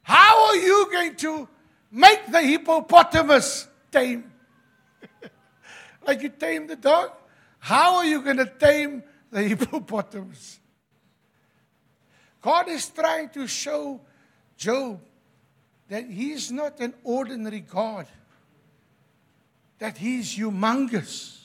How 0.03 0.49
are 0.49 0.57
you 0.57 0.89
going 0.91 1.14
to 1.16 1.49
make 1.91 2.26
the 2.33 2.43
hippopotamus 2.43 3.68
tame? 3.93 4.33
like 6.07 6.22
you 6.22 6.31
tame 6.31 6.66
the 6.66 6.76
dog? 6.76 7.12
How 7.61 7.97
are 7.97 8.05
you 8.05 8.22
going 8.22 8.39
to 8.39 8.47
tame 8.47 9.05
the 9.31 9.43
hippopotamus? 9.51 10.59
God 12.41 12.68
is 12.68 12.89
trying 12.89 13.28
to 13.31 13.47
show 13.47 14.01
Job 14.57 15.01
that 15.89 16.07
he's 16.11 16.51
not 16.51 16.81
an 16.81 16.95
ordinary 17.05 17.61
God, 17.61 18.07
that 19.78 19.99
he's 19.99 20.37
humongous 20.37 21.41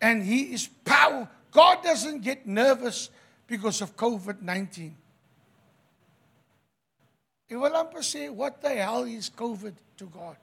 and 0.00 0.22
he 0.22 0.52
is 0.52 0.68
power. 0.84 1.28
God 1.52 1.82
doesn't 1.84 2.22
get 2.22 2.46
nervous 2.46 3.10
because 3.46 3.82
of 3.82 3.94
COVID 3.94 4.40
19. 4.40 4.96
Ek 7.52 7.58
wil 7.60 7.76
amper 7.76 8.00
sê 8.00 8.30
what 8.32 8.62
the 8.64 8.70
hell 8.72 9.04
is 9.04 9.28
COVID 9.28 9.76
to 10.00 10.06
God? 10.08 10.40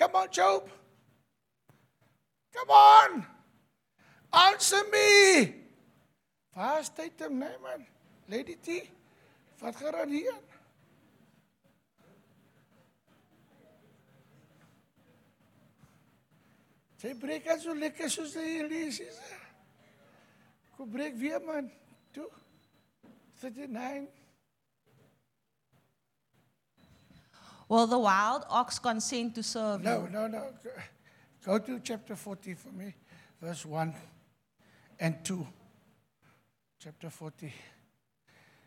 Come 0.00 0.16
on, 0.16 0.28
Job. 0.32 0.70
Come 2.56 2.70
on. 2.70 3.26
Answer 4.32 4.82
me. 4.90 5.52
Tyd 6.96 7.20
hom, 7.20 7.38
nee 7.38 7.58
man. 7.62 7.86
Lady 8.28 8.56
T. 8.56 8.80
Wat 9.60 9.76
gaan 9.76 9.94
aan 9.94 10.10
Sy 17.02 17.16
breek 17.18 17.48
al 17.50 17.58
so 17.58 17.72
lekker 17.74 18.06
soos 18.12 18.36
die 18.38 18.60
leesies. 18.62 19.16
Kom 20.76 20.90
breek 20.90 21.16
weer 21.18 21.40
man. 21.42 21.66
Toe. 22.14 22.28
39. 23.42 24.06
Will 27.68 27.88
the 27.88 27.98
wild 27.98 28.44
ox 28.48 28.78
consent 28.78 29.34
to 29.34 29.42
serve 29.42 29.82
No, 29.82 30.04
you? 30.04 30.10
no, 30.10 30.26
no. 30.28 30.44
Go 31.44 31.58
to 31.58 31.80
chapter 31.80 32.14
40 32.14 32.54
for 32.54 32.68
me, 32.68 32.94
verse 33.40 33.66
1 33.66 33.94
and 35.00 35.24
2. 35.24 35.44
Chapter 36.78 37.10
40. 37.10 37.52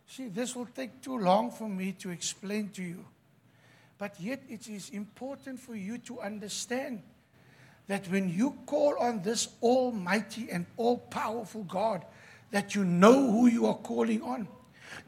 See, 0.07 0.27
this 0.27 0.55
will 0.57 0.65
take 0.65 1.01
too 1.01 1.17
long 1.17 1.51
for 1.51 1.69
me 1.69 1.93
to 1.93 2.09
explain 2.09 2.69
to 2.71 2.83
you. 2.83 3.05
But 3.97 4.19
yet, 4.19 4.41
it 4.49 4.67
is 4.67 4.89
important 4.89 5.59
for 5.61 5.75
you 5.75 5.99
to 5.99 6.19
understand 6.19 7.01
that 7.87 8.07
when 8.09 8.29
you 8.29 8.55
call 8.65 8.97
on 8.99 9.21
this 9.21 9.49
almighty 9.61 10.49
and 10.51 10.65
all 10.77 10.97
powerful 10.97 11.63
God, 11.63 12.03
that 12.51 12.73
you 12.73 12.83
know 12.83 13.31
who 13.31 13.47
you 13.47 13.65
are 13.65 13.75
calling 13.75 14.21
on. 14.21 14.47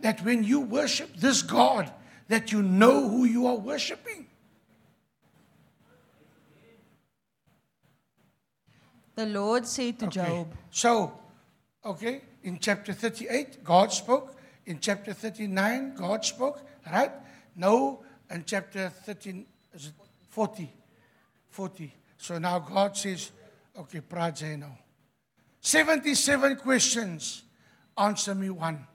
That 0.02 0.24
when 0.24 0.44
you 0.44 0.60
worship 0.60 1.16
this 1.16 1.42
God, 1.42 1.92
that 2.28 2.52
you 2.52 2.62
know 2.62 3.08
who 3.08 3.26
you 3.26 3.48
are 3.48 3.56
worshiping. 3.56 4.28
The 9.16 9.26
Lord 9.26 9.66
said 9.66 9.98
to 10.00 10.06
Okay. 10.08 10.20
Job, 10.20 10.48
So, 10.70 11.20
okay, 11.84 12.22
in 12.44 12.60
chapter 12.60 12.94
38, 12.94 13.64
God 13.64 13.92
spoke. 13.92 14.36
In 14.68 14.80
chapter 14.80 15.14
39, 15.14 15.96
God 15.96 16.24
spoke, 16.24 16.62
right? 16.92 17.12
No, 17.56 18.04
in 18.30 18.44
chapter 18.46 18.90
13, 18.90 19.46
is 19.74 19.88
it 19.88 19.94
40? 20.30 20.72
40. 21.50 21.94
So 22.18 22.38
now 22.38 22.60
God 22.60 22.98
says, 22.98 23.32
okay, 23.78 24.02
nou. 24.58 24.78
77 25.62 26.58
questions. 26.58 27.44
Answer 27.98 28.36
me 28.36 28.50
one. 28.50 28.86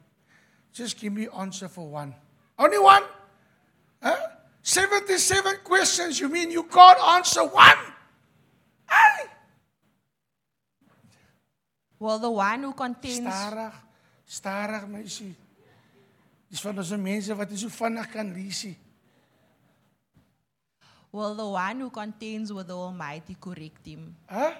Just 0.72 0.98
give 0.98 1.12
me 1.12 1.28
answer 1.36 1.68
for 1.68 1.86
one. 1.88 2.14
Only 2.58 2.78
one? 2.78 3.02
Huh? 4.02 4.16
77 4.62 5.56
questions. 5.64 6.20
You 6.20 6.28
mean 6.28 6.50
you 6.50 6.64
can't 6.64 6.98
answer 7.00 7.44
one? 7.44 7.78
Hey! 8.88 9.26
Will 11.98 12.18
the 12.18 12.30
one 12.30 12.62
who 12.62 12.72
contains 12.72 13.20
Starig, 13.20 13.72
starig 14.26 14.88
meisie. 14.88 15.34
Dis 16.50 16.60
van 16.60 16.78
ons 16.78 16.90
mense 16.98 17.36
wat 17.38 17.50
nie 17.50 17.60
so 17.60 17.70
vinnig 17.72 18.08
kan 18.12 18.32
lees 18.34 18.64
nie. 18.66 18.76
Will 21.12 21.34
the 21.34 21.46
one 21.46 21.80
who 21.80 21.90
contains 21.90 22.52
with 22.52 22.68
the 22.68 22.76
Almighty 22.76 23.36
correct 23.38 23.86
him? 23.86 24.16
Huh? 24.26 24.54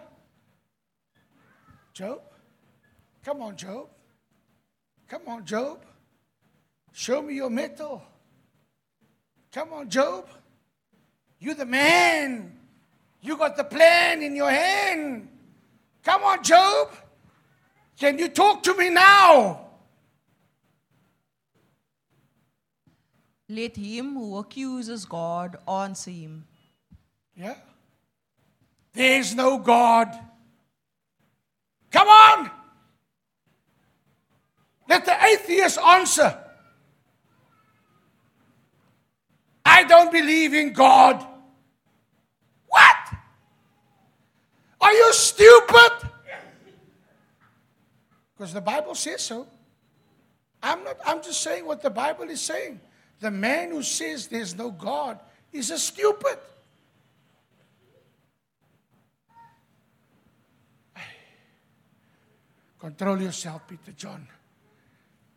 Job? 1.95 2.21
Come 3.25 3.43
on, 3.43 3.57
Job. 3.57 3.89
Come 5.09 5.23
on, 5.29 5.45
Job. 5.47 5.85
Show 6.93 7.23
me 7.23 7.35
your 7.35 7.49
mettle. 7.49 8.03
Come 9.51 9.73
on, 9.73 9.89
Job. 9.89 10.29
You're 11.39 11.55
the 11.55 11.67
man. 11.67 12.59
You 13.23 13.37
got 13.37 13.57
the 13.57 13.65
plan 13.65 14.23
in 14.23 14.37
your 14.37 14.51
hand. 14.51 15.29
Come 16.03 16.23
on, 16.25 16.43
Job. 16.43 16.93
Can 17.99 18.19
you 18.19 18.29
talk 18.29 18.63
to 18.65 18.77
me 18.77 18.91
now? 18.91 19.62
Let 23.55 23.77
him 23.77 24.15
who 24.15 24.39
accuses 24.39 25.05
God 25.05 25.57
answer 25.69 26.11
him. 26.11 26.47
Yeah? 27.37 27.55
There's 28.95 29.35
no 29.35 29.59
God. 29.59 30.09
Come 31.91 32.09
on! 32.09 32.51
Let 34.89 35.05
the 35.05 35.25
atheist 35.25 35.79
answer. 35.79 36.39
I 39.65 39.85
don't 39.85 40.11
believe 40.11 40.55
in 40.55 40.73
God. 40.73 41.27
What? 42.69 42.97
Are 44.81 44.93
you 44.93 45.13
stupid? 45.13 46.11
Because 48.35 48.55
the 48.55 48.61
Bible 48.63 48.95
says 48.95 49.21
so. 49.21 49.47
I'm 50.63 50.85
not 50.85 50.97
I'm 51.05 51.23
just 51.23 51.43
saying 51.43 51.67
what 51.67 51.83
the 51.83 51.91
Bible 51.91 52.25
is 52.31 52.41
saying. 52.41 52.81
The 53.23 53.31
man 53.31 53.71
who 53.71 53.85
says 53.85 54.27
there's 54.27 54.59
no 54.59 54.73
God 54.73 55.21
is 55.53 55.71
a 55.71 55.79
stupid. 55.79 56.39
Control 62.81 63.23
yourself, 63.23 63.63
Peter 63.69 63.93
John. 63.93 64.27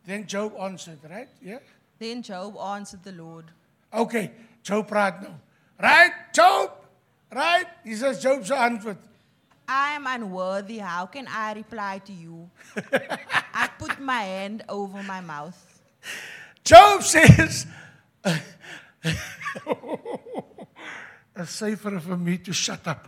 Then 0.04 0.26
Job 0.26 0.56
answered, 0.60 0.98
right? 1.08 1.30
Yeah? 1.40 1.60
Then 2.00 2.24
Job 2.24 2.58
answered 2.58 3.04
the 3.04 3.12
Lord, 3.12 3.46
Okay, 3.94 4.32
Job 4.64 4.90
praat 4.90 5.22
nou. 5.22 5.38
Right? 5.78 6.12
Job? 6.34 6.72
Right? 7.32 7.68
He 7.84 7.96
says 7.96 8.20
Job's 8.20 8.50
antwoord. 8.50 8.98
I 9.70 9.94
am 9.94 10.08
unworthy. 10.08 10.80
How 10.80 11.06
can 11.06 11.28
I 11.30 11.54
reply 11.54 12.02
to 12.06 12.14
you? 12.14 12.50
I 13.54 13.70
put 13.78 14.00
my 14.02 14.22
hand 14.22 14.64
over 14.68 15.04
my 15.04 15.22
mouth. 15.22 15.56
Job 16.66 17.04
says, 17.04 17.68
it's 18.26 18.42
safer 21.46 22.00
for 22.00 22.18
me 22.18 22.40
to 22.40 22.52
shut 22.52 22.88
up. 22.88 23.08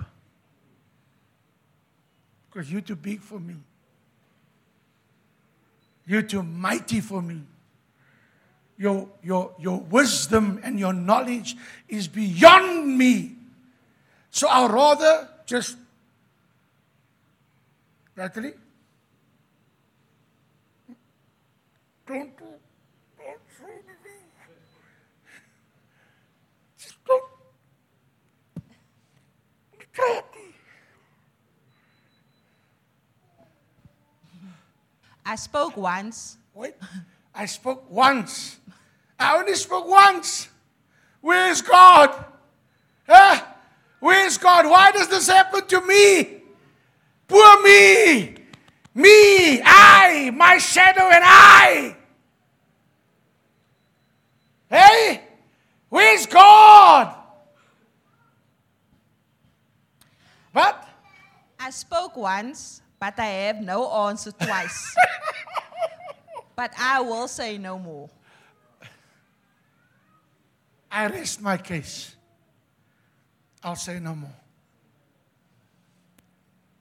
Because 2.50 2.72
you're 2.72 2.82
too 2.82 2.96
big 2.96 3.22
for 3.22 3.40
me. 3.40 3.56
You're 6.06 6.22
too 6.22 6.44
mighty 6.44 7.02
for 7.02 7.20
me. 7.22 7.42
Your, 8.78 9.10
your, 9.24 9.56
your 9.60 9.80
wisdom 9.80 10.60
and 10.64 10.80
your 10.80 10.94
knowledge 10.94 11.58
is 11.90 12.08
beyond 12.08 12.96
me. 12.96 13.36
So 14.30 14.48
I'd 14.48 14.72
rather 14.72 15.28
just. 15.48 15.78
Natalie? 18.16 18.54
Don't 22.06 22.38
say 23.58 23.66
anything. 23.66 24.30
Just 26.78 27.04
don't. 27.06 27.24
Praat 29.94 30.26
nie. 30.36 30.54
I 35.28 35.36
spoke 35.36 35.76
once. 35.76 36.38
Wait, 36.54 36.74
I 37.36 37.48
spoke 37.48 37.92
once. 37.92 38.60
I 39.20 39.38
only 39.38 39.56
spoke 39.56 39.86
once. 39.86 40.48
Where's 41.20 41.62
God? 41.62 42.16
Huh? 43.06 43.44
Where's 44.00 44.38
God? 44.38 44.66
Why 44.68 44.92
does 44.92 45.10
this 45.10 45.28
happen 45.28 45.68
to 45.68 45.82
me? 45.82 46.44
Poor 47.28 47.62
me. 47.62 48.36
Me, 48.96 49.62
I, 49.64 50.32
my 50.34 50.60
shadow, 50.60 51.10
and 51.12 51.24
I. 51.26 51.98
Hey, 54.70 55.24
where's 55.90 56.26
God? 56.26 57.14
What? 60.54 60.88
I 61.60 61.70
spoke 61.72 62.16
once, 62.16 62.82
but 63.00 63.20
I 63.20 63.26
have 63.26 63.62
no 63.62 63.92
answer 64.08 64.32
twice. 64.32 64.96
but 66.56 66.74
I 66.78 67.02
will 67.02 67.28
say 67.28 67.58
no 67.58 67.78
more. 67.78 68.10
I 70.92 71.08
rest 71.08 71.42
my 71.42 71.58
case. 71.58 72.16
I'll 73.64 73.76
say 73.76 74.00
no 74.00 74.16
more. 74.16 74.36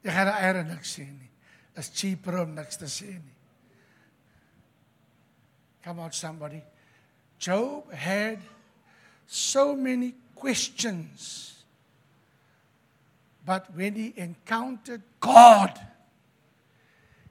Jy 0.06 0.12
gaan 0.14 0.28
eiere 0.30 0.62
niks 0.62 0.92
sê 0.94 1.04
nie. 1.04 1.30
Is 1.76 1.88
cheaper 1.90 2.38
om 2.44 2.54
niks 2.54 2.78
te 2.78 2.86
sê 2.86 3.10
nie. 3.10 3.34
Come 5.82 6.00
on 6.00 6.12
somebody. 6.12 6.62
Job 7.38 7.92
had 7.92 8.38
so 9.26 9.74
many 9.74 10.14
questions. 10.34 11.64
But 13.44 13.74
when 13.74 13.94
he 13.94 14.12
encountered 14.16 15.02
God, 15.20 15.78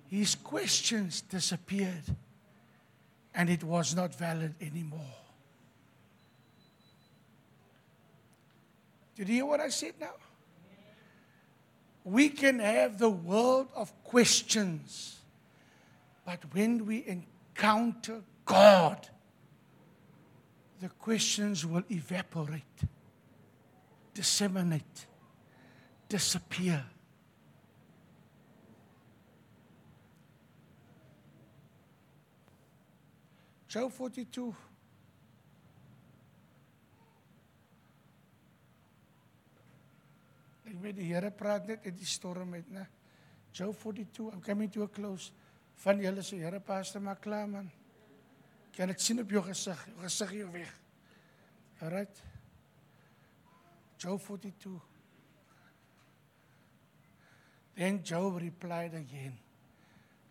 his 0.09 0.35
questions 0.35 1.21
disappeared 1.21 2.03
and 3.33 3.49
it 3.49 3.63
was 3.63 3.95
not 3.95 4.15
valid 4.15 4.55
anymore. 4.61 5.13
Did 9.15 9.29
you 9.29 9.35
hear 9.35 9.45
what 9.45 9.59
I 9.59 9.69
said 9.69 9.93
now? 9.99 10.13
We 12.03 12.29
can 12.29 12.59
have 12.59 12.99
the 12.99 13.09
world 13.09 13.67
of 13.75 13.91
questions, 14.03 15.19
but 16.25 16.39
when 16.53 16.85
we 16.85 17.03
encounter 17.07 18.21
God, 18.45 19.09
the 20.81 20.89
questions 20.89 21.65
will 21.65 21.83
evaporate, 21.89 22.61
disseminate, 24.13 25.07
disappear. 26.07 26.83
Job 33.75 33.91
42. 33.91 34.53
Ek 40.71 40.75
weet 40.79 40.95
die 40.95 41.07
Here 41.09 41.31
praat 41.35 41.65
net 41.67 41.83
uit 41.83 41.97
die 41.99 42.07
storm 42.07 42.53
uit, 42.55 42.69
né? 42.71 42.85
Job 43.55 43.75
42, 43.81 44.29
I'm 44.31 44.43
coming 44.43 44.71
to 44.71 44.85
a 44.85 44.87
close. 44.87 45.33
Van 45.83 45.99
julle 45.99 46.23
sê 46.23 46.39
Here 46.39 46.61
pastor 46.63 47.03
maar 47.03 47.19
klaar 47.19 47.49
man. 47.51 47.67
Kan 48.77 48.93
dit 48.93 49.03
sien 49.03 49.19
op 49.19 49.33
jou 49.35 49.41
gesig, 49.43 49.81
jou 49.89 49.99
gesig 50.05 50.31
jou 50.37 50.47
weg. 50.53 50.71
Alright. 51.83 52.21
Job 53.99 54.21
42. 54.23 54.77
Then 57.75 57.99
Job 58.07 58.39
replied 58.39 58.95
again. 58.95 59.35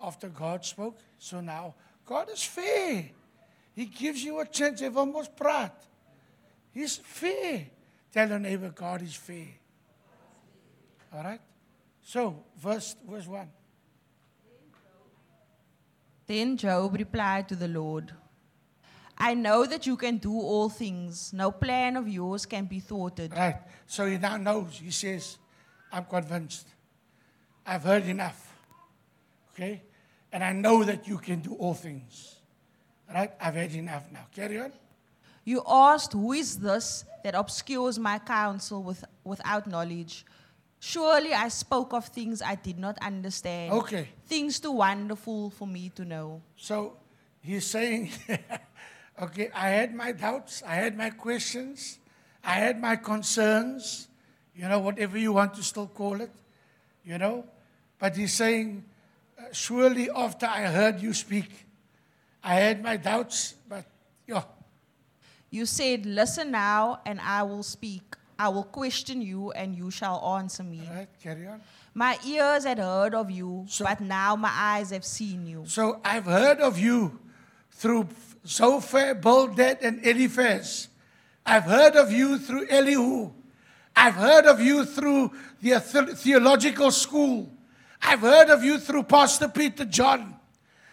After 0.01 0.33
God 0.33 0.65
spoke, 0.65 0.97
so 1.19 1.41
now 1.45 1.75
God 2.07 2.33
is 2.33 2.43
fair. 2.43 3.13
He 3.75 3.87
gives 3.87 4.23
you 4.23 4.41
a 4.41 4.47
chance. 4.47 4.81
Jy 4.81 4.89
wil 4.89 5.07
mos 5.07 5.29
praat. 5.29 5.73
He's 6.73 6.97
fair. 6.97 7.67
Tell 8.13 8.29
your 8.29 8.39
neighbor 8.39 8.71
God 8.71 9.03
is 9.03 9.15
fair. 9.15 9.49
All 11.13 11.23
right? 11.23 11.41
So, 12.03 12.45
verse 12.57 12.97
verse 13.09 13.27
1. 13.27 13.49
Then 16.27 16.57
Job 16.57 16.95
replied 16.95 17.49
to 17.49 17.57
the 17.57 17.69
Lord, 17.69 18.13
I 19.17 19.35
know 19.35 19.67
that 19.67 19.87
you 19.87 19.97
can 19.97 20.19
do 20.19 20.33
all 20.33 20.69
things. 20.69 21.33
No 21.33 21.51
plan 21.51 21.97
of 21.97 22.09
yours 22.09 22.47
can 22.47 22.65
be 22.65 22.81
thwarted. 22.81 23.33
Right. 23.37 23.57
So 23.87 24.07
he 24.07 24.19
now 24.19 24.37
knows. 24.37 24.81
He 24.83 24.91
says, 24.91 25.39
I'm 25.93 26.05
convinced. 26.05 26.67
I've 27.67 27.83
heard 27.83 28.07
enough. 28.07 28.53
Okay? 29.53 29.83
And 30.33 30.43
I 30.43 30.53
know 30.53 30.83
that 30.83 31.07
you 31.07 31.19
can 31.19 31.41
do 31.41 31.55
all 31.55 31.75
things. 31.75 32.37
Right? 33.13 33.33
I've 33.41 33.55
heard 33.55 33.75
enough 33.75 34.11
now. 34.13 34.27
Carry 34.35 34.61
on. 34.61 34.73
You 35.45 35.63
asked, 35.67 36.13
Who 36.13 36.33
is 36.33 36.59
this 36.59 37.05
that 37.23 37.35
obscures 37.35 37.99
my 37.99 38.19
counsel 38.19 38.83
with, 38.83 39.05
without 39.25 39.67
knowledge? 39.67 40.25
Surely 40.81 41.33
I 41.33 41.49
spoke 41.49 41.93
of 41.93 42.07
things 42.07 42.43
I 42.43 42.57
did 42.57 42.79
not 42.79 42.99
understand. 43.01 43.73
Okay. 43.73 44.09
Things 44.27 44.61
too 44.61 44.73
wonderful 44.73 45.51
for 45.51 45.67
me 45.67 45.91
to 45.97 46.05
know. 46.05 46.43
So 46.57 46.97
he's 47.41 47.67
saying, 47.67 48.11
okay, 49.23 49.51
I 49.55 49.69
had 49.69 49.95
my 49.95 50.13
doubts, 50.13 50.63
I 50.67 50.75
had 50.75 50.97
my 50.97 51.11
questions, 51.11 51.99
I 52.43 52.55
had 52.55 52.81
my 52.81 52.97
concerns, 52.97 54.09
you 54.55 54.69
know, 54.69 54.79
whatever 54.79 55.17
you 55.17 55.33
want 55.33 55.55
to 55.55 55.63
still 55.63 55.87
call 55.87 56.21
it, 56.21 56.31
you 57.05 57.17
know. 57.17 57.45
But 57.99 58.17
he's 58.17 58.35
saying, 58.35 58.85
uh, 59.39 59.45
surely 59.53 60.11
after 60.11 60.47
I 60.47 60.67
heard 60.67 61.01
you 61.01 61.15
speak, 61.15 61.51
I 62.45 62.55
had 62.55 62.83
my 62.83 62.97
doubts, 62.97 63.55
but 63.69 63.85
yeah, 64.27 64.43
You 65.51 65.67
said, 65.67 66.05
Listen 66.05 66.51
now, 66.51 67.01
and 67.07 67.21
I 67.21 67.43
will 67.43 67.63
speak. 67.63 68.03
I 68.39 68.49
will 68.49 68.65
question 68.65 69.23
you, 69.23 69.53
and 69.53 69.75
you 69.77 69.91
shall 69.91 70.19
answer 70.37 70.63
me. 70.65 70.83
all 70.91 70.97
right, 70.97 71.09
carry 71.23 71.47
on. 71.47 71.61
My 71.95 72.19
ears 72.27 72.65
had 72.65 72.79
heard 72.79 73.15
of 73.15 73.31
you, 73.31 73.65
So- 73.69 73.85
but 73.85 74.01
now 74.01 74.35
my 74.37 74.51
eyes 74.53 74.91
have 74.91 75.05
seen 75.05 75.47
you. 75.47 75.65
So 75.67 76.01
I've 76.05 76.25
heard 76.27 76.59
of 76.61 76.77
you 76.79 77.19
through 77.71 78.09
Zophar, 78.47 79.15
Bildad, 79.15 79.79
and 79.83 80.05
Eliphaz. 80.05 80.89
I've 81.47 81.65
heard 81.65 81.95
of 81.97 82.11
you 82.13 82.39
through 82.39 82.67
Elihu. 82.69 83.31
I've 83.95 84.17
heard 84.17 84.47
of 84.47 84.61
you 84.61 84.85
through 84.85 85.31
the 85.63 85.79
the- 85.79 86.17
theological 86.17 86.91
school. 86.91 87.49
I've 88.03 88.21
heard 88.21 88.51
of 88.51 88.65
you 88.65 88.79
through 88.79 89.05
Pastor 89.05 89.47
Peter 89.49 89.85
John. 89.85 90.35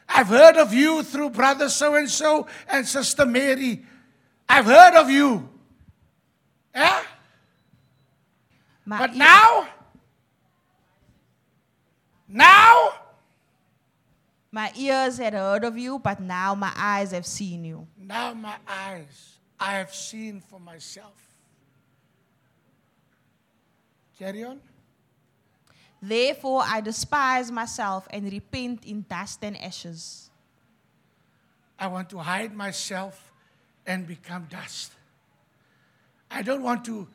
I've 0.07 0.27
heard 0.27 0.57
of 0.57 0.73
you 0.73 1.03
through 1.03 1.31
brother 1.31 1.69
so 1.69 1.95
and 1.95 2.09
so 2.09 2.47
and 2.67 2.87
sister 2.87 3.25
Mary. 3.25 3.85
I've 4.47 4.65
heard 4.65 4.95
of 4.95 5.09
you. 5.09 5.49
Yeah? 6.75 7.03
My 8.85 8.97
But 8.97 9.15
now, 9.15 9.67
now, 12.27 12.93
My 14.51 14.71
ears 14.75 15.17
had 15.17 15.33
heard 15.33 15.63
of 15.63 15.77
you, 15.77 15.97
but 15.97 16.19
now 16.19 16.53
my 16.53 16.73
eyes 16.75 17.11
have 17.11 17.25
seen 17.25 17.63
you. 17.63 17.87
Now 17.97 18.33
my 18.33 18.55
eyes, 18.67 19.39
I 19.57 19.75
have 19.75 19.95
seen 19.95 20.41
for 20.41 20.59
myself. 20.59 21.15
Carry 24.19 24.43
on. 24.43 24.59
Therefore, 26.01 26.63
I 26.65 26.81
despise 26.81 27.51
myself 27.51 28.07
and 28.09 28.31
repent 28.31 28.85
in 28.85 29.05
dust 29.07 29.39
and 29.43 29.55
ashes. 29.61 30.29
I 31.77 31.87
want 31.87 32.09
to 32.09 32.17
hide 32.17 32.55
myself 32.55 33.31
and 33.85 34.07
become 34.07 34.47
dust. 34.49 34.91
I 36.29 36.41
don't 36.41 36.63
want 36.63 36.85
to 36.85 37.07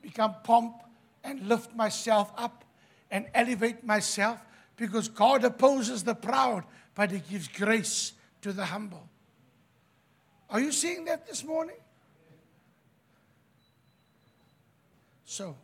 become 0.00 0.34
pomp 0.42 0.82
and 1.22 1.46
lift 1.48 1.74
myself 1.74 2.32
up 2.36 2.64
and 3.10 3.26
elevate 3.34 3.84
myself 3.84 4.40
because 4.76 5.06
God 5.06 5.44
opposes 5.44 6.02
the 6.02 6.14
proud, 6.14 6.64
but 6.94 7.10
He 7.10 7.18
gives 7.18 7.46
grace 7.46 8.12
to 8.40 8.52
the 8.52 8.64
humble. 8.64 9.08
Are 10.50 10.60
you 10.60 10.72
seeing 10.72 11.04
that 11.04 11.26
this 11.26 11.44
morning? 11.44 11.76
So, 15.24 15.56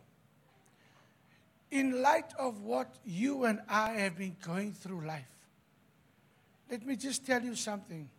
in 1.71 2.01
light 2.01 2.33
of 2.37 2.61
what 2.61 2.95
you 3.05 3.45
and 3.45 3.59
I 3.69 3.91
have 3.91 4.17
been 4.17 4.35
going 4.41 4.73
through 4.73 5.05
life, 5.05 5.27
let 6.69 6.85
me 6.85 6.95
just 6.95 7.25
tell 7.25 7.41
you 7.41 7.55
something. 7.55 8.09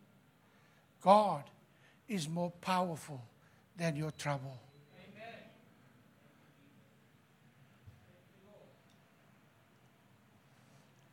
God 1.01 1.45
is 2.09 2.29
more 2.29 2.51
powerful 2.61 3.21
than 3.77 3.97
your 3.97 4.11
trouble. 4.13 4.59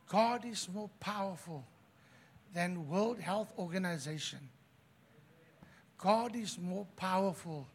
God 0.10 0.46
is 0.46 0.70
more 0.74 0.90
powerful 1.00 1.66
than 2.54 2.88
World 2.88 3.20
Health 3.20 3.52
Organization. 3.58 4.40
God 5.98 6.36
is 6.36 6.58
more 6.58 6.88
powerful 6.96 7.68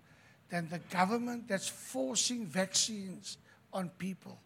than 0.48 0.68
the 0.68 0.78
government 0.78 1.48
that's 1.48 1.68
forcing 1.68 2.46
vaccines 2.46 3.36
on 3.72 3.90
people. 3.98 4.38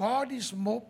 God 0.00 0.32
is 0.32 0.54
more 0.54 0.82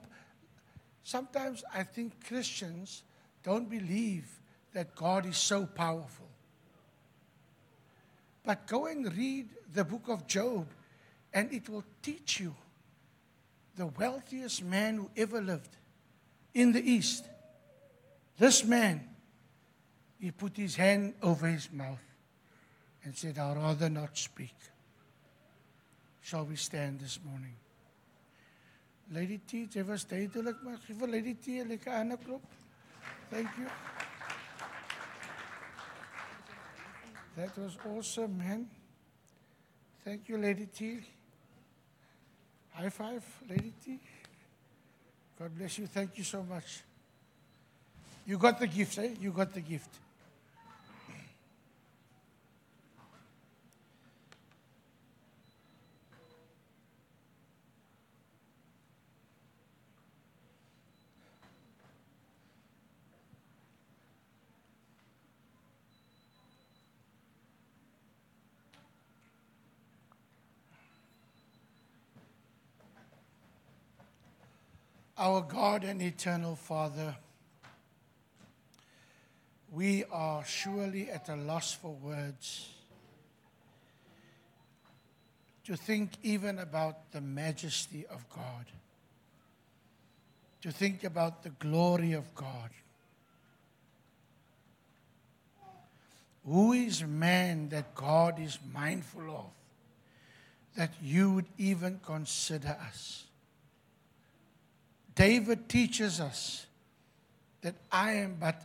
Sometimes 1.02 1.64
I 1.74 1.82
think 1.82 2.24
Christians 2.24 3.02
don't 3.42 3.68
believe 3.68 4.28
that 4.72 4.94
God 4.94 5.26
is 5.26 5.36
so 5.36 5.66
powerful. 5.66 6.28
But 8.44 8.68
go 8.68 8.86
and 8.86 9.12
read 9.16 9.48
the 9.72 9.84
book 9.84 10.04
of 10.06 10.28
Job, 10.28 10.68
and 11.34 11.52
it 11.52 11.68
will 11.68 11.82
teach 12.00 12.38
you 12.38 12.54
the 13.74 13.86
wealthiest 13.86 14.62
man 14.62 14.98
who 14.98 15.11
ever 15.16 15.40
lived 15.40 15.76
in 16.54 16.70
the 16.70 16.88
East. 16.88 17.24
This 18.38 18.64
man, 18.64 19.08
he 20.20 20.30
put 20.30 20.56
his 20.56 20.76
hand 20.76 21.14
over 21.22 21.48
his 21.48 21.72
mouth 21.72 22.04
and 23.02 23.16
said, 23.16 23.36
I'd 23.36 23.56
rather 23.56 23.88
not 23.88 24.16
speak. 24.16 24.54
Shall 26.22 26.44
we 26.44 26.54
stand 26.54 27.00
this 27.00 27.18
morning? 27.24 27.56
Lady 29.11 29.40
T, 29.44 29.84
was 29.84 30.06
duidelik, 30.06 30.62
maar 30.62 30.78
gee 30.78 30.94
vir 30.94 31.08
Lady 31.08 31.34
T 31.34 31.46
lekker 31.66 31.92
ander 31.92 32.18
klop. 32.18 32.44
Thank 33.30 33.56
you. 33.56 33.66
That 37.34 37.56
was 37.56 37.76
awesome, 37.86 38.36
man. 38.36 38.68
Thank 40.04 40.28
you, 40.28 40.38
Lady 40.38 40.66
T. 40.66 41.04
High 42.70 42.90
five, 42.90 43.24
Lady 43.48 43.72
T. 43.84 43.98
God 45.38 45.56
bless 45.56 45.76
you. 45.78 45.88
Thank 45.88 46.16
you 46.16 46.24
so 46.24 46.42
much. 46.42 46.82
You 48.26 48.38
got 48.38 48.58
the 48.58 48.66
gift, 48.66 48.98
eh? 48.98 49.14
You 49.20 49.32
got 49.32 49.52
the 49.52 49.61
gift. 49.61 49.90
Our 75.21 75.43
God 75.43 75.85
and 75.85 76.01
eternal 76.01 76.57
Father, 76.57 77.14
we 79.71 80.03
are 80.11 80.43
surely 80.47 81.11
at 81.11 81.29
a 81.29 81.37
loss 81.37 81.75
for 81.75 81.93
words 81.93 82.71
to 85.66 85.77
think 85.77 86.12
even 86.23 86.59
about 86.59 87.12
the 87.12 87.21
majesty 87.21 88.07
of 88.07 88.27
God, 88.31 88.64
to 90.62 90.73
think 90.73 91.05
about 91.05 91.43
the 91.43 91.51
glory 91.51 92.14
of 92.14 92.35
God. 92.35 92.71
Who 96.47 96.73
is 96.73 97.05
man 97.05 97.68
that 97.68 97.95
God 97.95 98.41
is 98.41 98.59
mindful 98.73 99.31
of, 99.31 99.51
that 100.79 100.95
you 101.03 101.33
would 101.33 101.49
even 101.59 102.01
consider 102.03 102.75
us? 102.89 103.27
David 105.21 105.68
teaches 105.68 106.18
us 106.18 106.64
that 107.61 107.75
I 107.93 108.12
am 108.12 108.39
but 108.41 108.62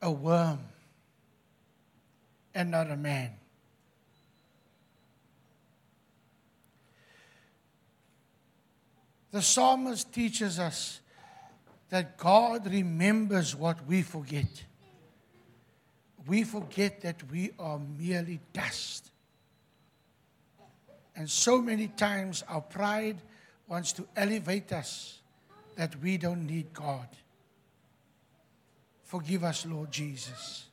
a 0.00 0.08
worm 0.08 0.60
and 2.54 2.70
not 2.70 2.88
a 2.88 2.96
man. 2.96 3.32
The 9.32 9.42
psalmist 9.42 10.12
teaches 10.12 10.60
us 10.60 11.00
that 11.88 12.16
God 12.16 12.70
remembers 12.70 13.56
what 13.56 13.84
we 13.88 14.02
forget. 14.02 14.62
We 16.28 16.44
forget 16.44 17.00
that 17.00 17.28
we 17.28 17.50
are 17.58 17.80
merely 17.98 18.38
dust. 18.52 19.10
And 21.16 21.28
so 21.28 21.60
many 21.60 21.88
times 21.88 22.44
our 22.48 22.60
pride 22.60 23.20
wants 23.66 23.92
to 23.94 24.06
elevate 24.14 24.72
us 24.72 25.22
that 25.76 25.94
we 26.02 26.16
don't 26.16 26.46
need 26.46 26.72
God. 26.72 27.06
Forgive 29.04 29.44
us, 29.44 29.64
Lord 29.66 29.92
Jesus. 29.92 30.64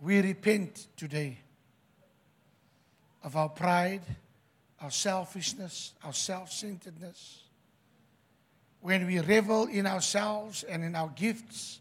We 0.00 0.20
repent 0.20 0.86
today 0.96 1.38
of 3.24 3.36
our 3.36 3.48
pride, 3.48 4.02
our 4.80 4.90
selfishness, 4.90 5.94
our 6.04 6.12
self 6.12 6.52
centeredness. 6.52 7.42
When 8.80 9.06
we 9.06 9.18
revel 9.18 9.66
in 9.66 9.86
ourselves 9.86 10.62
and 10.62 10.84
in 10.84 10.94
our 10.94 11.08
gifts 11.16 11.80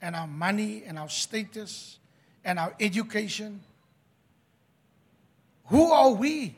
and 0.00 0.16
our 0.16 0.26
money 0.26 0.82
and 0.86 0.98
our 0.98 1.10
status 1.10 1.98
and 2.42 2.58
our 2.58 2.74
education, 2.80 3.60
who 5.66 5.90
are 5.92 6.12
we 6.12 6.56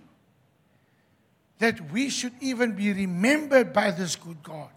that 1.61 1.93
we 1.93 2.11
should 2.11 2.33
even 2.41 2.73
be 2.73 2.93
remembered 2.93 3.73
by 3.73 3.93
this 3.93 4.17
good 4.17 4.43
God 4.43 4.71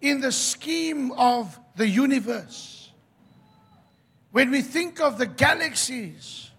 in 0.00 0.20
the 0.20 0.32
scheme 0.32 1.12
of 1.12 1.58
the 1.76 1.88
universe? 1.88 2.90
When 4.32 4.50
we 4.50 4.62
think 4.62 5.00
of 5.00 5.18
the 5.18 5.26
galaxies, 5.26 6.50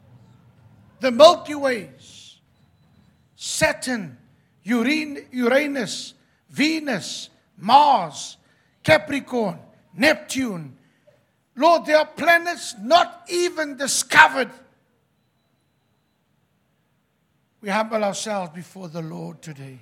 the 1.00 1.12
Milky 1.12 1.56
Ways, 1.56 2.38
Saturn, 3.36 4.18
Uranus, 4.64 6.14
Venus, 6.50 7.30
Mars, 7.58 8.38
Capricorn, 8.84 9.60
Neptune. 9.96 10.78
Lord, 11.56 11.86
there 11.86 11.98
are 11.98 12.06
planets 12.06 12.76
not 12.82 13.26
even 13.30 13.76
discovered. 13.78 14.50
We 17.64 17.70
humble 17.70 18.04
ourselves 18.04 18.52
before 18.54 18.90
the 18.90 19.02
Lord 19.02 19.42
today. 19.42 19.80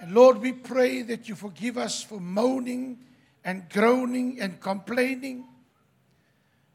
And 0.00 0.12
Lord, 0.12 0.38
we 0.38 0.50
pray 0.50 1.02
that 1.02 1.28
you 1.28 1.36
forgive 1.36 1.78
us 1.78 2.02
for 2.02 2.18
moaning 2.18 2.98
and 3.44 3.68
groaning 3.68 4.40
and 4.40 4.58
complaining. 4.58 5.44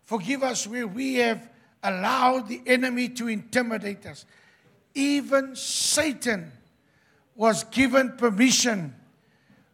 Forgive 0.06 0.44
us 0.44 0.66
where 0.66 0.88
we 0.88 1.16
have 1.16 1.46
allowed 1.84 2.48
the 2.48 2.62
enemy 2.66 3.10
to 3.10 3.28
intimidate 3.28 4.06
us. 4.06 4.26
Even 4.94 5.58
Satan 5.58 6.54
was 7.36 7.66
given 7.66 8.14
permission 8.14 8.96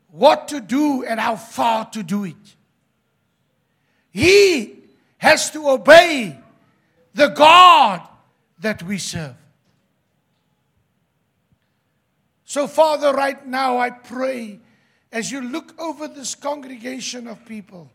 what 0.10 0.48
to 0.48 0.60
do 0.60 1.04
and 1.04 1.20
how 1.20 1.36
far 1.36 1.88
to 1.92 2.02
do 2.02 2.24
it. 2.24 2.56
He 4.10 4.80
has 5.20 5.52
to 5.52 5.70
obey 5.70 6.40
the 7.14 7.28
God 7.28 8.08
that 8.62 8.82
we 8.84 8.98
serve. 8.98 9.36
So, 12.46 12.68
Father, 12.68 13.14
right 13.14 13.46
now 13.46 13.78
I 13.78 13.90
pray 13.90 14.60
as 15.12 15.32
you 15.32 15.42
look 15.42 15.80
over 15.80 16.08
this 16.08 16.36
congregation 16.36 17.28
of 17.28 17.46
people, 17.46 17.90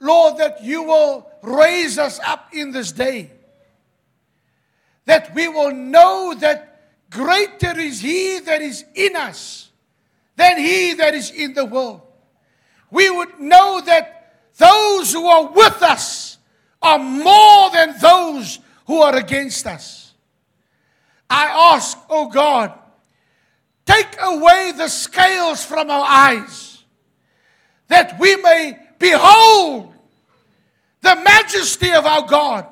Lord, 0.00 0.38
that 0.38 0.62
you 0.62 0.82
will 0.82 1.26
raise 1.42 1.98
us 1.98 2.20
up 2.20 2.48
in 2.52 2.72
this 2.72 2.92
day, 2.92 3.30
that 5.06 5.34
we 5.34 5.48
will 5.48 5.72
know 5.72 6.34
that 6.40 6.74
Greater 7.14 7.78
is 7.78 8.00
he 8.00 8.40
that 8.40 8.60
is 8.60 8.84
in 8.96 9.14
us 9.14 9.70
than 10.34 10.58
he 10.58 10.94
that 10.94 11.14
is 11.14 11.30
in 11.30 11.54
the 11.54 11.64
world. 11.64 12.02
We 12.90 13.08
would 13.08 13.38
know 13.38 13.80
that 13.86 14.48
those 14.56 15.12
who 15.12 15.24
are 15.26 15.46
with 15.52 15.80
us 15.80 16.33
are 16.84 16.98
more 16.98 17.70
than 17.70 17.98
those 17.98 18.60
who 18.86 19.00
are 19.00 19.16
against 19.16 19.66
us. 19.66 20.12
I 21.28 21.74
ask, 21.74 21.98
oh 22.10 22.28
God, 22.28 22.72
take 23.86 24.16
away 24.20 24.72
the 24.76 24.88
scales 24.88 25.64
from 25.64 25.90
our 25.90 26.06
eyes 26.06 26.84
that 27.88 28.18
we 28.20 28.36
may 28.36 28.78
behold 28.98 29.92
the 31.00 31.16
majesty 31.16 31.90
of 31.92 32.06
our 32.06 32.26
God, 32.26 32.66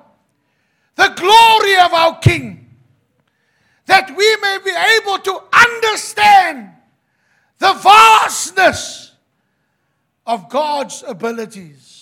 the 0.95 1.09
glory 1.09 1.77
of 1.79 1.93
our 1.93 2.19
King 2.19 2.63
that 3.87 4.09
we 4.17 4.37
may 4.41 4.59
be 4.65 4.71
able 4.71 5.19
to 5.19 5.43
understand 5.53 6.71
the 7.59 7.73
vastness 7.75 9.13
of 10.27 10.49
God's 10.49 11.05
abilities. 11.07 12.02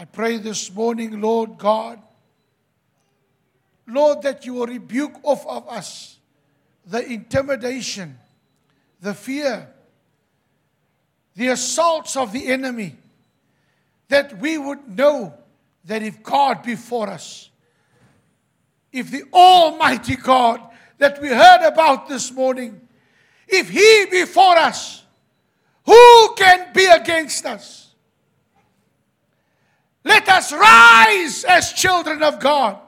I 0.00 0.06
pray 0.06 0.38
this 0.38 0.72
morning, 0.72 1.20
Lord 1.20 1.58
God, 1.58 2.00
Lord, 3.86 4.22
that 4.22 4.46
you 4.46 4.54
will 4.54 4.66
rebuke 4.66 5.12
off 5.22 5.46
of 5.46 5.68
us 5.68 6.16
the 6.86 7.04
intimidation, 7.04 8.16
the 9.02 9.12
fear, 9.12 9.68
the 11.36 11.48
assaults 11.48 12.16
of 12.16 12.32
the 12.32 12.46
enemy, 12.46 12.96
that 14.08 14.38
we 14.40 14.56
would 14.56 14.96
know 14.96 15.34
that 15.84 16.02
if 16.02 16.22
God 16.22 16.62
be 16.62 16.76
for 16.76 17.06
us, 17.06 17.50
if 18.90 19.10
the 19.10 19.24
Almighty 19.34 20.16
God 20.16 20.62
that 20.96 21.20
we 21.20 21.28
heard 21.28 21.68
about 21.68 22.08
this 22.08 22.32
morning, 22.32 22.80
if 23.46 23.68
He 23.68 24.06
be 24.10 24.24
for 24.24 24.56
us, 24.56 25.04
who 25.84 26.34
can 26.38 26.72
be 26.72 26.86
against 26.86 27.44
us? 27.44 27.89
Let 30.04 30.28
us 30.28 30.52
rise 30.52 31.44
as 31.44 31.72
children 31.72 32.22
of 32.22 32.40
God. 32.40 32.78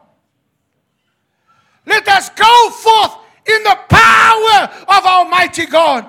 Let 1.84 2.08
us 2.08 2.30
go 2.30 2.70
forth 2.70 3.18
in 3.46 3.62
the 3.64 3.78
power 3.88 4.84
of 4.88 5.04
Almighty 5.04 5.66
God. 5.66 6.06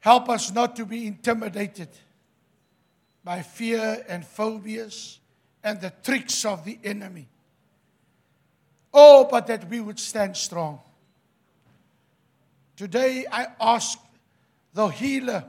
Help 0.00 0.30
us 0.30 0.50
not 0.52 0.76
to 0.76 0.86
be 0.86 1.06
intimidated 1.06 1.88
by 3.22 3.42
fear 3.42 4.02
and 4.08 4.24
phobias 4.24 5.18
and 5.62 5.80
the 5.80 5.92
tricks 6.02 6.44
of 6.44 6.64
the 6.64 6.78
enemy. 6.82 7.28
Oh, 8.94 9.28
but 9.30 9.46
that 9.48 9.68
we 9.68 9.80
would 9.80 9.98
stand 9.98 10.36
strong. 10.36 10.80
Today 12.76 13.26
I 13.30 13.48
ask 13.60 13.98
the 14.72 14.88
healer 14.88 15.44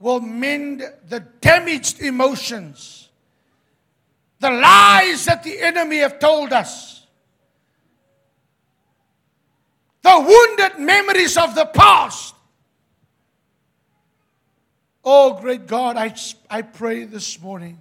will 0.00 0.20
mend 0.20 0.82
the 1.08 1.20
damaged 1.20 2.00
emotions, 2.00 3.10
the 4.40 4.50
lies 4.50 5.26
that 5.26 5.44
the 5.44 5.60
enemy 5.60 5.98
have 5.98 6.18
told 6.18 6.52
us, 6.52 7.06
the 10.02 10.18
wounded 10.18 10.78
memories 10.80 11.36
of 11.36 11.54
the 11.54 11.66
past. 11.66 12.34
Oh, 15.04 15.34
great 15.38 15.66
God, 15.66 15.98
I, 15.98 16.14
I 16.48 16.62
pray 16.62 17.04
this 17.04 17.40
morning 17.40 17.80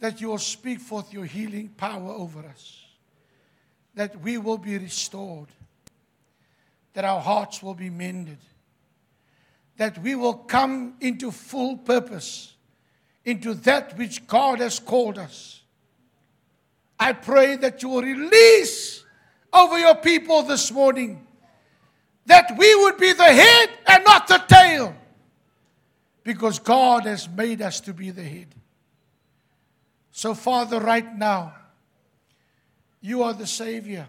that 0.00 0.22
you 0.22 0.28
will 0.28 0.38
speak 0.38 0.80
forth 0.80 1.12
your 1.12 1.26
healing 1.26 1.68
power 1.76 2.10
over 2.10 2.40
us, 2.40 2.84
that 3.94 4.18
we 4.22 4.38
will 4.38 4.58
be 4.58 4.78
restored, 4.78 5.48
that 6.94 7.04
our 7.04 7.20
hearts 7.20 7.62
will 7.62 7.74
be 7.74 7.90
mended, 7.90 8.38
that 9.78 9.96
we 10.02 10.14
will 10.14 10.34
come 10.34 10.94
into 11.00 11.30
full 11.30 11.76
purpose, 11.78 12.52
into 13.24 13.54
that 13.54 13.96
which 13.96 14.26
God 14.26 14.58
has 14.58 14.78
called 14.78 15.18
us. 15.18 15.62
I 17.00 17.12
pray 17.12 17.56
that 17.56 17.82
you 17.82 17.88
will 17.88 18.02
release 18.02 19.04
over 19.52 19.78
your 19.78 19.94
people 19.94 20.42
this 20.42 20.70
morning 20.72 21.24
that 22.26 22.52
we 22.58 22.74
would 22.74 22.98
be 22.98 23.12
the 23.12 23.22
head 23.22 23.70
and 23.86 24.04
not 24.04 24.26
the 24.26 24.42
tail 24.48 24.94
because 26.24 26.58
God 26.58 27.06
has 27.06 27.28
made 27.28 27.62
us 27.62 27.80
to 27.82 27.94
be 27.94 28.10
the 28.10 28.22
head. 28.22 28.48
So, 30.10 30.34
Father, 30.34 30.80
right 30.80 31.16
now, 31.16 31.54
you 33.00 33.22
are 33.22 33.32
the 33.32 33.46
Savior. 33.46 34.08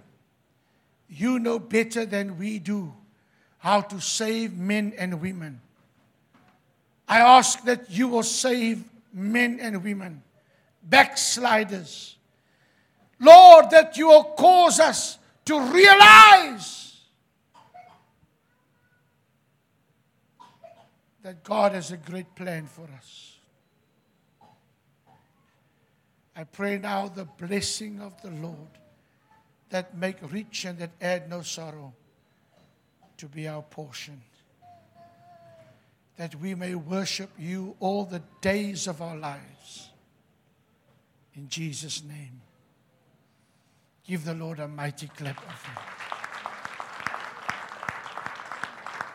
You 1.07 1.38
know 1.38 1.59
better 1.59 2.05
than 2.05 2.39
we 2.39 2.57
do 2.57 2.93
how 3.60 3.82
to 3.82 4.01
save 4.01 4.57
men 4.57 4.93
and 4.97 5.22
women. 5.22 5.62
I 7.07 7.20
ask 7.20 7.64
that 7.66 7.89
you 7.89 8.07
will 8.07 8.24
save 8.24 8.84
men 9.14 9.60
and 9.62 9.84
women, 9.84 10.24
backsliders. 10.84 12.16
Lord, 13.20 13.70
that 13.72 13.97
you 13.97 14.07
will 14.07 14.24
cause 14.24 14.80
us 14.80 15.18
to 15.45 15.60
realize 15.60 17.01
that 21.22 21.43
God 21.43 21.74
has 21.74 21.91
a 21.91 21.97
great 21.97 22.34
plan 22.36 22.66
for 22.66 22.88
us. 22.97 23.38
I 26.36 26.45
pray 26.45 26.78
now 26.78 27.10
the 27.10 27.26
blessing 27.26 27.99
of 27.99 28.22
the 28.22 28.32
Lord 28.32 28.55
that 29.70 29.97
make 29.97 30.16
rich 30.32 30.64
and 30.64 30.80
that 30.80 30.91
add 31.01 31.30
no 31.30 31.41
sorrow 31.41 31.93
to 33.20 33.28
be 33.28 33.47
our 33.47 33.61
portion. 33.61 34.22
That 36.17 36.36
we 36.36 36.55
may 36.55 36.76
worship 36.76 37.30
you 37.38 37.76
all 37.80 38.03
the 38.05 38.22
days 38.41 38.88
of 38.88 39.01
our 39.01 39.15
lives. 39.15 39.89
In 41.36 41.47
Jesus' 41.47 42.03
name. 42.03 42.41
Give 44.05 44.26
the 44.26 44.34
Lord 44.34 44.59
a 44.59 44.67
mighty 44.67 45.07
clap 45.07 45.38
of 45.38 45.63
hands. 45.63 46.18